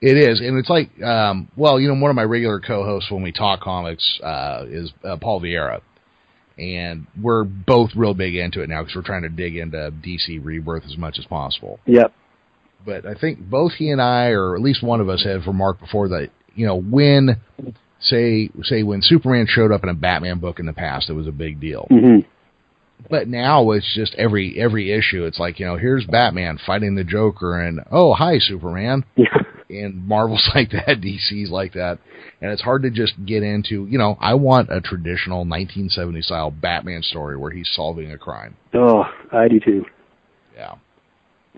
It 0.02 0.18
is, 0.18 0.40
and 0.42 0.58
it's 0.60 0.70
like, 0.70 1.02
um, 1.02 1.50
well, 1.56 1.80
you 1.80 1.88
know, 1.88 2.00
one 2.00 2.12
of 2.12 2.16
my 2.16 2.24
regular 2.24 2.60
co-hosts 2.60 3.10
when 3.10 3.24
we 3.24 3.32
talk 3.32 3.62
comics 3.62 4.20
uh, 4.22 4.66
is 4.68 4.94
uh, 5.04 5.18
Paul 5.18 5.42
Vieira, 5.42 5.82
and 6.58 7.08
we're 7.22 7.44
both 7.44 7.92
real 7.96 8.14
big 8.14 8.36
into 8.36 8.62
it 8.62 8.70
now 8.70 8.82
because 8.82 8.96
we're 8.96 9.02
trying 9.04 9.24
to 9.24 9.30
dig 9.30 9.58
into 9.58 9.92
DC 10.04 10.44
Rebirth 10.44 10.84
as 10.86 10.98
much 10.98 11.20
as 11.20 11.26
possible. 11.26 11.80
Yep. 11.86 12.14
But 12.86 13.06
I 13.06 13.16
think 13.16 13.40
both 13.40 13.74
he 13.74 13.90
and 13.90 14.02
I, 14.02 14.30
or 14.30 14.56
at 14.56 14.62
least 14.62 14.84
one 14.84 15.02
of 15.02 15.10
us, 15.10 15.24
have 15.26 15.48
remarked 15.48 15.82
before 15.82 16.10
that 16.10 16.30
you 16.54 16.66
know 16.66 16.80
when, 16.80 17.42
say, 18.00 18.50
say 18.64 18.84
when 18.84 19.02
Superman 19.02 19.48
showed 19.50 19.72
up 19.72 19.84
in 19.84 19.90
a 19.90 19.96
Batman 19.96 20.40
book 20.40 20.60
in 20.60 20.66
the 20.66 20.74
past, 20.74 21.10
it 21.10 21.14
was 21.14 21.28
a 21.28 21.32
big 21.32 21.60
deal. 21.60 21.88
Mm-hmm. 21.92 22.28
But 23.10 23.28
now 23.28 23.72
it's 23.72 23.94
just 23.94 24.16
every 24.16 24.58
every 24.58 24.92
issue. 24.92 25.26
It's 25.26 25.40
like 25.40 25.60
you 25.60 25.66
know, 25.66 25.78
here's 25.78 26.06
Batman 26.06 26.60
fighting 26.66 26.96
the 26.96 27.04
Joker, 27.04 27.60
and 27.60 27.82
oh, 27.92 28.14
hi 28.14 28.40
Superman. 28.40 29.04
Yeah 29.16 29.45
and 29.70 30.08
Marvel's 30.08 30.50
like 30.56 30.72
that, 30.72 31.02
DC's 31.02 31.50
like 31.50 31.74
that, 31.74 32.00
and 32.42 32.52
it's 32.52 32.62
hard 32.62 32.84
to 32.84 32.90
just 32.90 33.14
get 33.26 33.44
into. 33.44 33.86
You 33.86 33.98
know, 33.98 34.18
I 34.20 34.34
want 34.36 34.70
a 34.70 34.82
traditional 34.82 35.40
1970 35.40 36.22
style 36.22 36.52
Batman 36.52 37.02
story 37.04 37.38
where 37.38 37.52
he's 37.52 37.70
solving 37.74 38.12
a 38.12 38.18
crime. 38.18 38.56
Oh, 38.74 39.04
I 39.32 39.48
do 39.48 39.60
too. 39.60 39.86
Yeah. 40.56 40.76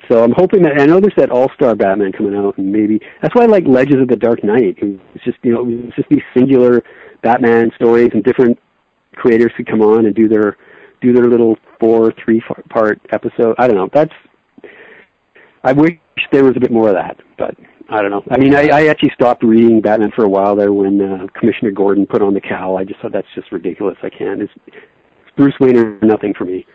So 0.09 0.23
I'm 0.23 0.33
hoping 0.35 0.61
that 0.63 0.79
I 0.79 0.85
know 0.85 0.99
there's 0.99 1.13
that 1.17 1.31
All 1.31 1.49
Star 1.55 1.75
Batman 1.75 2.11
coming 2.11 2.35
out, 2.35 2.57
and 2.57 2.71
maybe 2.71 2.99
that's 3.21 3.33
why 3.33 3.43
I 3.43 3.47
like 3.47 3.63
Legends 3.65 4.01
of 4.01 4.07
the 4.07 4.15
Dark 4.15 4.43
Knight. 4.43 4.77
It's 4.77 5.23
just 5.23 5.37
you 5.41 5.53
know 5.53 5.65
it's 5.67 5.95
just 5.95 6.09
these 6.09 6.21
singular 6.35 6.83
Batman 7.23 7.71
stories, 7.75 8.11
and 8.13 8.23
different 8.23 8.59
creators 9.15 9.51
could 9.57 9.67
come 9.67 9.81
on 9.81 10.05
and 10.05 10.13
do 10.13 10.27
their 10.27 10.57
do 11.01 11.13
their 11.13 11.25
little 11.25 11.57
four 11.79 12.13
three 12.23 12.41
part 12.69 13.01
episode. 13.11 13.55
I 13.57 13.67
don't 13.67 13.75
know. 13.75 13.89
That's 13.91 14.13
I 15.63 15.73
wish 15.73 15.97
there 16.31 16.43
was 16.43 16.55
a 16.55 16.59
bit 16.59 16.71
more 16.71 16.89
of 16.89 16.95
that, 16.95 17.17
but 17.37 17.55
I 17.89 18.01
don't 18.01 18.11
know. 18.11 18.23
I 18.29 18.37
mean, 18.37 18.53
I, 18.53 18.67
I 18.67 18.87
actually 18.87 19.11
stopped 19.13 19.43
reading 19.43 19.81
Batman 19.81 20.11
for 20.15 20.25
a 20.25 20.29
while 20.29 20.55
there 20.55 20.73
when 20.73 21.01
uh, 21.01 21.27
Commissioner 21.39 21.71
Gordon 21.71 22.05
put 22.05 22.21
on 22.21 22.33
the 22.33 22.41
cowl. 22.41 22.77
I 22.77 22.83
just 22.83 22.99
thought 22.99 23.13
that's 23.13 23.27
just 23.33 23.51
ridiculous. 23.51 23.97
I 24.03 24.09
can't. 24.09 24.41
It's, 24.41 24.53
Bruce 25.37 25.53
Wayne 25.59 25.77
or 25.77 25.99
nothing 26.01 26.33
for 26.33 26.45
me. 26.45 26.65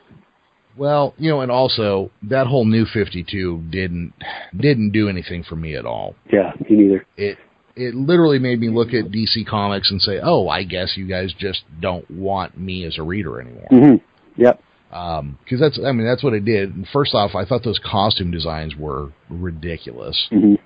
Well, 0.77 1.14
you 1.18 1.31
know, 1.31 1.40
and 1.40 1.51
also 1.51 2.11
that 2.22 2.46
whole 2.46 2.64
New 2.64 2.87
Fifty 2.87 3.25
Two 3.29 3.62
didn't 3.70 4.14
didn't 4.57 4.92
do 4.92 5.09
anything 5.09 5.44
for 5.44 5.57
me 5.57 5.77
at 5.77 5.85
all. 5.85 6.14
Yeah, 6.33 6.53
me 6.68 6.77
neither. 6.77 7.07
It 7.16 7.38
it 7.77 7.94
literally 7.94 8.38
made 8.38 8.61
me 8.61 8.70
look 8.70 8.88
at 8.88 9.11
DC 9.11 9.46
Comics 9.46 9.90
and 9.90 10.01
say, 10.01 10.20
"Oh, 10.22 10.48
I 10.48 10.64
guess 10.64 10.96
you 10.96 11.07
guys 11.07 11.35
just 11.38 11.64
don't 11.81 12.11
want 12.11 12.59
me 12.59 12.85
as 12.85 12.98
a 12.98 13.03
reader 13.03 13.40
anymore." 13.40 13.68
Mm-hmm. 13.70 14.40
Yep. 14.42 14.62
Because 14.92 15.20
um, 15.20 15.38
that's, 15.59 15.81
I 15.83 15.92
mean, 15.92 16.07
that's 16.07 16.22
what 16.22 16.35
it 16.35 16.44
did. 16.44 16.75
And 16.75 16.87
first 16.92 17.14
off, 17.14 17.35
I 17.35 17.46
thought 17.46 17.64
those 17.64 17.81
costume 17.83 18.31
designs 18.31 18.77
were 18.77 19.11
ridiculous. 19.31 20.29
Mm-hmm. 20.31 20.57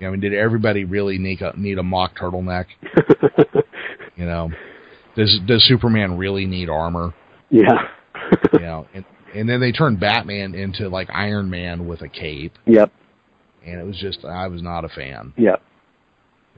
I 0.00 0.10
mean, 0.10 0.20
did 0.20 0.34
everybody 0.34 0.84
really 0.84 1.18
need 1.18 1.40
a 1.40 1.58
need 1.58 1.78
a 1.78 1.82
mock 1.82 2.16
turtleneck? 2.16 2.66
you 4.16 4.26
know, 4.26 4.50
does 5.16 5.38
does 5.46 5.64
Superman 5.64 6.16
really 6.18 6.46
need 6.46 6.68
armor? 6.68 7.14
Yeah. 7.50 7.88
you 8.52 8.58
know, 8.60 8.86
and 8.94 9.04
and 9.34 9.48
then 9.48 9.60
they 9.60 9.72
turned 9.72 10.00
Batman 10.00 10.54
into 10.54 10.88
like 10.88 11.08
Iron 11.12 11.50
Man 11.50 11.86
with 11.86 12.02
a 12.02 12.08
cape. 12.08 12.54
Yep. 12.66 12.92
And 13.64 13.80
it 13.80 13.84
was 13.84 13.96
just 13.98 14.24
I 14.24 14.48
was 14.48 14.62
not 14.62 14.84
a 14.84 14.88
fan. 14.88 15.32
Yep. 15.36 15.62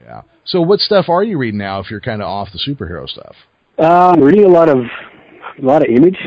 Yeah. 0.03 0.21
So 0.45 0.61
what 0.61 0.79
stuff 0.79 1.09
are 1.09 1.23
you 1.23 1.37
reading 1.37 1.59
now? 1.59 1.79
If 1.79 1.89
you're 1.89 2.01
kind 2.01 2.21
of 2.21 2.27
off 2.27 2.49
the 2.51 2.59
superhero 2.59 3.07
stuff. 3.07 3.35
Uh, 3.79 4.13
I'm 4.13 4.21
reading 4.21 4.45
a 4.45 4.49
lot 4.49 4.69
of 4.69 4.77
a 4.77 5.65
lot 5.65 5.83
of 5.83 5.89
Image 5.89 6.17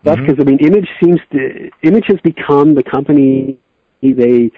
stuff 0.00 0.18
because 0.18 0.36
I 0.40 0.44
mean, 0.44 0.58
Image 0.60 0.88
seems 1.02 1.20
to 1.32 1.70
Image 1.82 2.04
has 2.08 2.18
become 2.22 2.74
the 2.74 2.82
company 2.82 3.58
they 4.02 4.50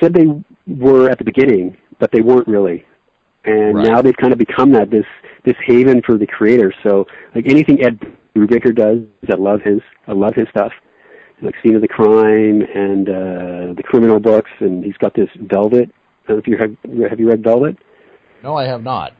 said 0.00 0.14
they 0.14 0.26
were 0.66 1.08
at 1.08 1.18
the 1.18 1.24
beginning, 1.24 1.76
but 1.98 2.10
they 2.12 2.20
weren't 2.20 2.48
really. 2.48 2.84
And 3.44 3.76
Right. 3.76 3.86
now 3.86 4.02
they've 4.02 4.16
kind 4.16 4.32
of 4.32 4.38
become 4.38 4.72
that 4.72 4.90
this 4.90 5.06
this 5.44 5.56
haven 5.64 6.02
for 6.02 6.18
the 6.18 6.26
creators. 6.26 6.74
So 6.82 7.06
like 7.34 7.46
anything 7.48 7.82
Ed 7.84 8.00
Brubaker 8.34 8.74
does, 8.74 8.98
I 9.30 9.36
love 9.36 9.60
his 9.62 9.80
I 10.08 10.12
love 10.12 10.34
his 10.34 10.48
stuff. 10.50 10.72
Like 11.42 11.54
Scene 11.62 11.76
of 11.76 11.82
the 11.82 11.88
Crime 11.88 12.62
and 12.74 13.08
uh 13.08 13.74
the 13.74 13.82
criminal 13.84 14.18
books, 14.18 14.50
and 14.60 14.82
he's 14.84 14.96
got 14.96 15.14
this 15.14 15.28
Velvet. 15.38 15.90
I 16.24 16.28
don't 16.32 16.36
know 16.36 16.42
if 16.44 16.46
you 16.48 16.56
have 16.58 17.10
have 17.10 17.20
you 17.20 17.28
read 17.28 17.44
Velvet? 17.44 17.76
No, 18.42 18.56
I 18.56 18.64
have 18.66 18.82
not. 18.82 19.12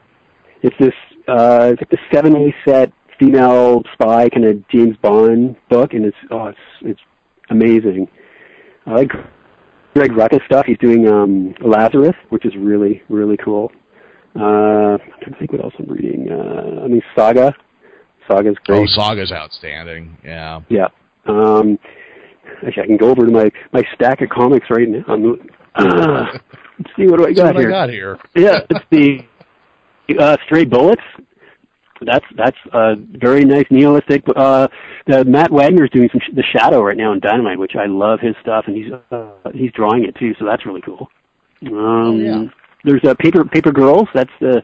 It's 0.61 0.75
this 0.79 0.93
uh 1.27 1.69
it's 1.71 1.81
like 1.81 1.89
the 1.89 1.99
seventies 2.11 2.53
set 2.65 2.91
female 3.19 3.81
spy 3.93 4.29
kind 4.29 4.45
of 4.45 4.67
James 4.67 4.97
Bond 4.97 5.55
book 5.69 5.93
and 5.93 6.05
it's 6.05 6.17
oh 6.31 6.47
it's 6.47 6.59
it's 6.81 7.01
amazing. 7.49 8.07
I 8.85 8.91
like 8.93 9.11
Greg 9.97 10.11
Rucka 10.11 10.45
stuff. 10.45 10.65
He's 10.65 10.77
doing 10.77 11.07
um 11.07 11.55
Lazarus, 11.61 12.15
which 12.29 12.45
is 12.45 12.53
really, 12.57 13.01
really 13.09 13.37
cool. 13.37 13.71
Uh 14.35 14.39
I'm 14.39 14.99
trying 15.21 15.33
to 15.33 15.39
think 15.39 15.51
what 15.51 15.63
else 15.63 15.73
I'm 15.79 15.87
reading. 15.87 16.31
Uh 16.31 16.83
I 16.83 16.87
mean 16.87 17.01
Saga. 17.15 17.53
Saga's 18.29 18.57
great. 18.65 18.81
Oh, 18.81 18.85
Saga's 18.87 19.31
outstanding. 19.31 20.17
Yeah. 20.23 20.61
Yeah. 20.69 20.87
Um, 21.25 21.79
actually, 22.65 22.83
I 22.83 22.85
can 22.87 22.97
go 22.97 23.09
over 23.09 23.25
to 23.25 23.31
my 23.31 23.49
my 23.73 23.83
stack 23.95 24.21
of 24.21 24.29
comics 24.29 24.67
right 24.69 24.87
now. 24.87 25.03
I'm, 25.07 25.33
uh, 25.75 26.25
let's 26.79 26.91
see 26.95 27.07
what 27.07 27.19
do 27.19 27.25
I 27.25 27.33
got 27.33 27.55
what 27.55 27.61
here. 27.61 27.69
I 27.69 27.71
got 27.71 27.89
here. 27.89 28.19
Yeah, 28.35 28.59
it's 28.69 28.85
the 28.91 29.25
uh, 30.19 30.37
Stray 30.45 30.65
Bullets. 30.65 31.01
That's 32.01 32.25
that's 32.35 32.57
uh, 32.73 32.95
very 32.97 33.43
nice 33.45 33.65
nihilistic. 33.71 34.23
Uh, 34.35 34.67
the 35.07 35.25
Matt 35.25 35.51
Wagner's 35.51 35.89
doing 35.91 36.09
some 36.11 36.21
sh- 36.21 36.35
the 36.35 36.43
Shadow 36.43 36.81
right 36.83 36.97
now 36.97 37.11
in 37.13 37.19
Dynamite, 37.19 37.57
which 37.59 37.75
I 37.75 37.85
love 37.87 38.19
his 38.19 38.35
stuff, 38.41 38.65
and 38.67 38.75
he's 38.75 38.91
uh, 39.11 39.31
he's 39.53 39.71
drawing 39.71 40.03
it 40.05 40.15
too, 40.15 40.33
so 40.39 40.45
that's 40.45 40.65
really 40.65 40.81
cool. 40.81 41.09
Um, 41.65 41.73
Oh, 41.73 42.15
yeah. 42.17 42.49
There's 42.83 43.03
uh, 43.03 43.15
Paper 43.15 43.43
Paper 43.45 43.71
Girls. 43.71 44.07
That's 44.13 44.29
the 44.39 44.61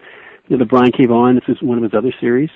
you 0.48 0.58
know, 0.58 0.58
the 0.60 0.66
Brian 0.66 0.92
K. 0.92 1.06
Vaughan. 1.06 1.36
This 1.36 1.56
is 1.56 1.62
one 1.62 1.78
of 1.78 1.84
his 1.84 1.94
other 1.94 2.14
series. 2.20 2.50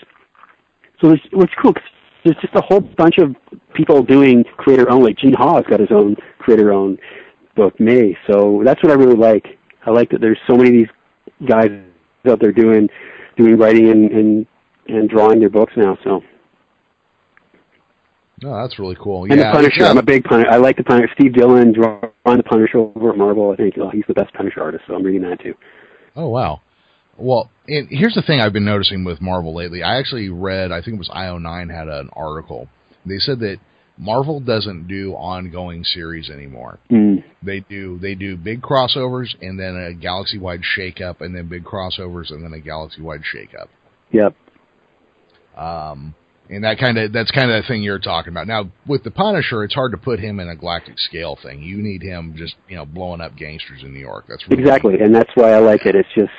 So 1.02 1.12
it's 1.12 1.24
what's 1.32 1.54
cool. 1.62 1.74
'cause 1.74 1.84
there's 2.24 2.38
just 2.38 2.56
a 2.56 2.62
whole 2.62 2.82
bunch 2.82 3.18
of 3.20 3.36
people 3.74 4.04
doing 4.04 4.44
creator 4.58 4.90
own. 4.90 5.04
Like 5.04 5.18
Gene 5.18 5.34
Ha's 5.34 5.64
got 5.68 5.80
his 5.80 5.92
own 5.92 6.16
creator 6.40 6.72
own 6.74 6.98
book, 7.56 7.80
Mae. 7.80 8.18
So 8.30 8.62
that's 8.66 8.82
what 8.84 8.92
I 8.92 8.96
really 8.96 9.16
like. 9.16 9.58
I 9.86 9.92
like 9.92 10.10
that 10.12 10.22
there's 10.22 10.40
so 10.48 10.56
many 10.56 10.70
of 10.70 10.74
these 10.76 11.48
guys 11.48 11.72
out 12.28 12.40
there 12.40 12.52
doing 12.52 12.90
doing 13.38 13.58
writing 13.58 13.90
and 13.90 14.12
and, 14.12 14.48
and 14.88 15.10
drawing 15.10 15.40
their 15.40 15.50
books 15.50 15.74
now. 15.76 15.98
So 16.04 16.22
No, 18.42 18.56
that's 18.62 18.80
really 18.80 18.98
cool. 19.02 19.24
and 19.24 19.38
yeah, 19.38 19.52
the 19.52 19.58
Punisher, 19.58 19.82
yeah. 19.82 19.90
I'm 19.90 19.98
a 19.98 20.04
big 20.04 20.24
Punisher. 20.24 20.50
I 20.50 20.58
like 20.58 20.78
the 20.78 20.84
Punisher. 20.84 21.10
Steve 21.14 21.34
Dillon 21.34 21.74
drawing 21.74 22.38
the 22.38 22.44
Punisher 22.44 22.78
over 22.80 23.12
at 23.12 23.18
Marvel. 23.18 23.52
I 23.52 23.56
think 23.56 23.76
oh, 23.80 23.90
he's 23.90 24.06
the 24.08 24.14
best 24.14 24.34
Punisher 24.34 24.62
artist. 24.62 24.84
So 24.88 24.96
I'm 24.96 25.04
reading 25.04 25.28
that 25.30 25.40
too. 25.42 25.56
Oh 26.16 26.30
wow. 26.30 26.62
Well, 27.18 27.50
and 27.68 27.88
here's 27.90 28.14
the 28.14 28.22
thing 28.22 28.40
I've 28.40 28.54
been 28.54 28.66
noticing 28.66 29.04
with 29.04 29.22
Marvel 29.22 29.56
lately. 29.56 29.82
I 29.82 29.98
actually 29.98 30.30
read, 30.30 30.72
I 30.72 30.82
think 30.84 30.96
it 30.96 31.00
was 31.00 31.10
IO9 31.10 31.74
had 31.74 31.88
an 31.88 32.12
article. 32.14 32.70
They 33.08 33.18
said 33.18 33.40
that 33.40 33.58
Marvel 33.98 34.40
doesn't 34.40 34.88
do 34.88 35.14
ongoing 35.14 35.84
series 35.84 36.30
anymore. 36.30 36.80
Mm. 36.92 37.24
They 37.42 37.62
do 37.62 37.98
they 38.00 38.14
do 38.16 38.38
big 38.38 38.62
crossovers 38.62 39.30
and 39.42 39.60
then 39.60 39.76
a 39.76 39.94
galaxy 39.94 40.38
wide 40.38 40.62
shakeup 40.78 41.22
and 41.22 41.36
then 41.36 41.48
big 41.48 41.64
crossovers 41.64 42.30
and 42.32 42.44
then 42.44 42.54
a 42.54 42.60
galaxy 42.60 43.02
wide 43.02 43.22
shakeup. 43.22 43.68
Yep. 44.12 44.36
Um, 45.58 46.16
and 46.50 46.64
that 46.64 46.78
kind 46.80 46.98
of 46.98 47.12
that's 47.12 47.32
kind 47.32 47.52
of 47.52 47.62
the 47.62 47.68
thing 47.68 47.84
you're 47.84 48.00
talking 48.00 48.32
about. 48.32 48.48
Now 48.48 48.70
with 48.86 49.04
the 49.04 49.12
Punisher, 49.12 49.64
it's 49.64 49.74
hard 49.74 49.92
to 49.92 49.98
put 49.98 50.20
him 50.20 50.40
in 50.40 50.48
a 50.48 50.56
galactic 50.56 50.98
scale 51.00 51.38
thing. 51.42 51.62
You 51.62 51.78
need 51.78 52.02
him 52.02 52.36
just 52.38 52.56
you 52.70 52.76
know 52.76 52.86
blowing 52.86 53.22
up 53.22 53.36
gangsters 53.36 53.84
in 53.84 53.94
New 53.94 54.00
York. 54.00 54.26
That's 54.30 54.48
really 54.48 54.62
Exactly, 54.62 55.00
and 55.00 55.14
that's 55.14 55.30
why 55.36 55.52
I 55.52 55.60
like 55.60 55.86
it. 55.86 55.96
It's 55.96 56.10
just 56.16 56.32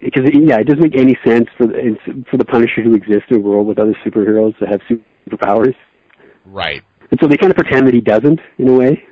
because 0.00 0.28
yeah, 0.34 0.58
it 0.58 0.66
doesn't 0.66 0.82
make 0.82 0.98
any 0.98 1.16
sense 1.24 1.48
for 1.56 1.66
the 1.66 2.24
for 2.30 2.36
the 2.36 2.44
Punisher 2.44 2.82
to 2.82 2.94
exist 2.94 3.24
in 3.30 3.36
a 3.36 3.40
world 3.40 3.66
with 3.66 3.78
other 3.78 3.94
superheroes 4.04 4.58
that 4.58 4.68
have 4.68 4.80
superpowers, 4.90 5.74
right. 6.46 6.82
and 7.10 7.20
so 7.20 7.28
they 7.28 7.36
kind 7.36 7.52
of 7.52 7.56
pretend 7.56 7.86
that 7.86 7.94
he 7.94 8.00
doesn't 8.00 8.40
in 8.58 8.68
a 8.68 8.72
way. 8.72 9.04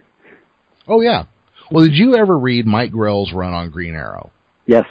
Oh 0.89 1.01
yeah. 1.01 1.25
Well, 1.71 1.85
did 1.85 1.95
you 1.95 2.17
ever 2.17 2.37
read 2.37 2.67
Mike 2.67 2.91
Grell's 2.91 3.33
run 3.33 3.53
on 3.53 3.71
Green 3.71 3.95
Arrow? 3.95 4.33
Yes. 4.67 4.87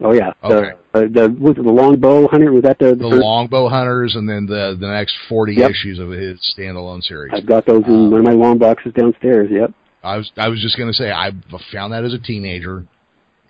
Oh 0.00 0.12
yeah. 0.12 0.32
Okay. 0.42 0.72
The 0.92 0.98
uh, 0.98 1.00
the 1.02 1.36
was 1.38 1.52
it 1.56 1.62
the 1.64 1.72
Longbow 1.72 2.26
Hunter? 2.28 2.52
Was 2.52 2.62
that 2.62 2.78
the, 2.78 2.94
The 2.94 3.08
first? 3.10 3.22
Longbow 3.22 3.68
Hunters, 3.68 4.16
and 4.16 4.28
then 4.28 4.46
the 4.46 4.76
the 4.78 4.88
next 4.88 5.14
forty 5.28 5.54
Yep. 5.54 5.70
issues 5.70 5.98
of 5.98 6.10
his 6.10 6.40
standalone 6.56 7.02
series. 7.02 7.32
I've 7.34 7.46
got 7.46 7.64
those 7.66 7.84
in 7.86 7.92
Um, 7.94 8.10
one 8.10 8.20
of 8.20 8.26
my 8.26 8.32
long 8.32 8.58
boxes 8.58 8.92
downstairs. 8.94 9.48
Yep. 9.50 9.72
I 10.02 10.16
was 10.16 10.30
I 10.36 10.48
was 10.48 10.60
just 10.60 10.76
gonna 10.76 10.92
say 10.92 11.10
I 11.10 11.30
found 11.72 11.92
that 11.92 12.04
as 12.04 12.12
a 12.12 12.18
teenager, 12.18 12.84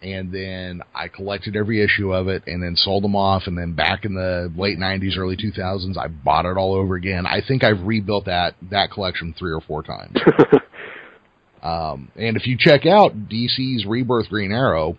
and 0.03 0.31
then 0.31 0.83
I 0.95 1.09
collected 1.09 1.57
every 1.57 1.83
issue 1.83 2.13
of 2.13 2.29
it, 2.29 2.43
and 2.47 2.63
then 2.63 2.77
sold 2.77 3.03
them 3.05 3.17
off, 3.17 3.45
and 3.47 3.57
then 3.59 3.73
back 3.73 4.05
in 4.05 4.15
the 4.15 4.53
late 4.57 4.79
'90s, 4.79 5.17
early 5.17 5.37
2000s, 5.37 5.97
I 5.97 6.09
bought 6.09 6.45
it 6.45 6.57
all 6.59 6.75
over 6.75 6.95
again. 6.95 7.27
I 7.27 7.41
think 7.41 7.65
I've 7.65 7.83
rebuilt 7.83 8.27
that 8.27 8.55
that 8.71 8.91
collection 8.93 9.35
three 9.39 9.53
or 9.53 9.61
four 9.63 9.83
times. 9.83 10.17
Um, 11.63 12.11
and 12.17 12.37
if 12.37 12.47
you 12.47 12.59
check 12.59 12.85
out 12.85 13.15
DC's 13.31 13.87
Rebirth 13.87 14.29
Green 14.29 14.53
Arrow, 14.53 14.99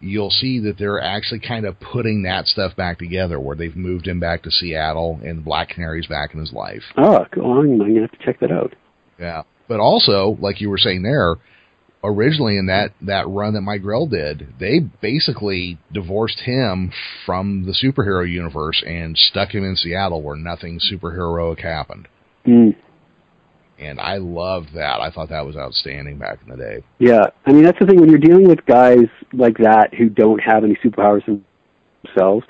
you'll 0.00 0.30
see 0.30 0.58
that 0.60 0.78
they're 0.78 1.00
actually 1.00 1.40
kind 1.40 1.66
of 1.66 1.78
putting 1.80 2.22
that 2.22 2.46
stuff 2.46 2.74
back 2.76 2.98
together, 2.98 3.38
where 3.38 3.56
they've 3.56 3.76
moved 3.76 4.08
him 4.08 4.20
back 4.20 4.42
to 4.42 4.50
Seattle, 4.50 5.20
and 5.22 5.44
Black 5.44 5.70
Canary's 5.70 6.06
back 6.06 6.34
in 6.34 6.40
his 6.40 6.52
life. 6.52 6.82
oh, 6.96 7.24
cool. 7.32 7.60
I'm 7.60 7.78
gonna 7.78 8.00
have 8.00 8.12
to 8.12 8.24
check 8.24 8.40
that 8.40 8.50
out. 8.50 8.74
Yeah. 9.18 9.42
But 9.68 9.80
also, 9.80 10.36
like 10.40 10.60
you 10.60 10.70
were 10.70 10.78
saying 10.78 11.02
there, 11.02 11.36
originally 12.02 12.56
in 12.56 12.66
that, 12.66 12.92
that 13.02 13.28
run 13.28 13.54
that 13.54 13.60
Mike 13.60 13.82
Grell 13.82 14.06
did, 14.06 14.54
they 14.58 14.80
basically 14.80 15.78
divorced 15.92 16.40
him 16.40 16.92
from 17.24 17.66
the 17.66 17.72
superhero 17.72 18.28
universe 18.28 18.82
and 18.86 19.16
stuck 19.16 19.54
him 19.54 19.64
in 19.64 19.76
Seattle 19.76 20.22
where 20.22 20.36
nothing 20.36 20.80
superheroic 20.80 21.60
happened. 21.60 22.08
Mm. 22.46 22.74
And 23.80 23.98
I 23.98 24.18
loved 24.18 24.74
that. 24.74 25.00
I 25.00 25.10
thought 25.10 25.30
that 25.30 25.44
was 25.44 25.56
outstanding 25.56 26.18
back 26.18 26.38
in 26.44 26.50
the 26.50 26.56
day. 26.56 26.82
Yeah, 26.98 27.24
I 27.46 27.52
mean 27.52 27.64
that's 27.64 27.78
the 27.78 27.86
thing 27.86 27.98
when 27.98 28.10
you're 28.10 28.18
dealing 28.18 28.46
with 28.46 28.64
guys 28.66 29.06
like 29.32 29.56
that 29.58 29.94
who 29.94 30.10
don't 30.10 30.38
have 30.40 30.64
any 30.64 30.76
superpowers 30.84 31.24
themselves, 32.04 32.44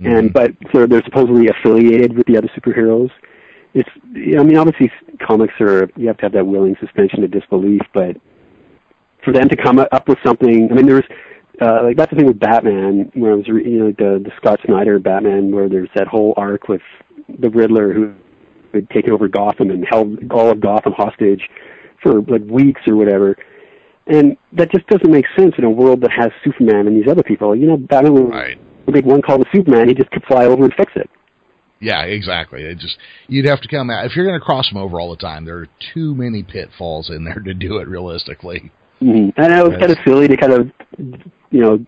and 0.00 0.30
Mhm. 0.30 0.32
but 0.32 0.52
so 0.72 0.86
they're 0.86 1.02
supposedly 1.04 1.48
affiliated 1.48 2.14
with 2.16 2.26
the 2.26 2.36
other 2.36 2.48
superheroes. 2.48 3.10
It's 3.72 3.88
I 4.14 4.42
mean 4.42 4.58
obviously 4.58 4.92
comics 5.26 5.54
are 5.60 5.88
you 5.96 6.06
have 6.08 6.18
to 6.18 6.26
have 6.26 6.32
that 6.32 6.46
willing 6.46 6.76
suspension 6.80 7.24
of 7.24 7.30
disbelief, 7.30 7.80
but 7.94 8.16
for 9.24 9.32
them 9.32 9.48
to 9.48 9.56
come 9.56 9.78
up 9.78 10.06
with 10.08 10.18
something, 10.24 10.70
I 10.70 10.74
mean 10.74 10.86
there's 10.86 11.06
uh, 11.62 11.80
like 11.84 11.96
that's 11.96 12.10
the 12.10 12.16
thing 12.16 12.26
with 12.26 12.38
Batman 12.40 13.10
where 13.14 13.32
I 13.32 13.36
was 13.36 13.48
re- 13.48 13.64
you 13.64 13.78
know 13.78 13.92
the 13.92 14.22
the 14.22 14.32
Scott 14.36 14.60
Snyder 14.66 14.98
Batman 14.98 15.50
where 15.54 15.68
there's 15.68 15.90
that 15.94 16.08
whole 16.08 16.34
arc 16.36 16.68
with 16.68 16.82
the 17.38 17.48
Riddler 17.48 17.92
who 17.94 18.12
had 18.72 18.90
taken 18.90 19.12
over 19.12 19.28
Gotham 19.28 19.70
and 19.70 19.84
held 19.88 20.18
all 20.30 20.50
of 20.50 20.60
Gotham 20.60 20.92
hostage 20.96 21.48
for 22.02 22.20
like 22.22 22.42
weeks 22.44 22.80
or 22.86 22.96
whatever. 22.96 23.36
And 24.06 24.36
that 24.52 24.70
just 24.72 24.86
doesn't 24.88 25.10
make 25.10 25.26
sense 25.38 25.54
in 25.58 25.64
a 25.64 25.70
world 25.70 26.00
that 26.02 26.10
has 26.10 26.30
Superman 26.44 26.86
and 26.88 26.96
these 26.96 27.10
other 27.10 27.22
people. 27.22 27.54
You 27.54 27.68
know, 27.68 27.76
Batman 27.76 28.14
would 28.14 28.30
Right. 28.30 28.58
make 28.88 29.04
one 29.04 29.22
call 29.22 29.38
to 29.38 29.44
Superman, 29.54 29.88
he 29.88 29.94
just 29.94 30.10
could 30.10 30.24
fly 30.24 30.46
over 30.46 30.64
and 30.64 30.74
fix 30.74 30.92
it. 30.96 31.08
Yeah, 31.80 32.02
exactly. 32.02 32.62
It 32.62 32.78
just 32.78 32.96
you'd 33.26 33.46
have 33.46 33.60
to 33.60 33.68
come 33.68 33.90
out 33.90 34.06
if 34.06 34.14
you're 34.14 34.24
going 34.26 34.38
to 34.38 34.44
cross 34.44 34.68
them 34.70 34.80
over 34.80 35.00
all 35.00 35.10
the 35.10 35.16
time. 35.16 35.44
There 35.44 35.58
are 35.58 35.68
too 35.92 36.14
many 36.14 36.44
pitfalls 36.44 37.10
in 37.10 37.24
there 37.24 37.40
to 37.44 37.54
do 37.54 37.78
it 37.78 37.88
realistically. 37.88 38.70
Mm-hmm. 39.00 39.40
And 39.40 39.52
it 39.52 39.64
was 39.68 39.76
kind 39.80 39.90
of 39.90 39.98
silly 40.06 40.28
to 40.28 40.36
kind 40.36 40.52
of, 40.52 40.70
you 41.50 41.60
know, 41.60 41.78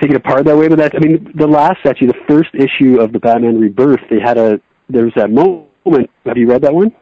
take 0.00 0.10
it 0.10 0.16
apart 0.16 0.46
that 0.46 0.56
way. 0.56 0.66
But 0.66 0.78
that, 0.78 0.92
I 0.96 0.98
mean, 0.98 1.32
the 1.36 1.46
last 1.46 1.78
actually, 1.86 2.08
the 2.08 2.24
first 2.28 2.50
issue 2.54 3.00
of 3.00 3.12
the 3.12 3.20
Batman 3.20 3.60
Rebirth, 3.60 4.00
they 4.10 4.18
had 4.22 4.36
a 4.36 4.60
there 4.88 5.04
was 5.04 5.12
that 5.16 5.30
moment. 5.30 5.68
Have 5.84 6.36
you 6.36 6.48
read 6.48 6.62
that 6.62 6.74
one? 6.74 6.92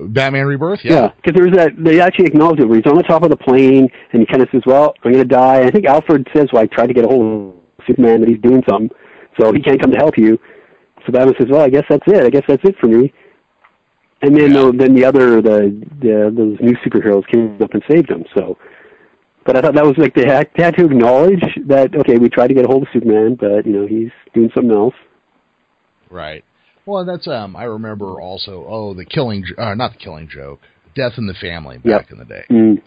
Batman 0.00 0.46
Rebirth, 0.46 0.80
Yeah, 0.84 1.08
because 1.16 1.34
there 1.34 1.44
was 1.44 1.56
that. 1.56 1.72
They 1.76 2.00
actually 2.00 2.26
acknowledge 2.26 2.60
it 2.60 2.68
where 2.68 2.76
he's 2.76 2.86
on 2.86 2.96
the 2.96 3.02
top 3.02 3.22
of 3.22 3.30
the 3.30 3.36
plane 3.36 3.88
and 4.12 4.20
he 4.20 4.26
kind 4.26 4.42
of 4.42 4.48
says, 4.52 4.62
"Well, 4.66 4.94
I'm 5.04 5.12
going 5.12 5.22
to 5.22 5.28
die." 5.28 5.62
I 5.62 5.70
think 5.70 5.86
Alfred 5.86 6.28
says, 6.34 6.46
"Well, 6.52 6.62
I 6.62 6.66
tried 6.66 6.88
to 6.88 6.94
get 6.94 7.04
a 7.04 7.08
hold 7.08 7.54
of 7.78 7.84
Superman, 7.86 8.20
that 8.20 8.28
he's 8.28 8.40
doing 8.40 8.62
something, 8.68 8.90
so 9.40 9.52
he 9.52 9.60
can't 9.60 9.80
come 9.80 9.90
to 9.90 9.96
help 9.96 10.18
you." 10.18 10.38
So 11.06 11.12
Batman 11.12 11.34
says, 11.38 11.48
"Well, 11.50 11.62
I 11.62 11.70
guess 11.70 11.84
that's 11.88 12.06
it. 12.06 12.22
I 12.22 12.30
guess 12.30 12.42
that's 12.46 12.62
it 12.64 12.76
for 12.78 12.86
me." 12.86 13.12
And 14.22 14.36
then 14.36 14.52
Yeah. 14.52 14.62
the, 14.66 14.72
then 14.72 14.94
the 14.94 15.04
other 15.04 15.40
the, 15.40 15.86
the 16.00 16.32
those 16.36 16.58
new 16.60 16.76
superheroes 16.84 17.26
came 17.32 17.60
up 17.62 17.72
and 17.72 17.82
saved 17.90 18.10
him. 18.10 18.24
So, 18.36 18.58
but 19.44 19.56
I 19.56 19.62
thought 19.62 19.74
that 19.74 19.84
was 19.86 19.96
like 19.96 20.14
they 20.14 20.26
had, 20.26 20.50
they 20.56 20.64
had 20.64 20.76
to 20.76 20.84
acknowledge 20.84 21.42
that 21.66 21.94
okay, 21.96 22.18
we 22.18 22.28
tried 22.28 22.48
to 22.48 22.54
get 22.54 22.64
a 22.66 22.68
hold 22.68 22.82
of 22.82 22.88
Superman, 22.92 23.36
but 23.36 23.64
you 23.66 23.72
know 23.72 23.86
he's 23.86 24.10
doing 24.34 24.50
something 24.54 24.76
else. 24.76 24.94
Right. 26.10 26.44
Well, 26.88 27.04
that's 27.04 27.28
um. 27.28 27.54
I 27.54 27.64
remember 27.64 28.18
also. 28.20 28.64
Oh, 28.66 28.94
the 28.94 29.04
killing. 29.04 29.44
Uh, 29.58 29.74
not 29.74 29.92
the 29.92 29.98
killing 29.98 30.28
joke. 30.28 30.60
Death 30.94 31.12
in 31.18 31.26
the 31.26 31.34
Family 31.34 31.76
back 31.76 32.08
Yep. 32.08 32.10
in 32.12 32.18
the 32.18 32.24
day. 32.24 32.44
Mm. 32.50 32.82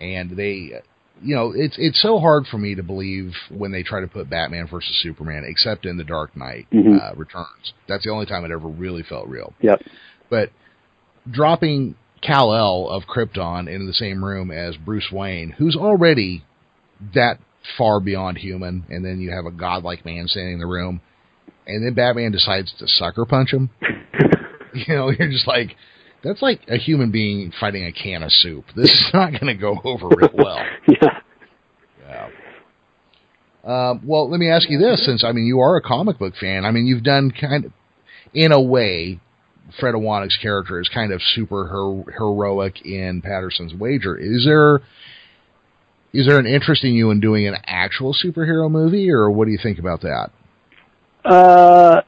And 0.00 0.36
they, 0.36 0.82
you 1.22 1.34
know, 1.34 1.52
it's 1.56 1.76
it's 1.78 2.00
so 2.02 2.18
hard 2.18 2.46
for 2.46 2.58
me 2.58 2.74
to 2.74 2.82
believe 2.82 3.32
when 3.50 3.72
they 3.72 3.82
try 3.82 4.00
to 4.00 4.06
put 4.06 4.28
Batman 4.28 4.66
versus 4.70 4.94
Superman, 5.02 5.44
except 5.46 5.86
in 5.86 5.96
the 5.96 6.04
Dark 6.04 6.36
Knight 6.36 6.66
Mhm. 6.72 7.00
uh, 7.00 7.14
Returns. 7.16 7.72
That's 7.88 8.04
the 8.04 8.10
only 8.10 8.26
time 8.26 8.44
it 8.44 8.50
ever 8.50 8.68
really 8.68 9.02
felt 9.02 9.26
real. 9.28 9.54
Yep. 9.62 9.82
But 10.28 10.50
dropping 11.30 11.94
Kal 12.20 12.52
El 12.54 12.88
of 12.90 13.04
Krypton 13.06 13.66
into 13.66 13.86
the 13.86 13.94
same 13.94 14.22
room 14.22 14.50
as 14.50 14.76
Bruce 14.76 15.10
Wayne, 15.10 15.50
who's 15.56 15.74
already 15.74 16.42
that 17.14 17.38
far 17.78 17.98
beyond 17.98 18.36
human, 18.38 18.84
and 18.90 19.04
then 19.04 19.20
you 19.20 19.30
have 19.30 19.46
a 19.46 19.50
godlike 19.50 20.04
man 20.04 20.28
standing 20.28 20.54
in 20.54 20.58
the 20.60 20.66
room, 20.66 21.00
and 21.68 21.86
then 21.86 21.94
Batman 21.94 22.32
decides 22.32 22.72
to 22.78 22.88
sucker 22.88 23.24
punch 23.24 23.52
him. 23.52 23.70
You 24.74 24.94
know, 24.94 25.10
you're 25.10 25.30
just 25.30 25.48
like, 25.48 25.74
that's 26.22 26.42
like 26.42 26.60
a 26.68 26.76
human 26.76 27.10
being 27.10 27.52
fighting 27.58 27.86
a 27.86 27.90
can 27.92 28.22
of 28.22 28.30
soup. 28.30 28.66
This 28.76 28.90
is 28.90 29.06
not 29.14 29.32
going 29.32 29.46
to 29.46 29.54
go 29.54 29.80
over 29.82 30.08
real 30.08 30.28
well. 30.34 30.60
yeah. 30.86 31.20
Yeah. 32.06 32.28
Um, 33.64 34.02
well, 34.06 34.30
let 34.30 34.38
me 34.38 34.50
ask 34.50 34.68
you 34.68 34.78
this: 34.78 35.04
since 35.04 35.24
I 35.24 35.32
mean, 35.32 35.46
you 35.46 35.60
are 35.60 35.76
a 35.76 35.82
comic 35.82 36.18
book 36.18 36.34
fan. 36.38 36.66
I 36.66 36.70
mean, 36.70 36.86
you've 36.86 37.02
done 37.02 37.32
kind 37.32 37.64
of, 37.64 37.72
in 38.34 38.52
a 38.52 38.60
way, 38.60 39.20
Fred 39.80 39.94
Ewanuick's 39.94 40.38
character 40.40 40.80
is 40.80 40.88
kind 40.92 41.12
of 41.12 41.20
super 41.34 41.66
her- 41.66 42.12
heroic 42.12 42.84
in 42.84 43.22
Patterson's 43.22 43.74
Wager. 43.74 44.16
Is 44.16 44.44
there 44.44 44.80
is 46.12 46.26
there 46.26 46.38
an 46.38 46.46
interest 46.46 46.84
in 46.84 46.92
you 46.92 47.10
in 47.10 47.20
doing 47.20 47.48
an 47.48 47.56
actual 47.64 48.14
superhero 48.14 48.70
movie, 48.70 49.10
or 49.10 49.30
what 49.30 49.46
do 49.46 49.50
you 49.50 49.58
think 49.60 49.78
about 49.78 50.02
that? 50.02 50.30
Uh, 51.24 52.00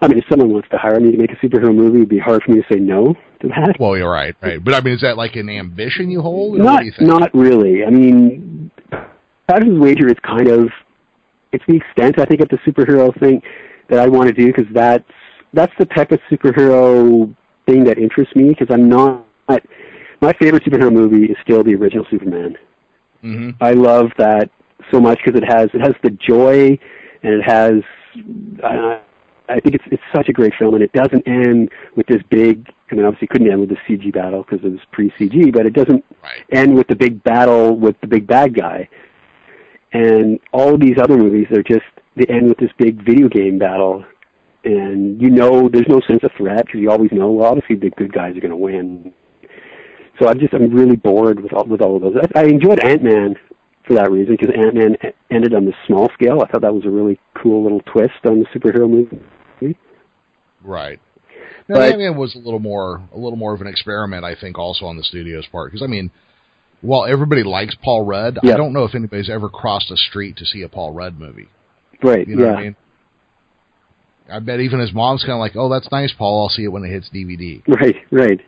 I 0.00 0.06
mean, 0.06 0.18
if 0.18 0.24
someone 0.30 0.52
wants 0.52 0.68
to 0.70 0.78
hire 0.78 1.00
me 1.00 1.10
to 1.10 1.18
make 1.18 1.32
a 1.32 1.36
superhero 1.36 1.74
movie, 1.74 1.98
it'd 1.98 2.08
be 2.08 2.18
hard 2.18 2.42
for 2.44 2.52
me 2.52 2.62
to 2.62 2.66
say 2.72 2.78
no 2.78 3.14
to 3.40 3.48
that. 3.48 3.76
Well, 3.80 3.96
you're 3.96 4.10
right, 4.10 4.36
right. 4.40 4.62
But 4.62 4.74
I 4.74 4.80
mean, 4.80 4.94
is 4.94 5.00
that 5.00 5.16
like 5.16 5.36
an 5.36 5.48
ambition 5.48 6.10
you 6.10 6.20
hold? 6.20 6.58
Not 6.58 6.84
you 6.84 6.92
not 7.00 7.34
really. 7.34 7.84
I 7.84 7.90
mean, 7.90 8.70
Patterson's 9.48 9.80
Wager 9.80 10.08
is 10.08 10.16
kind 10.22 10.48
of 10.48 10.68
it's 11.52 11.64
the 11.66 11.76
extent 11.76 12.20
I 12.20 12.24
think 12.26 12.40
of 12.40 12.48
the 12.48 12.58
superhero 12.58 13.18
thing 13.18 13.42
that 13.88 13.98
I 13.98 14.08
want 14.08 14.28
to 14.28 14.34
do 14.34 14.46
because 14.48 14.72
that's 14.72 15.04
that's 15.52 15.72
the 15.78 15.86
type 15.86 16.12
of 16.12 16.20
superhero 16.30 17.34
thing 17.66 17.84
that 17.84 17.98
interests 17.98 18.34
me 18.36 18.50
because 18.50 18.68
I'm 18.70 18.88
not 18.88 19.24
my 20.20 20.32
favorite 20.40 20.64
superhero 20.64 20.92
movie 20.92 21.26
is 21.26 21.36
still 21.42 21.62
the 21.62 21.74
original 21.74 22.04
Superman. 22.10 22.56
hmm 23.20 23.50
I 23.60 23.72
love 23.72 24.10
that 24.18 24.50
so 24.90 25.00
much 25.00 25.18
because 25.24 25.40
it 25.40 25.46
has 25.46 25.68
it 25.74 25.80
has 25.80 25.94
the 26.02 26.10
joy 26.10 26.78
and 27.22 27.34
it 27.34 27.42
has 27.44 27.82
uh, 28.62 29.00
I 29.48 29.60
think 29.60 29.74
it's 29.74 29.84
it's 29.90 30.02
such 30.14 30.28
a 30.28 30.32
great 30.32 30.52
film 30.58 30.74
and 30.74 30.82
it 30.82 30.92
doesn't 30.92 31.26
end 31.26 31.70
with 31.96 32.06
this 32.06 32.22
big 32.30 32.68
I 32.90 32.94
mean 32.94 33.04
obviously 33.04 33.26
it 33.26 33.30
couldn't 33.30 33.50
end 33.50 33.60
with 33.60 33.70
the 33.70 33.76
CG 33.88 34.12
battle 34.12 34.44
because 34.44 34.64
it 34.64 34.70
was 34.70 34.80
pre 34.92 35.10
CG 35.12 35.52
but 35.52 35.66
it 35.66 35.72
doesn't 35.74 36.04
Right. 36.22 36.44
end 36.52 36.74
with 36.74 36.88
the 36.88 36.96
big 36.96 37.22
battle 37.22 37.76
with 37.78 37.96
the 38.00 38.06
big 38.06 38.26
bad 38.26 38.54
guy. 38.54 38.88
And 39.92 40.38
all 40.52 40.74
of 40.74 40.80
these 40.80 40.98
other 41.00 41.16
movies 41.16 41.46
they're 41.50 41.62
just 41.62 41.86
they 42.16 42.26
end 42.28 42.48
with 42.48 42.58
this 42.58 42.70
big 42.78 43.04
video 43.04 43.28
game 43.28 43.58
battle. 43.58 44.04
And 44.64 45.20
you 45.20 45.30
know 45.30 45.68
there's 45.68 45.88
no 45.88 46.00
sense 46.06 46.22
of 46.24 46.30
threat 46.36 46.66
because 46.66 46.80
you 46.80 46.90
always 46.90 47.12
know 47.12 47.30
well 47.30 47.46
obviously 47.48 47.76
the 47.76 47.90
good 47.90 48.12
guys 48.12 48.36
are 48.36 48.40
going 48.40 48.50
to 48.50 48.56
win. 48.56 49.12
So 50.20 50.28
I'm 50.28 50.38
just 50.40 50.52
I'm 50.52 50.70
really 50.74 50.96
bored 50.96 51.40
with 51.40 51.52
all 51.52 51.64
with 51.64 51.80
all 51.80 51.96
of 51.96 52.02
those. 52.02 52.16
I, 52.34 52.40
I 52.40 52.44
enjoyed 52.44 52.80
Ant 52.80 53.02
Man 53.02 53.36
for 53.88 53.94
that 53.94 54.10
reason 54.10 54.36
because 54.38 54.54
Ant 54.54 54.74
Man 54.74 54.96
ended 55.30 55.54
on 55.54 55.64
the 55.64 55.72
small 55.86 56.08
scale. 56.14 56.40
I 56.42 56.46
thought 56.46 56.62
that 56.62 56.74
was 56.74 56.84
a 56.84 56.90
really 56.90 57.18
cool 57.34 57.62
little 57.64 57.80
twist 57.80 58.20
on 58.24 58.38
the 58.38 58.46
superhero 58.54 58.88
movie. 58.88 59.18
Right. 60.62 61.00
Now, 61.68 61.76
But- 61.76 61.92
Ant-Man 61.92 62.16
was 62.16 62.34
a 62.34 62.38
little 62.38 62.60
more, 62.60 63.02
a 63.12 63.18
little 63.18 63.36
more 63.36 63.54
of 63.54 63.60
an 63.60 63.66
experiment, 63.66 64.24
I 64.24 64.34
think, 64.34 64.58
also 64.58 64.86
on 64.86 64.96
the 64.96 65.02
studio's 65.02 65.46
part. 65.46 65.70
Because 65.70 65.82
I 65.82 65.86
mean, 65.86 66.10
while 66.80 67.04
everybody 67.04 67.42
likes 67.42 67.74
Paul 67.82 68.04
Rudd, 68.04 68.38
I 68.42 68.56
don't 68.56 68.72
know 68.72 68.84
if 68.84 68.94
anybody's 68.94 69.30
ever 69.30 69.48
crossed 69.48 69.90
a 69.90 69.96
street 69.96 70.36
to 70.38 70.46
see 70.46 70.62
a 70.62 70.68
Paul 70.68 70.92
Rudd 70.92 71.18
movie. 71.18 71.48
Right. 72.02 72.26
You 72.26 72.36
know 72.36 72.44
yeah. 72.44 72.50
what 72.50 72.58
I 72.58 72.62
mean? 72.62 72.76
I 74.30 74.38
bet 74.40 74.60
even 74.60 74.78
his 74.80 74.92
mom's 74.92 75.22
kind 75.22 75.32
of 75.32 75.38
like, 75.38 75.56
"Oh, 75.56 75.70
that's 75.70 75.90
nice, 75.90 76.12
Paul. 76.12 76.42
I'll 76.42 76.48
see 76.50 76.64
it 76.64 76.68
when 76.68 76.84
it 76.84 76.90
hits 76.90 77.08
DVD." 77.08 77.62
Right. 77.66 77.96
Right. 78.10 78.40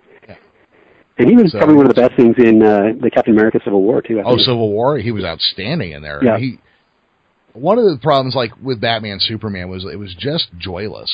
And 1.21 1.29
he 1.31 1.37
was 1.37 1.53
So- 1.53 1.59
probably 1.59 1.77
one 1.77 1.87
of 1.89 1.95
the 1.95 2.01
best 2.01 2.15
things 2.17 2.35
in 2.39 2.63
uh, 2.63 2.93
the 3.01 3.11
Captain 3.11 3.35
America 3.35 3.61
Civil 3.65 3.83
War 3.83 4.01
too. 4.03 4.19
I 4.21 4.23
Oh. 4.25 4.37
Civil 4.39 4.71
War, 4.71 4.99
he 4.99 5.13
was 5.13 5.25
outstanding 5.25 5.93
in 5.93 6.03
there. 6.03 6.21
Yeah. 6.23 6.39
He 6.39 6.59
one 7.53 7.79
of 7.79 7.85
the 7.85 7.99
problems, 8.03 8.35
like 8.35 8.53
with 8.63 8.81
Batman, 8.81 9.19
Superman, 9.21 9.69
was 9.69 9.85
it 9.85 9.99
was 9.99 10.15
just 10.15 10.49
joyless. 10.59 11.11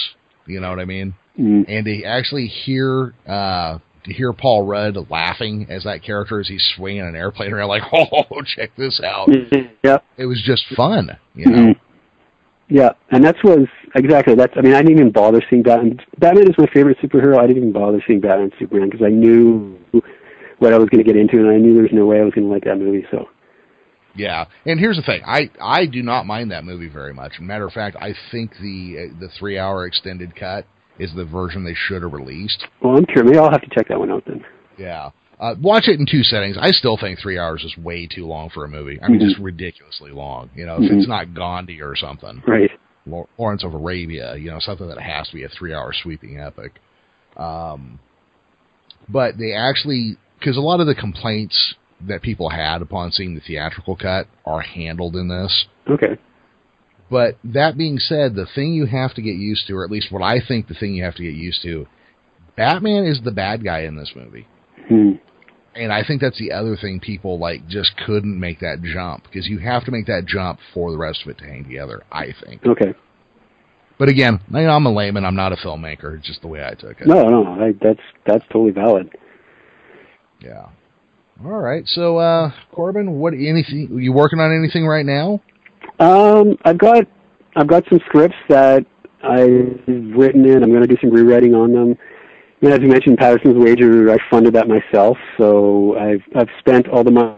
You 0.47 0.61
know 0.61 0.71
what 0.71 0.79
I 0.79 0.85
mean? 0.85 1.15
Mm. 1.39 1.65
and 1.69 1.85
to 1.85 2.03
actually 2.05 2.47
hear 2.47 3.13
uh 3.27 3.79
to 4.05 4.13
hear 4.13 4.33
Paul 4.33 4.65
Rudd 4.67 4.97
laughing 5.11 5.67
as 5.69 5.85
that 5.85 6.03
character 6.03 6.41
as 6.41 6.49
he's 6.49 6.65
swinging 6.77 7.03
an 7.03 7.15
airplane 7.15 7.53
around 7.53 7.69
like 7.69 7.83
oh 7.93 8.41
check 8.57 8.71
this 8.77 9.01
out 9.05 9.29
Yeah. 9.85 9.99
it 10.17 10.25
was 10.25 10.41
just 10.43 10.65
fun 10.75 11.19
you 11.35 11.45
know 11.47 11.59
Mhm. 11.59 11.77
Yeah, 12.69 12.91
and 13.11 13.25
that's 13.25 13.43
was 13.45 13.69
exactly 13.95 14.35
that's. 14.35 14.53
I 14.57 14.61
mean, 14.61 14.75
I 14.75 14.83
didn't 14.83 14.99
even 14.99 15.13
bother 15.13 15.41
seeing 15.49 15.63
Batman. 15.63 15.99
Batman 16.19 16.49
is 16.49 16.55
my 16.59 16.67
favorite 16.75 16.99
superhero. 16.99 17.39
I 17.39 17.47
didn't 17.47 17.59
even 17.59 17.73
bother 17.73 18.03
seeing 18.07 18.21
Batman 18.21 18.51
and 18.51 18.53
Superman 18.59 18.91
because 18.91 19.05
I 19.07 19.11
knew 19.11 19.79
what 20.59 20.73
I 20.73 20.79
was 20.79 20.89
going 20.89 21.05
to 21.05 21.11
get 21.11 21.17
into, 21.17 21.39
and 21.39 21.49
I 21.49 21.59
knew 21.59 21.75
there 21.75 21.83
was 21.83 21.93
no 21.93 22.07
way 22.07 22.19
I 22.21 22.25
was 22.25 22.35
going 22.35 22.47
to 22.49 22.53
like 22.53 22.65
that 22.65 22.77
movie. 22.77 23.07
So, 23.11 23.29
yeah 24.17 24.47
and 24.65 24.81
here's 24.81 24.97
the 24.97 25.03
thing 25.03 25.23
I 25.27 25.51
I 25.61 25.87
do 25.87 26.03
not 26.03 26.27
mind 26.27 26.51
that 26.51 26.65
movie 26.65 26.89
very 26.89 27.13
much 27.13 27.35
matter 27.41 27.67
of 27.67 27.73
fact 27.73 27.97
I 28.01 28.15
think 28.33 28.53
the 28.61 29.11
uh, 29.13 29.21
the 29.21 29.29
three 29.39 29.59
hour 29.59 29.87
extended 29.87 30.35
cut 30.35 30.67
is 30.99 31.15
the 31.15 31.25
version 31.25 31.65
they 31.65 31.75
should 31.75 32.03
have 32.03 32.13
released 32.13 32.65
well, 32.83 32.97
I'm 32.97 33.05
curious. 33.05 33.27
Maybe 33.27 33.39
I'll 33.39 33.51
have 33.51 33.61
to 33.63 33.71
check 33.75 33.89
that 33.89 33.99
one 33.99 34.11
out 34.11 34.25
then. 34.27 34.45
yeah 34.79 35.11
uh, 35.39 35.55
watch 35.61 35.89
it 35.89 36.01
in 36.01 36.07
two 36.07 36.23
settings. 36.23 36.57
I 36.59 36.71
still 36.71 36.97
think 36.97 37.19
three 37.19 37.39
hours 37.39 37.63
is 37.65 37.77
way 37.77 38.07
too 38.07 38.27
long 38.27 38.49
for 38.51 38.65
a 38.65 38.69
movie. 38.69 38.99
I 39.03 39.09
mean, 39.09 39.21
Mhm. 39.21 39.29
just 39.29 39.39
ridiculously 39.39 40.11
long. 40.11 40.51
You 40.55 40.67
know, 40.67 40.77
if 40.77 40.91
Mhm. 40.91 40.99
it's 40.99 41.09
not 41.09 41.35
Gandhi 41.35 41.83
or 41.83 41.95
something. 41.95 42.43
Right. 42.47 42.71
Law- 43.07 43.29
Lawrence 43.39 43.63
of 43.63 43.75
Arabia, 43.75 44.37
you 44.37 44.51
know, 44.51 44.59
something 44.59 44.89
that 44.89 44.99
has 44.99 45.29
to 45.29 45.35
be 45.35 45.45
a 45.45 45.49
three-hour 45.49 45.93
sweeping 45.93 46.41
epic. 46.41 46.81
Um, 47.37 47.99
but 49.09 49.39
they 49.39 49.53
actually, 49.53 50.17
because 50.39 50.57
a 50.57 50.61
lot 50.63 50.81
of 50.81 50.87
the 50.87 50.95
complaints 50.95 51.75
that 52.01 52.23
people 52.23 52.49
had 52.49 52.83
upon 52.83 53.13
seeing 53.13 53.35
the 53.35 53.41
theatrical 53.41 53.97
cut 53.97 54.27
are 54.45 54.61
handled 54.61 55.17
in 55.17 55.29
this. 55.29 55.67
Okay. 55.89 56.17
But 57.11 57.37
that 57.45 57.79
being 57.79 57.99
said, 57.99 58.35
the 58.35 58.47
thing 58.47 58.75
you 58.75 58.87
have 58.87 59.15
to 59.15 59.23
get 59.23 59.37
used 59.37 59.67
to, 59.69 59.77
or 59.77 59.85
at 59.85 59.91
least 59.91 60.11
what 60.11 60.23
I 60.23 60.41
think 60.41 60.67
the 60.67 60.75
thing 60.75 60.95
you 60.95 61.05
have 61.05 61.15
to 61.17 61.23
get 61.23 61.35
used 61.35 61.63
to, 61.63 61.87
Batman 62.57 63.05
is 63.05 63.21
the 63.23 63.31
bad 63.31 63.63
guy 63.63 63.81
in 63.81 63.97
this 63.97 64.13
movie. 64.17 64.47
Hmm. 64.89 65.13
And 65.75 65.93
I 65.93 66.03
think 66.07 66.23
that's 66.23 66.39
the 66.39 66.53
other 66.53 66.77
thing 66.77 67.01
people 67.01 67.39
like 67.39 67.67
just 67.69 67.93
couldn't 68.07 68.39
make 68.41 68.61
that 68.61 68.83
jump 68.83 69.25
because 69.25 69.47
you 69.47 69.59
have 69.59 69.85
to 69.85 69.91
make 69.91 70.07
that 70.07 70.25
jump 70.27 70.59
for 70.73 70.91
the 70.91 70.97
rest 70.97 71.23
of 71.25 71.29
it 71.29 71.39
to 71.39 71.45
hang 71.45 71.65
together. 71.65 72.03
I 72.11 72.29
think. 72.45 72.65
Okay. 72.65 72.95
But 73.99 74.09
again, 74.09 74.41
I'm 74.53 74.87
a 74.87 74.93
layman. 74.93 75.25
I'm 75.25 75.37
not 75.37 75.53
a 75.53 75.57
filmmaker. 75.57 76.17
It's 76.19 76.27
just 76.27 76.43
the 76.43 76.49
way 76.49 76.65
I 76.65 76.75
took 76.75 77.01
it. 77.01 77.07
No, 77.07 77.29
no, 77.29 77.47
I, 77.47 77.73
that's 77.81 78.01
that's 78.27 78.45
totally 78.53 78.73
valid. 78.73 79.11
Yeah. 80.41 80.67
All 81.45 81.61
right. 81.61 81.87
So, 81.87 82.19
uh, 82.19 82.53
Corbin, 82.73 83.19
what 83.19 83.35
anything? 83.35 83.99
You 83.99 84.13
working 84.13 84.41
on 84.41 84.57
anything 84.57 84.87
right 84.87 85.05
now? 85.05 85.41
Um, 85.99 86.57
I've 86.65 86.79
got 86.79 87.05
I've 87.55 87.67
got 87.67 87.85
some 87.89 88.01
scripts 88.07 88.37
that 88.49 88.85
I've 89.23 89.81
written 89.87 90.45
in. 90.45 90.63
I'm 90.63 90.71
going 90.71 90.83
to 90.83 90.89
do 90.89 90.97
some 91.01 91.11
rewriting 91.11 91.55
on 91.55 91.73
them. 91.73 91.97
And 92.63 92.73
as 92.73 92.81
you 92.81 92.89
mentioned, 92.89 93.19
Patterson's 93.19 93.57
Wager, 93.57 94.11
I 94.11 94.17
funded 94.31 94.55
that 94.55 94.67
myself, 94.69 95.19
so 95.39 95.97
I've 95.99 96.23
I've 96.35 96.49
spent 96.59 96.89
all 96.89 97.05
the 97.05 97.11
money 97.11 97.35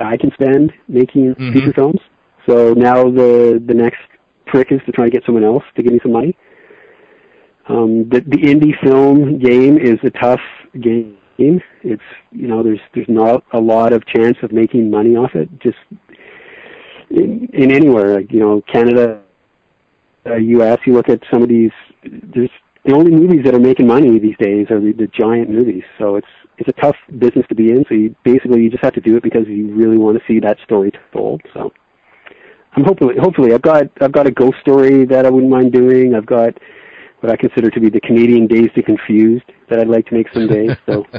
I 0.00 0.16
can 0.16 0.30
spend 0.32 0.72
making 0.88 1.34
Mhm. 1.34 1.52
feature 1.52 1.72
films. 1.72 2.00
So 2.46 2.74
now 2.74 3.10
the 3.10 3.62
the 3.66 3.74
next 3.74 4.02
trick 4.46 4.70
is 4.70 4.80
to 4.86 4.92
try 4.92 5.06
to 5.06 5.10
get 5.10 5.24
someone 5.24 5.44
else 5.44 5.64
to 5.74 5.82
give 5.82 5.92
me 5.92 5.98
some 6.02 6.12
money. 6.12 6.36
Um, 7.68 8.08
the 8.08 8.20
the 8.20 8.38
indie 8.38 8.78
film 8.80 9.38
game 9.38 9.76
is 9.78 9.98
a 10.04 10.10
tough 10.10 10.40
game. 10.80 11.16
It's 11.38 12.08
you 12.30 12.46
know 12.46 12.62
there's 12.62 12.80
there's 12.94 13.08
not 13.08 13.42
a 13.52 13.60
lot 13.60 13.92
of 13.92 14.06
chance 14.06 14.36
of 14.42 14.52
making 14.52 14.90
money 14.90 15.16
off 15.16 15.34
it. 15.34 15.48
Just 15.60 15.78
in, 17.10 17.48
in 17.52 17.70
anywhere, 17.72 18.14
like 18.14 18.32
you 18.32 18.40
know 18.40 18.62
Canada, 18.72 19.20
uh, 20.26 20.36
U.S. 20.36 20.78
You 20.86 20.92
look 20.92 21.08
at 21.08 21.20
some 21.32 21.42
of 21.42 21.48
these. 21.48 21.72
There's 22.04 22.50
the 22.86 22.94
only 22.94 23.10
movies 23.10 23.44
that 23.44 23.54
are 23.54 23.60
making 23.60 23.86
money 23.86 24.18
these 24.18 24.36
days 24.38 24.70
are 24.70 24.80
the, 24.80 24.92
the 24.92 25.08
giant 25.08 25.50
movies. 25.50 25.82
So 25.98 26.16
it's 26.16 26.28
it's 26.58 26.68
a 26.68 26.80
tough 26.80 26.96
business 27.18 27.44
to 27.48 27.54
be 27.54 27.70
in. 27.70 27.84
So 27.88 27.94
you 27.94 28.14
basically 28.24 28.62
you 28.62 28.70
just 28.70 28.84
have 28.84 28.94
to 28.94 29.00
do 29.00 29.16
it 29.16 29.22
because 29.22 29.46
you 29.46 29.74
really 29.74 29.98
want 29.98 30.18
to 30.18 30.24
see 30.26 30.40
that 30.40 30.58
story 30.64 30.92
told. 31.12 31.42
So 31.52 31.72
I'm 32.76 32.84
hopefully 32.84 33.14
hopefully 33.20 33.52
I've 33.54 33.62
got 33.62 33.84
I've 34.00 34.12
got 34.12 34.26
a 34.26 34.30
ghost 34.30 34.56
story 34.60 35.04
that 35.06 35.26
I 35.26 35.30
wouldn't 35.30 35.50
mind 35.50 35.72
doing. 35.72 36.14
I've 36.14 36.26
got 36.26 36.56
what 37.20 37.32
I 37.32 37.36
consider 37.36 37.70
to 37.70 37.80
be 37.80 37.90
the 37.90 38.00
Canadian 38.00 38.46
Dazed 38.46 38.76
and 38.76 38.84
Confused 38.86 39.44
that 39.68 39.80
I'd 39.80 39.88
like 39.88 40.06
to 40.06 40.14
make 40.14 40.28
someday. 40.32 40.68
So 40.86 41.04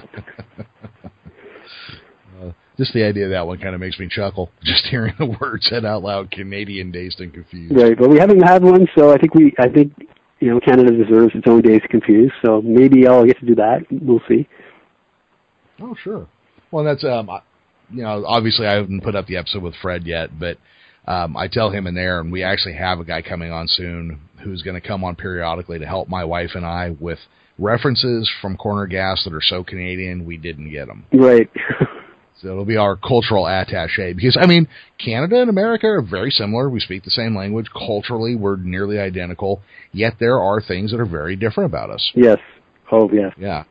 Uh, 2.40 2.52
just 2.78 2.94
the 2.94 3.04
idea 3.04 3.26
of 3.26 3.32
that 3.32 3.48
one 3.48 3.58
kind 3.58 3.74
of 3.74 3.82
makes 3.82 3.98
me 3.98 4.08
chuckle. 4.08 4.52
Just 4.64 4.86
hearing 4.86 5.16
the 5.18 5.36
word 5.42 5.64
said 5.64 5.86
out 5.86 6.04
loud, 6.04 6.30
Canadian 6.30 6.92
dazed 6.92 7.20
and 7.20 7.34
confused. 7.34 7.76
right, 7.76 7.98
but 7.98 8.10
we 8.10 8.20
haven't 8.20 8.42
had 8.42 8.64
one. 8.64 8.88
So 8.96 9.12
I 9.12 9.18
think 9.18 9.34
we 9.34 9.54
I 9.58 9.68
think 9.68 9.92
you 10.40 10.52
know 10.52 10.60
Canada 10.60 10.92
deserves 10.92 11.34
its 11.36 11.48
own 11.48 11.62
and 11.66 11.82
Confused. 11.90 12.34
So 12.46 12.62
maybe 12.62 13.08
I'll 13.08 13.26
get 13.26 13.40
to 13.40 13.46
do 13.46 13.56
that. 13.56 13.86
We'll 13.90 14.22
see. 14.28 14.48
Oh, 15.82 15.96
sure. 16.02 16.28
Well, 16.72 16.84
that's 16.84 17.04
um, 17.04 17.30
you 17.92 18.04
know, 18.04 18.26
obviously 18.26 18.68
I 18.68 18.74
haven't 18.74 19.04
put 19.04 19.16
up 19.16 19.28
the 19.28 19.38
episode 19.38 19.64
with 19.64 19.76
Fred 19.82 20.06
yet, 20.06 20.38
but 20.38 20.58
um, 21.08 21.38
I 21.38 21.48
tell 21.48 21.70
him 21.70 21.88
in 21.88 21.96
there, 21.96 22.20
and 22.20 22.32
we 22.32 22.44
actually 22.44 22.76
have 22.76 23.00
a 23.00 23.06
guy 23.06 23.22
coming 23.22 23.52
on 23.52 23.68
soon 23.68 24.20
who's 24.44 24.62
going 24.62 24.80
to 24.80 24.86
come 24.86 25.04
on 25.04 25.16
periodically 25.16 25.80
to 25.80 25.86
help 25.86 26.10
my 26.10 26.24
wife 26.24 26.52
and 26.54 26.66
I 26.66 26.92
with 27.00 27.20
references 27.58 28.30
from 28.42 28.58
corner 28.58 28.86
gas 28.86 29.24
that 29.24 29.34
are 29.34 29.42
so 29.42 29.64
Canadian 29.64 30.26
we 30.26 30.38
didn't 30.38 30.70
get 30.70 30.88
them. 30.88 31.06
Right. 31.14 31.50
so 32.42 32.50
it'll 32.50 32.66
be 32.66 32.78
our 32.78 32.96
cultural 32.96 33.46
attaché 33.46 34.16
because 34.16 34.38
I 34.40 34.46
mean 34.46 34.68
Canada 35.04 35.42
and 35.42 35.50
America 35.50 35.88
are 35.88 36.02
very 36.02 36.30
similar. 36.30 36.70
We 36.70 36.80
speak 36.80 37.04
the 37.04 37.12
same 37.12 37.36
language. 37.36 37.68
Culturally, 37.72 38.36
we're 38.36 38.58
nearly 38.58 39.00
identical. 39.00 39.62
Yet 39.92 40.16
there 40.20 40.40
are 40.40 40.62
things 40.62 40.92
that 40.92 41.00
are 41.00 41.06
very 41.06 41.36
different 41.36 41.72
about 41.72 41.90
us. 41.90 42.12
Yes. 42.16 42.38
Oh, 42.92 43.10
yes. 43.12 43.34
Yeah. 43.38 43.64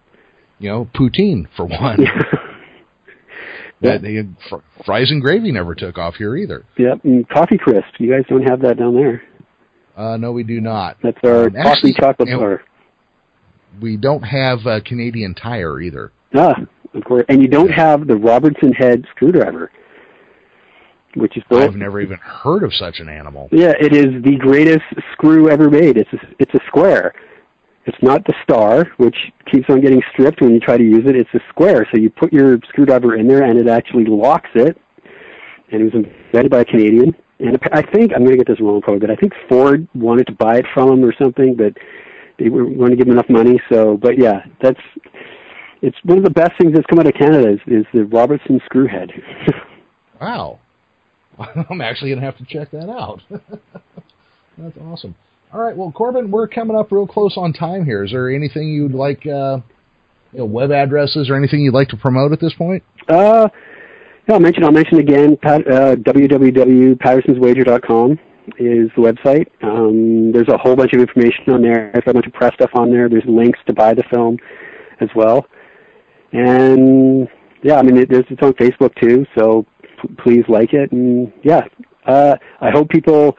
You 0.58 0.70
know, 0.70 0.90
poutine 0.94 1.46
for 1.56 1.66
one. 1.66 1.98
that 3.82 4.02
they 4.02 4.14
had 4.14 4.34
fr- 4.48 4.56
fries 4.84 5.10
and 5.10 5.22
gravy 5.22 5.52
never 5.52 5.74
took 5.74 5.98
off 5.98 6.14
here 6.16 6.36
either. 6.36 6.64
Yep, 6.78 7.04
and 7.04 7.28
coffee 7.28 7.58
crisp. 7.58 7.86
You 7.98 8.10
guys 8.10 8.24
don't 8.28 8.42
have 8.42 8.60
that 8.62 8.78
down 8.78 8.94
there. 8.94 9.22
Uh, 9.96 10.16
no, 10.16 10.32
we 10.32 10.44
do 10.44 10.60
not. 10.60 10.96
That's 11.02 11.18
our 11.24 11.44
um, 11.44 11.52
coffee 11.52 11.68
actually, 11.68 11.94
chocolate 11.94 12.28
bar. 12.28 12.62
We 13.80 13.96
don't 13.96 14.22
have 14.22 14.60
a 14.66 14.80
Canadian 14.80 15.34
Tire 15.34 15.80
either. 15.80 16.12
Ah, 16.34 16.54
of 16.96 17.04
course, 17.04 17.24
and 17.28 17.42
you 17.42 17.48
don't 17.48 17.70
have 17.70 18.06
the 18.06 18.16
Robertson 18.16 18.72
head 18.72 19.04
screwdriver, 19.14 19.70
which 21.14 21.36
is. 21.36 21.44
I've 21.50 21.74
never 21.74 22.00
even 22.00 22.18
heard 22.18 22.62
of 22.62 22.72
such 22.74 23.00
an 23.00 23.08
animal. 23.08 23.48
Yeah, 23.52 23.72
it 23.78 23.94
is 23.94 24.22
the 24.24 24.36
greatest 24.36 24.84
screw 25.12 25.50
ever 25.50 25.70
made. 25.70 25.96
It's 25.98 26.12
a, 26.12 26.18
it's 26.38 26.54
a 26.54 26.60
square. 26.66 27.14
It's 27.84 27.98
not 28.02 28.24
the 28.24 28.34
star, 28.42 28.86
which 28.96 29.16
keeps 29.52 29.66
on 29.68 29.80
getting 29.80 30.02
stripped 30.12 30.40
when 30.40 30.52
you 30.52 30.58
try 30.58 30.76
to 30.76 30.82
use 30.82 31.04
it. 31.06 31.14
It's 31.14 31.32
a 31.34 31.40
square. 31.50 31.86
So 31.92 32.00
you 32.00 32.10
put 32.10 32.32
your 32.32 32.58
screwdriver 32.68 33.14
in 33.14 33.28
there, 33.28 33.44
and 33.44 33.58
it 33.58 33.68
actually 33.68 34.06
locks 34.06 34.50
it. 34.54 34.76
And 35.70 35.82
it 35.82 35.84
was 35.84 35.94
invented 35.94 36.50
by 36.50 36.60
a 36.60 36.64
Canadian. 36.64 37.14
And 37.38 37.58
I 37.72 37.82
think 37.82 38.12
I'm 38.12 38.24
going 38.24 38.32
to 38.32 38.38
get 38.38 38.48
this 38.48 38.60
wrong, 38.60 38.80
probably, 38.80 39.00
but 39.00 39.10
I 39.10 39.16
think 39.16 39.34
Ford 39.48 39.86
wanted 39.94 40.26
to 40.28 40.32
buy 40.32 40.56
it 40.56 40.64
from 40.72 40.90
him 40.90 41.04
or 41.04 41.12
something, 41.20 41.54
but 41.54 41.76
they 42.38 42.48
weren't 42.48 42.78
going 42.78 42.90
to 42.90 42.96
give 42.96 43.06
him 43.06 43.12
enough 43.12 43.28
money. 43.28 43.60
So, 43.70 43.96
but 43.96 44.18
yeah, 44.18 44.40
that's 44.62 44.80
it's 45.82 45.96
one 46.04 46.18
of 46.18 46.24
the 46.24 46.30
best 46.30 46.52
things 46.58 46.72
that's 46.74 46.86
come 46.86 46.98
out 46.98 47.06
of 47.06 47.14
Canada 47.14 47.52
is, 47.52 47.60
is 47.66 47.84
the 47.92 48.04
Robertson 48.04 48.60
screwhead. 48.70 49.10
wow, 50.20 50.58
I'm 51.70 51.80
actually 51.80 52.10
going 52.10 52.20
to 52.20 52.26
have 52.26 52.36
to 52.38 52.44
check 52.44 52.70
that 52.72 52.90
out. 52.90 53.22
that's 54.58 54.76
awesome. 54.82 55.14
All 55.52 55.60
right, 55.60 55.76
well, 55.76 55.92
Corbin, 55.92 56.30
we're 56.30 56.48
coming 56.48 56.76
up 56.76 56.90
real 56.90 57.06
close 57.06 57.34
on 57.36 57.52
time 57.52 57.84
here. 57.84 58.02
Is 58.04 58.10
there 58.10 58.34
anything 58.34 58.68
you'd 58.68 58.94
like, 58.94 59.24
uh, 59.26 59.58
you 60.32 60.40
know, 60.40 60.44
web 60.44 60.72
addresses 60.72 61.30
or 61.30 61.36
anything 61.36 61.60
you'd 61.60 61.74
like 61.74 61.88
to 61.88 61.96
promote 61.96 62.32
at 62.32 62.40
this 62.40 62.52
point? 62.54 62.82
Uh, 63.08 63.48
yeah, 64.28 64.34
I'll 64.34 64.40
mention. 64.40 64.64
I'll 64.64 64.72
mention 64.72 64.98
again. 64.98 65.36
Pat, 65.36 65.60
uh, 65.70 65.94
www.pattersonswager.com 65.96 68.12
is 68.58 68.90
the 68.96 69.02
website. 69.02 69.46
Um, 69.62 70.32
there's 70.32 70.48
a 70.48 70.58
whole 70.58 70.74
bunch 70.74 70.92
of 70.94 71.00
information 71.00 71.52
on 71.52 71.62
there. 71.62 71.92
There's 71.92 72.02
a 72.08 72.12
bunch 72.12 72.26
of 72.26 72.32
press 72.32 72.52
stuff 72.54 72.70
on 72.74 72.90
there. 72.90 73.08
There's 73.08 73.22
links 73.26 73.60
to 73.68 73.72
buy 73.72 73.94
the 73.94 74.02
film 74.10 74.38
as 75.00 75.08
well. 75.14 75.46
And 76.32 77.28
yeah, 77.62 77.76
I 77.76 77.82
mean, 77.82 77.96
it, 77.96 78.08
it's 78.10 78.42
on 78.42 78.52
Facebook 78.54 78.94
too. 79.00 79.26
So 79.36 79.66
p- 80.02 80.14
please 80.22 80.44
like 80.48 80.72
it. 80.72 80.92
And 80.92 81.32
yeah, 81.42 81.62
uh, 82.06 82.36
I 82.60 82.70
hope 82.70 82.88
people 82.88 83.36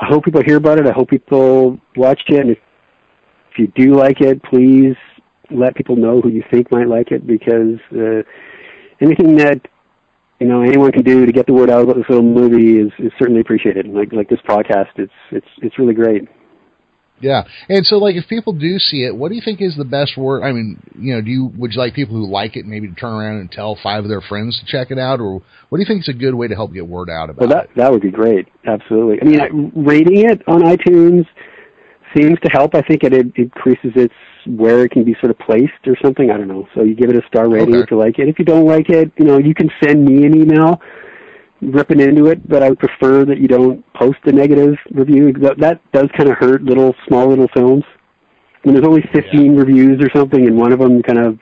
I 0.00 0.06
hope 0.06 0.24
people 0.24 0.42
hear 0.44 0.56
about 0.56 0.78
it. 0.78 0.86
I 0.86 0.92
hope 0.92 1.08
people 1.08 1.78
watch 1.96 2.20
it. 2.28 2.40
And 2.40 2.50
if, 2.50 2.58
if 3.52 3.58
you 3.58 3.66
do 3.68 3.94
like 3.94 4.20
it, 4.20 4.42
please 4.44 4.96
let 5.50 5.74
people 5.74 5.96
know 5.96 6.20
who 6.20 6.28
you 6.28 6.42
think 6.50 6.70
might 6.70 6.88
like 6.88 7.12
it 7.12 7.26
because 7.26 7.78
uh, 7.92 8.22
anything 9.00 9.36
that 9.36 9.60
you 10.40 10.46
know 10.46 10.62
anyone 10.62 10.92
can 10.92 11.02
do 11.02 11.24
to 11.24 11.32
get 11.32 11.46
the 11.46 11.52
word 11.52 11.70
out 11.70 11.82
about 11.82 11.96
this 11.96 12.04
little 12.08 12.24
movie 12.24 12.78
is, 12.78 12.92
is 12.98 13.12
certainly 13.18 13.40
appreciated. 13.40 13.86
Like 13.86 14.12
like 14.12 14.28
this 14.28 14.40
podcast, 14.46 14.90
it's 14.96 15.12
it's 15.30 15.46
it's 15.62 15.78
really 15.78 15.94
great. 15.94 16.28
Yeah, 17.20 17.44
and 17.68 17.86
so 17.86 17.96
like 17.96 18.16
if 18.16 18.28
people 18.28 18.52
do 18.52 18.78
see 18.78 19.04
it, 19.04 19.16
what 19.16 19.30
do 19.30 19.36
you 19.36 19.42
think 19.42 19.62
is 19.62 19.74
the 19.76 19.84
best 19.84 20.18
word? 20.18 20.42
I 20.42 20.52
mean, 20.52 20.78
you 20.98 21.14
know, 21.14 21.22
do 21.22 21.30
you 21.30 21.46
would 21.56 21.72
you 21.72 21.78
like 21.78 21.94
people 21.94 22.14
who 22.14 22.30
like 22.30 22.56
it 22.56 22.66
maybe 22.66 22.88
to 22.88 22.94
turn 22.94 23.14
around 23.14 23.40
and 23.40 23.50
tell 23.50 23.78
five 23.82 24.04
of 24.04 24.10
their 24.10 24.20
friends 24.20 24.60
to 24.60 24.66
check 24.66 24.90
it 24.90 24.98
out, 24.98 25.20
or 25.20 25.40
what 25.70 25.78
do 25.78 25.80
you 25.80 25.86
think 25.86 26.02
is 26.02 26.08
a 26.08 26.12
good 26.12 26.34
way 26.34 26.46
to 26.46 26.54
help 26.54 26.74
get 26.74 26.86
word 26.86 27.08
out 27.08 27.30
about 27.30 27.42
it? 27.42 27.48
well, 27.48 27.56
that, 27.56 27.64
it? 27.64 27.76
That 27.76 27.90
would 27.90 28.02
be 28.02 28.10
great. 28.10 28.48
Absolutely. 28.66 29.18
I 29.22 29.24
mean, 29.24 29.72
rating 29.74 30.28
it 30.28 30.42
on 30.46 30.60
iTunes 30.60 31.26
seems 32.14 32.38
to 32.40 32.50
help. 32.52 32.74
I 32.74 32.82
think 32.82 33.02
it, 33.02 33.12
it 33.12 33.32
increases 33.36 33.92
its 33.94 34.14
where 34.46 34.84
it 34.84 34.90
can 34.90 35.04
be 35.04 35.14
sort 35.20 35.30
of 35.30 35.38
placed 35.38 35.86
or 35.86 35.96
something. 36.02 36.30
I 36.30 36.36
don't 36.36 36.48
know. 36.48 36.68
So 36.74 36.82
you 36.82 36.94
give 36.94 37.10
it 37.10 37.16
a 37.16 37.26
star 37.26 37.48
rating 37.48 37.74
okay. 37.74 37.84
if 37.84 37.90
you 37.90 37.96
like 37.96 38.18
it. 38.18 38.28
If 38.28 38.38
you 38.38 38.44
don't 38.44 38.66
like 38.66 38.90
it, 38.90 39.10
you 39.18 39.24
know, 39.24 39.38
you 39.38 39.54
can 39.54 39.70
send 39.82 40.04
me 40.04 40.26
an 40.26 40.36
email 40.36 40.80
ripping 41.62 42.00
into 42.00 42.26
it, 42.26 42.48
but 42.48 42.62
I 42.62 42.68
would 42.68 42.78
prefer 42.78 43.24
that 43.24 43.38
you 43.38 43.48
don't 43.48 43.84
post 43.94 44.18
a 44.24 44.32
negative 44.32 44.74
review. 44.92 45.32
That, 45.32 45.58
that 45.58 45.92
does 45.92 46.08
kind 46.16 46.30
of 46.30 46.36
hurt 46.38 46.62
little, 46.62 46.94
small 47.06 47.28
little 47.28 47.48
films. 47.54 47.84
When 48.62 48.74
there's 48.74 48.86
only 48.86 49.02
15 49.12 49.22
yeah. 49.54 49.58
reviews 49.58 50.02
or 50.02 50.10
something, 50.14 50.46
and 50.46 50.56
one 50.56 50.72
of 50.72 50.80
them 50.80 51.02
kind 51.02 51.18
of 51.18 51.38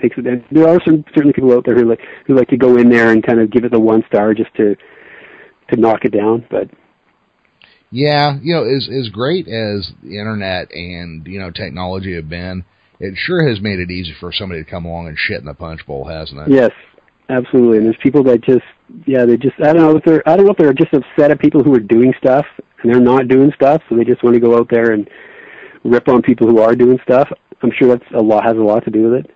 takes 0.00 0.16
it. 0.16 0.44
There 0.50 0.68
are 0.68 0.78
some 0.84 1.04
certainly 1.08 1.32
people 1.32 1.52
out 1.52 1.64
there 1.64 1.74
who 1.74 1.88
like 1.88 2.00
who 2.26 2.36
like 2.36 2.48
to 2.48 2.56
go 2.56 2.76
in 2.76 2.88
there 2.88 3.10
and 3.10 3.24
kind 3.24 3.40
of 3.40 3.50
give 3.50 3.64
it 3.64 3.72
the 3.72 3.80
one 3.80 4.04
star 4.06 4.32
just 4.34 4.54
to 4.54 4.76
to 5.70 5.76
knock 5.76 6.04
it 6.04 6.12
down. 6.12 6.46
But 6.50 6.70
yeah, 7.90 8.38
you 8.40 8.54
know, 8.54 8.62
as 8.62 8.88
as 8.88 9.08
great 9.08 9.48
as 9.48 9.90
the 10.02 10.18
internet 10.18 10.70
and 10.72 11.26
you 11.26 11.40
know 11.40 11.50
technology 11.50 12.14
have 12.14 12.28
been, 12.28 12.64
it 13.00 13.14
sure 13.16 13.48
has 13.48 13.60
made 13.60 13.80
it 13.80 13.90
easy 13.90 14.14
for 14.20 14.32
somebody 14.32 14.62
to 14.62 14.70
come 14.70 14.84
along 14.84 15.08
and 15.08 15.18
shit 15.18 15.40
in 15.40 15.46
the 15.46 15.54
punch 15.54 15.84
bowl, 15.86 16.04
hasn't 16.04 16.40
it? 16.40 16.54
Yes, 16.54 16.70
absolutely. 17.28 17.78
And 17.78 17.86
there's 17.86 17.98
people 18.02 18.22
that 18.24 18.42
just 18.42 18.64
yeah, 19.06 19.24
they 19.24 19.36
just 19.36 19.54
I 19.62 19.72
don't 19.72 19.82
know 19.82 19.96
if 19.96 20.04
they're 20.04 20.26
I 20.28 20.36
don't 20.36 20.46
know 20.46 20.52
if 20.52 20.58
they're 20.58 20.72
just 20.72 20.92
upset 20.92 21.30
at 21.30 21.40
people 21.40 21.62
who 21.62 21.74
are 21.74 21.80
doing 21.80 22.12
stuff 22.18 22.46
and 22.82 22.92
they're 22.92 23.00
not 23.00 23.28
doing 23.28 23.52
stuff, 23.54 23.82
so 23.88 23.96
they 23.96 24.04
just 24.04 24.22
want 24.22 24.34
to 24.34 24.40
go 24.40 24.56
out 24.56 24.68
there 24.70 24.92
and 24.92 25.08
rip 25.84 26.08
on 26.08 26.22
people 26.22 26.48
who 26.48 26.60
are 26.60 26.74
doing 26.74 26.98
stuff. 27.02 27.28
I'm 27.62 27.72
sure 27.78 27.88
that's 27.88 28.10
a 28.14 28.22
lot 28.22 28.44
has 28.44 28.56
a 28.56 28.60
lot 28.60 28.84
to 28.84 28.90
do 28.90 29.10
with 29.10 29.24
it. 29.24 29.30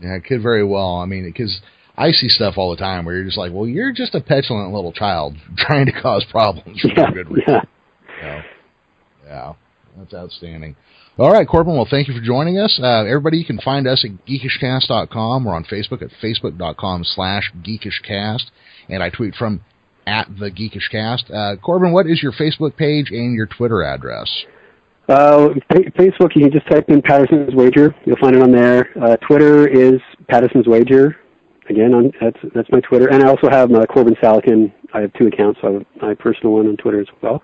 Yeah, 0.00 0.14
it 0.14 0.24
could 0.24 0.42
very 0.42 0.64
well. 0.64 0.96
I 0.96 1.06
mean, 1.06 1.24
because 1.24 1.60
I 1.96 2.10
see 2.10 2.28
stuff 2.28 2.54
all 2.56 2.70
the 2.70 2.76
time 2.76 3.04
where 3.04 3.16
you're 3.16 3.24
just 3.24 3.38
like, 3.38 3.52
well, 3.52 3.66
you're 3.66 3.92
just 3.92 4.14
a 4.14 4.20
petulant 4.20 4.72
little 4.72 4.92
child 4.92 5.36
trying 5.56 5.86
to 5.86 5.92
cause 5.92 6.24
problems 6.30 6.80
for 6.80 6.88
yeah, 6.88 7.06
no 7.08 7.12
good 7.12 7.30
reason. 7.30 7.44
Yeah. 7.48 7.62
yeah, 8.22 8.42
yeah, 9.24 9.52
that's 9.98 10.14
outstanding. 10.14 10.76
All 11.18 11.32
right, 11.32 11.48
Corbin. 11.48 11.74
Well, 11.74 11.88
thank 11.90 12.08
you 12.08 12.14
for 12.14 12.20
joining 12.20 12.58
us. 12.58 12.78
Uh, 12.78 13.06
everybody, 13.06 13.38
you 13.38 13.46
can 13.46 13.58
find 13.58 13.88
us 13.88 14.04
at 14.04 14.26
geekishcast.com. 14.26 15.44
We're 15.44 15.54
on 15.54 15.64
Facebook 15.64 16.02
at 16.02 16.10
facebook.com 16.22 17.04
slash 17.04 17.50
geekishcast. 17.62 18.42
And 18.90 19.02
I 19.02 19.08
tweet 19.08 19.34
from 19.34 19.62
at 20.06 20.28
the 20.38 20.50
geekishcast. 20.50 21.32
Uh, 21.32 21.56
Corbin, 21.56 21.92
what 21.92 22.06
is 22.06 22.22
your 22.22 22.32
Facebook 22.32 22.76
page 22.76 23.10
and 23.10 23.34
your 23.34 23.46
Twitter 23.46 23.82
address? 23.82 24.30
Uh, 25.08 25.48
Facebook, 25.70 26.36
you 26.36 26.42
can 26.42 26.52
just 26.52 26.68
type 26.68 26.84
in 26.88 27.00
Patterson's 27.00 27.54
Wager. 27.54 27.94
You'll 28.04 28.18
find 28.18 28.36
it 28.36 28.42
on 28.42 28.52
there. 28.52 28.90
Uh, 29.02 29.16
Twitter 29.26 29.66
is 29.66 29.98
Patterson's 30.28 30.66
Wager. 30.66 31.16
Again, 31.70 32.12
that's 32.20 32.38
that's 32.54 32.68
my 32.70 32.80
Twitter. 32.80 33.08
And 33.08 33.22
I 33.22 33.28
also 33.28 33.48
have 33.48 33.70
my 33.70 33.86
Corbin 33.86 34.14
Saleken. 34.22 34.70
I 34.92 35.00
have 35.00 35.12
two 35.14 35.28
accounts. 35.28 35.60
So 35.62 35.68
I 35.68 35.72
have 35.72 35.86
my 36.02 36.14
personal 36.14 36.52
one 36.52 36.66
on 36.68 36.76
Twitter 36.76 37.00
as 37.00 37.08
well. 37.22 37.42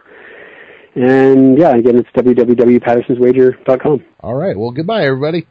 And 0.94 1.58
yeah, 1.58 1.74
again, 1.74 1.96
it's 1.96 2.08
www.pattersonswager.com. 2.10 4.04
All 4.20 4.34
right. 4.34 4.56
Well, 4.58 4.70
goodbye, 4.70 5.04
everybody. 5.04 5.46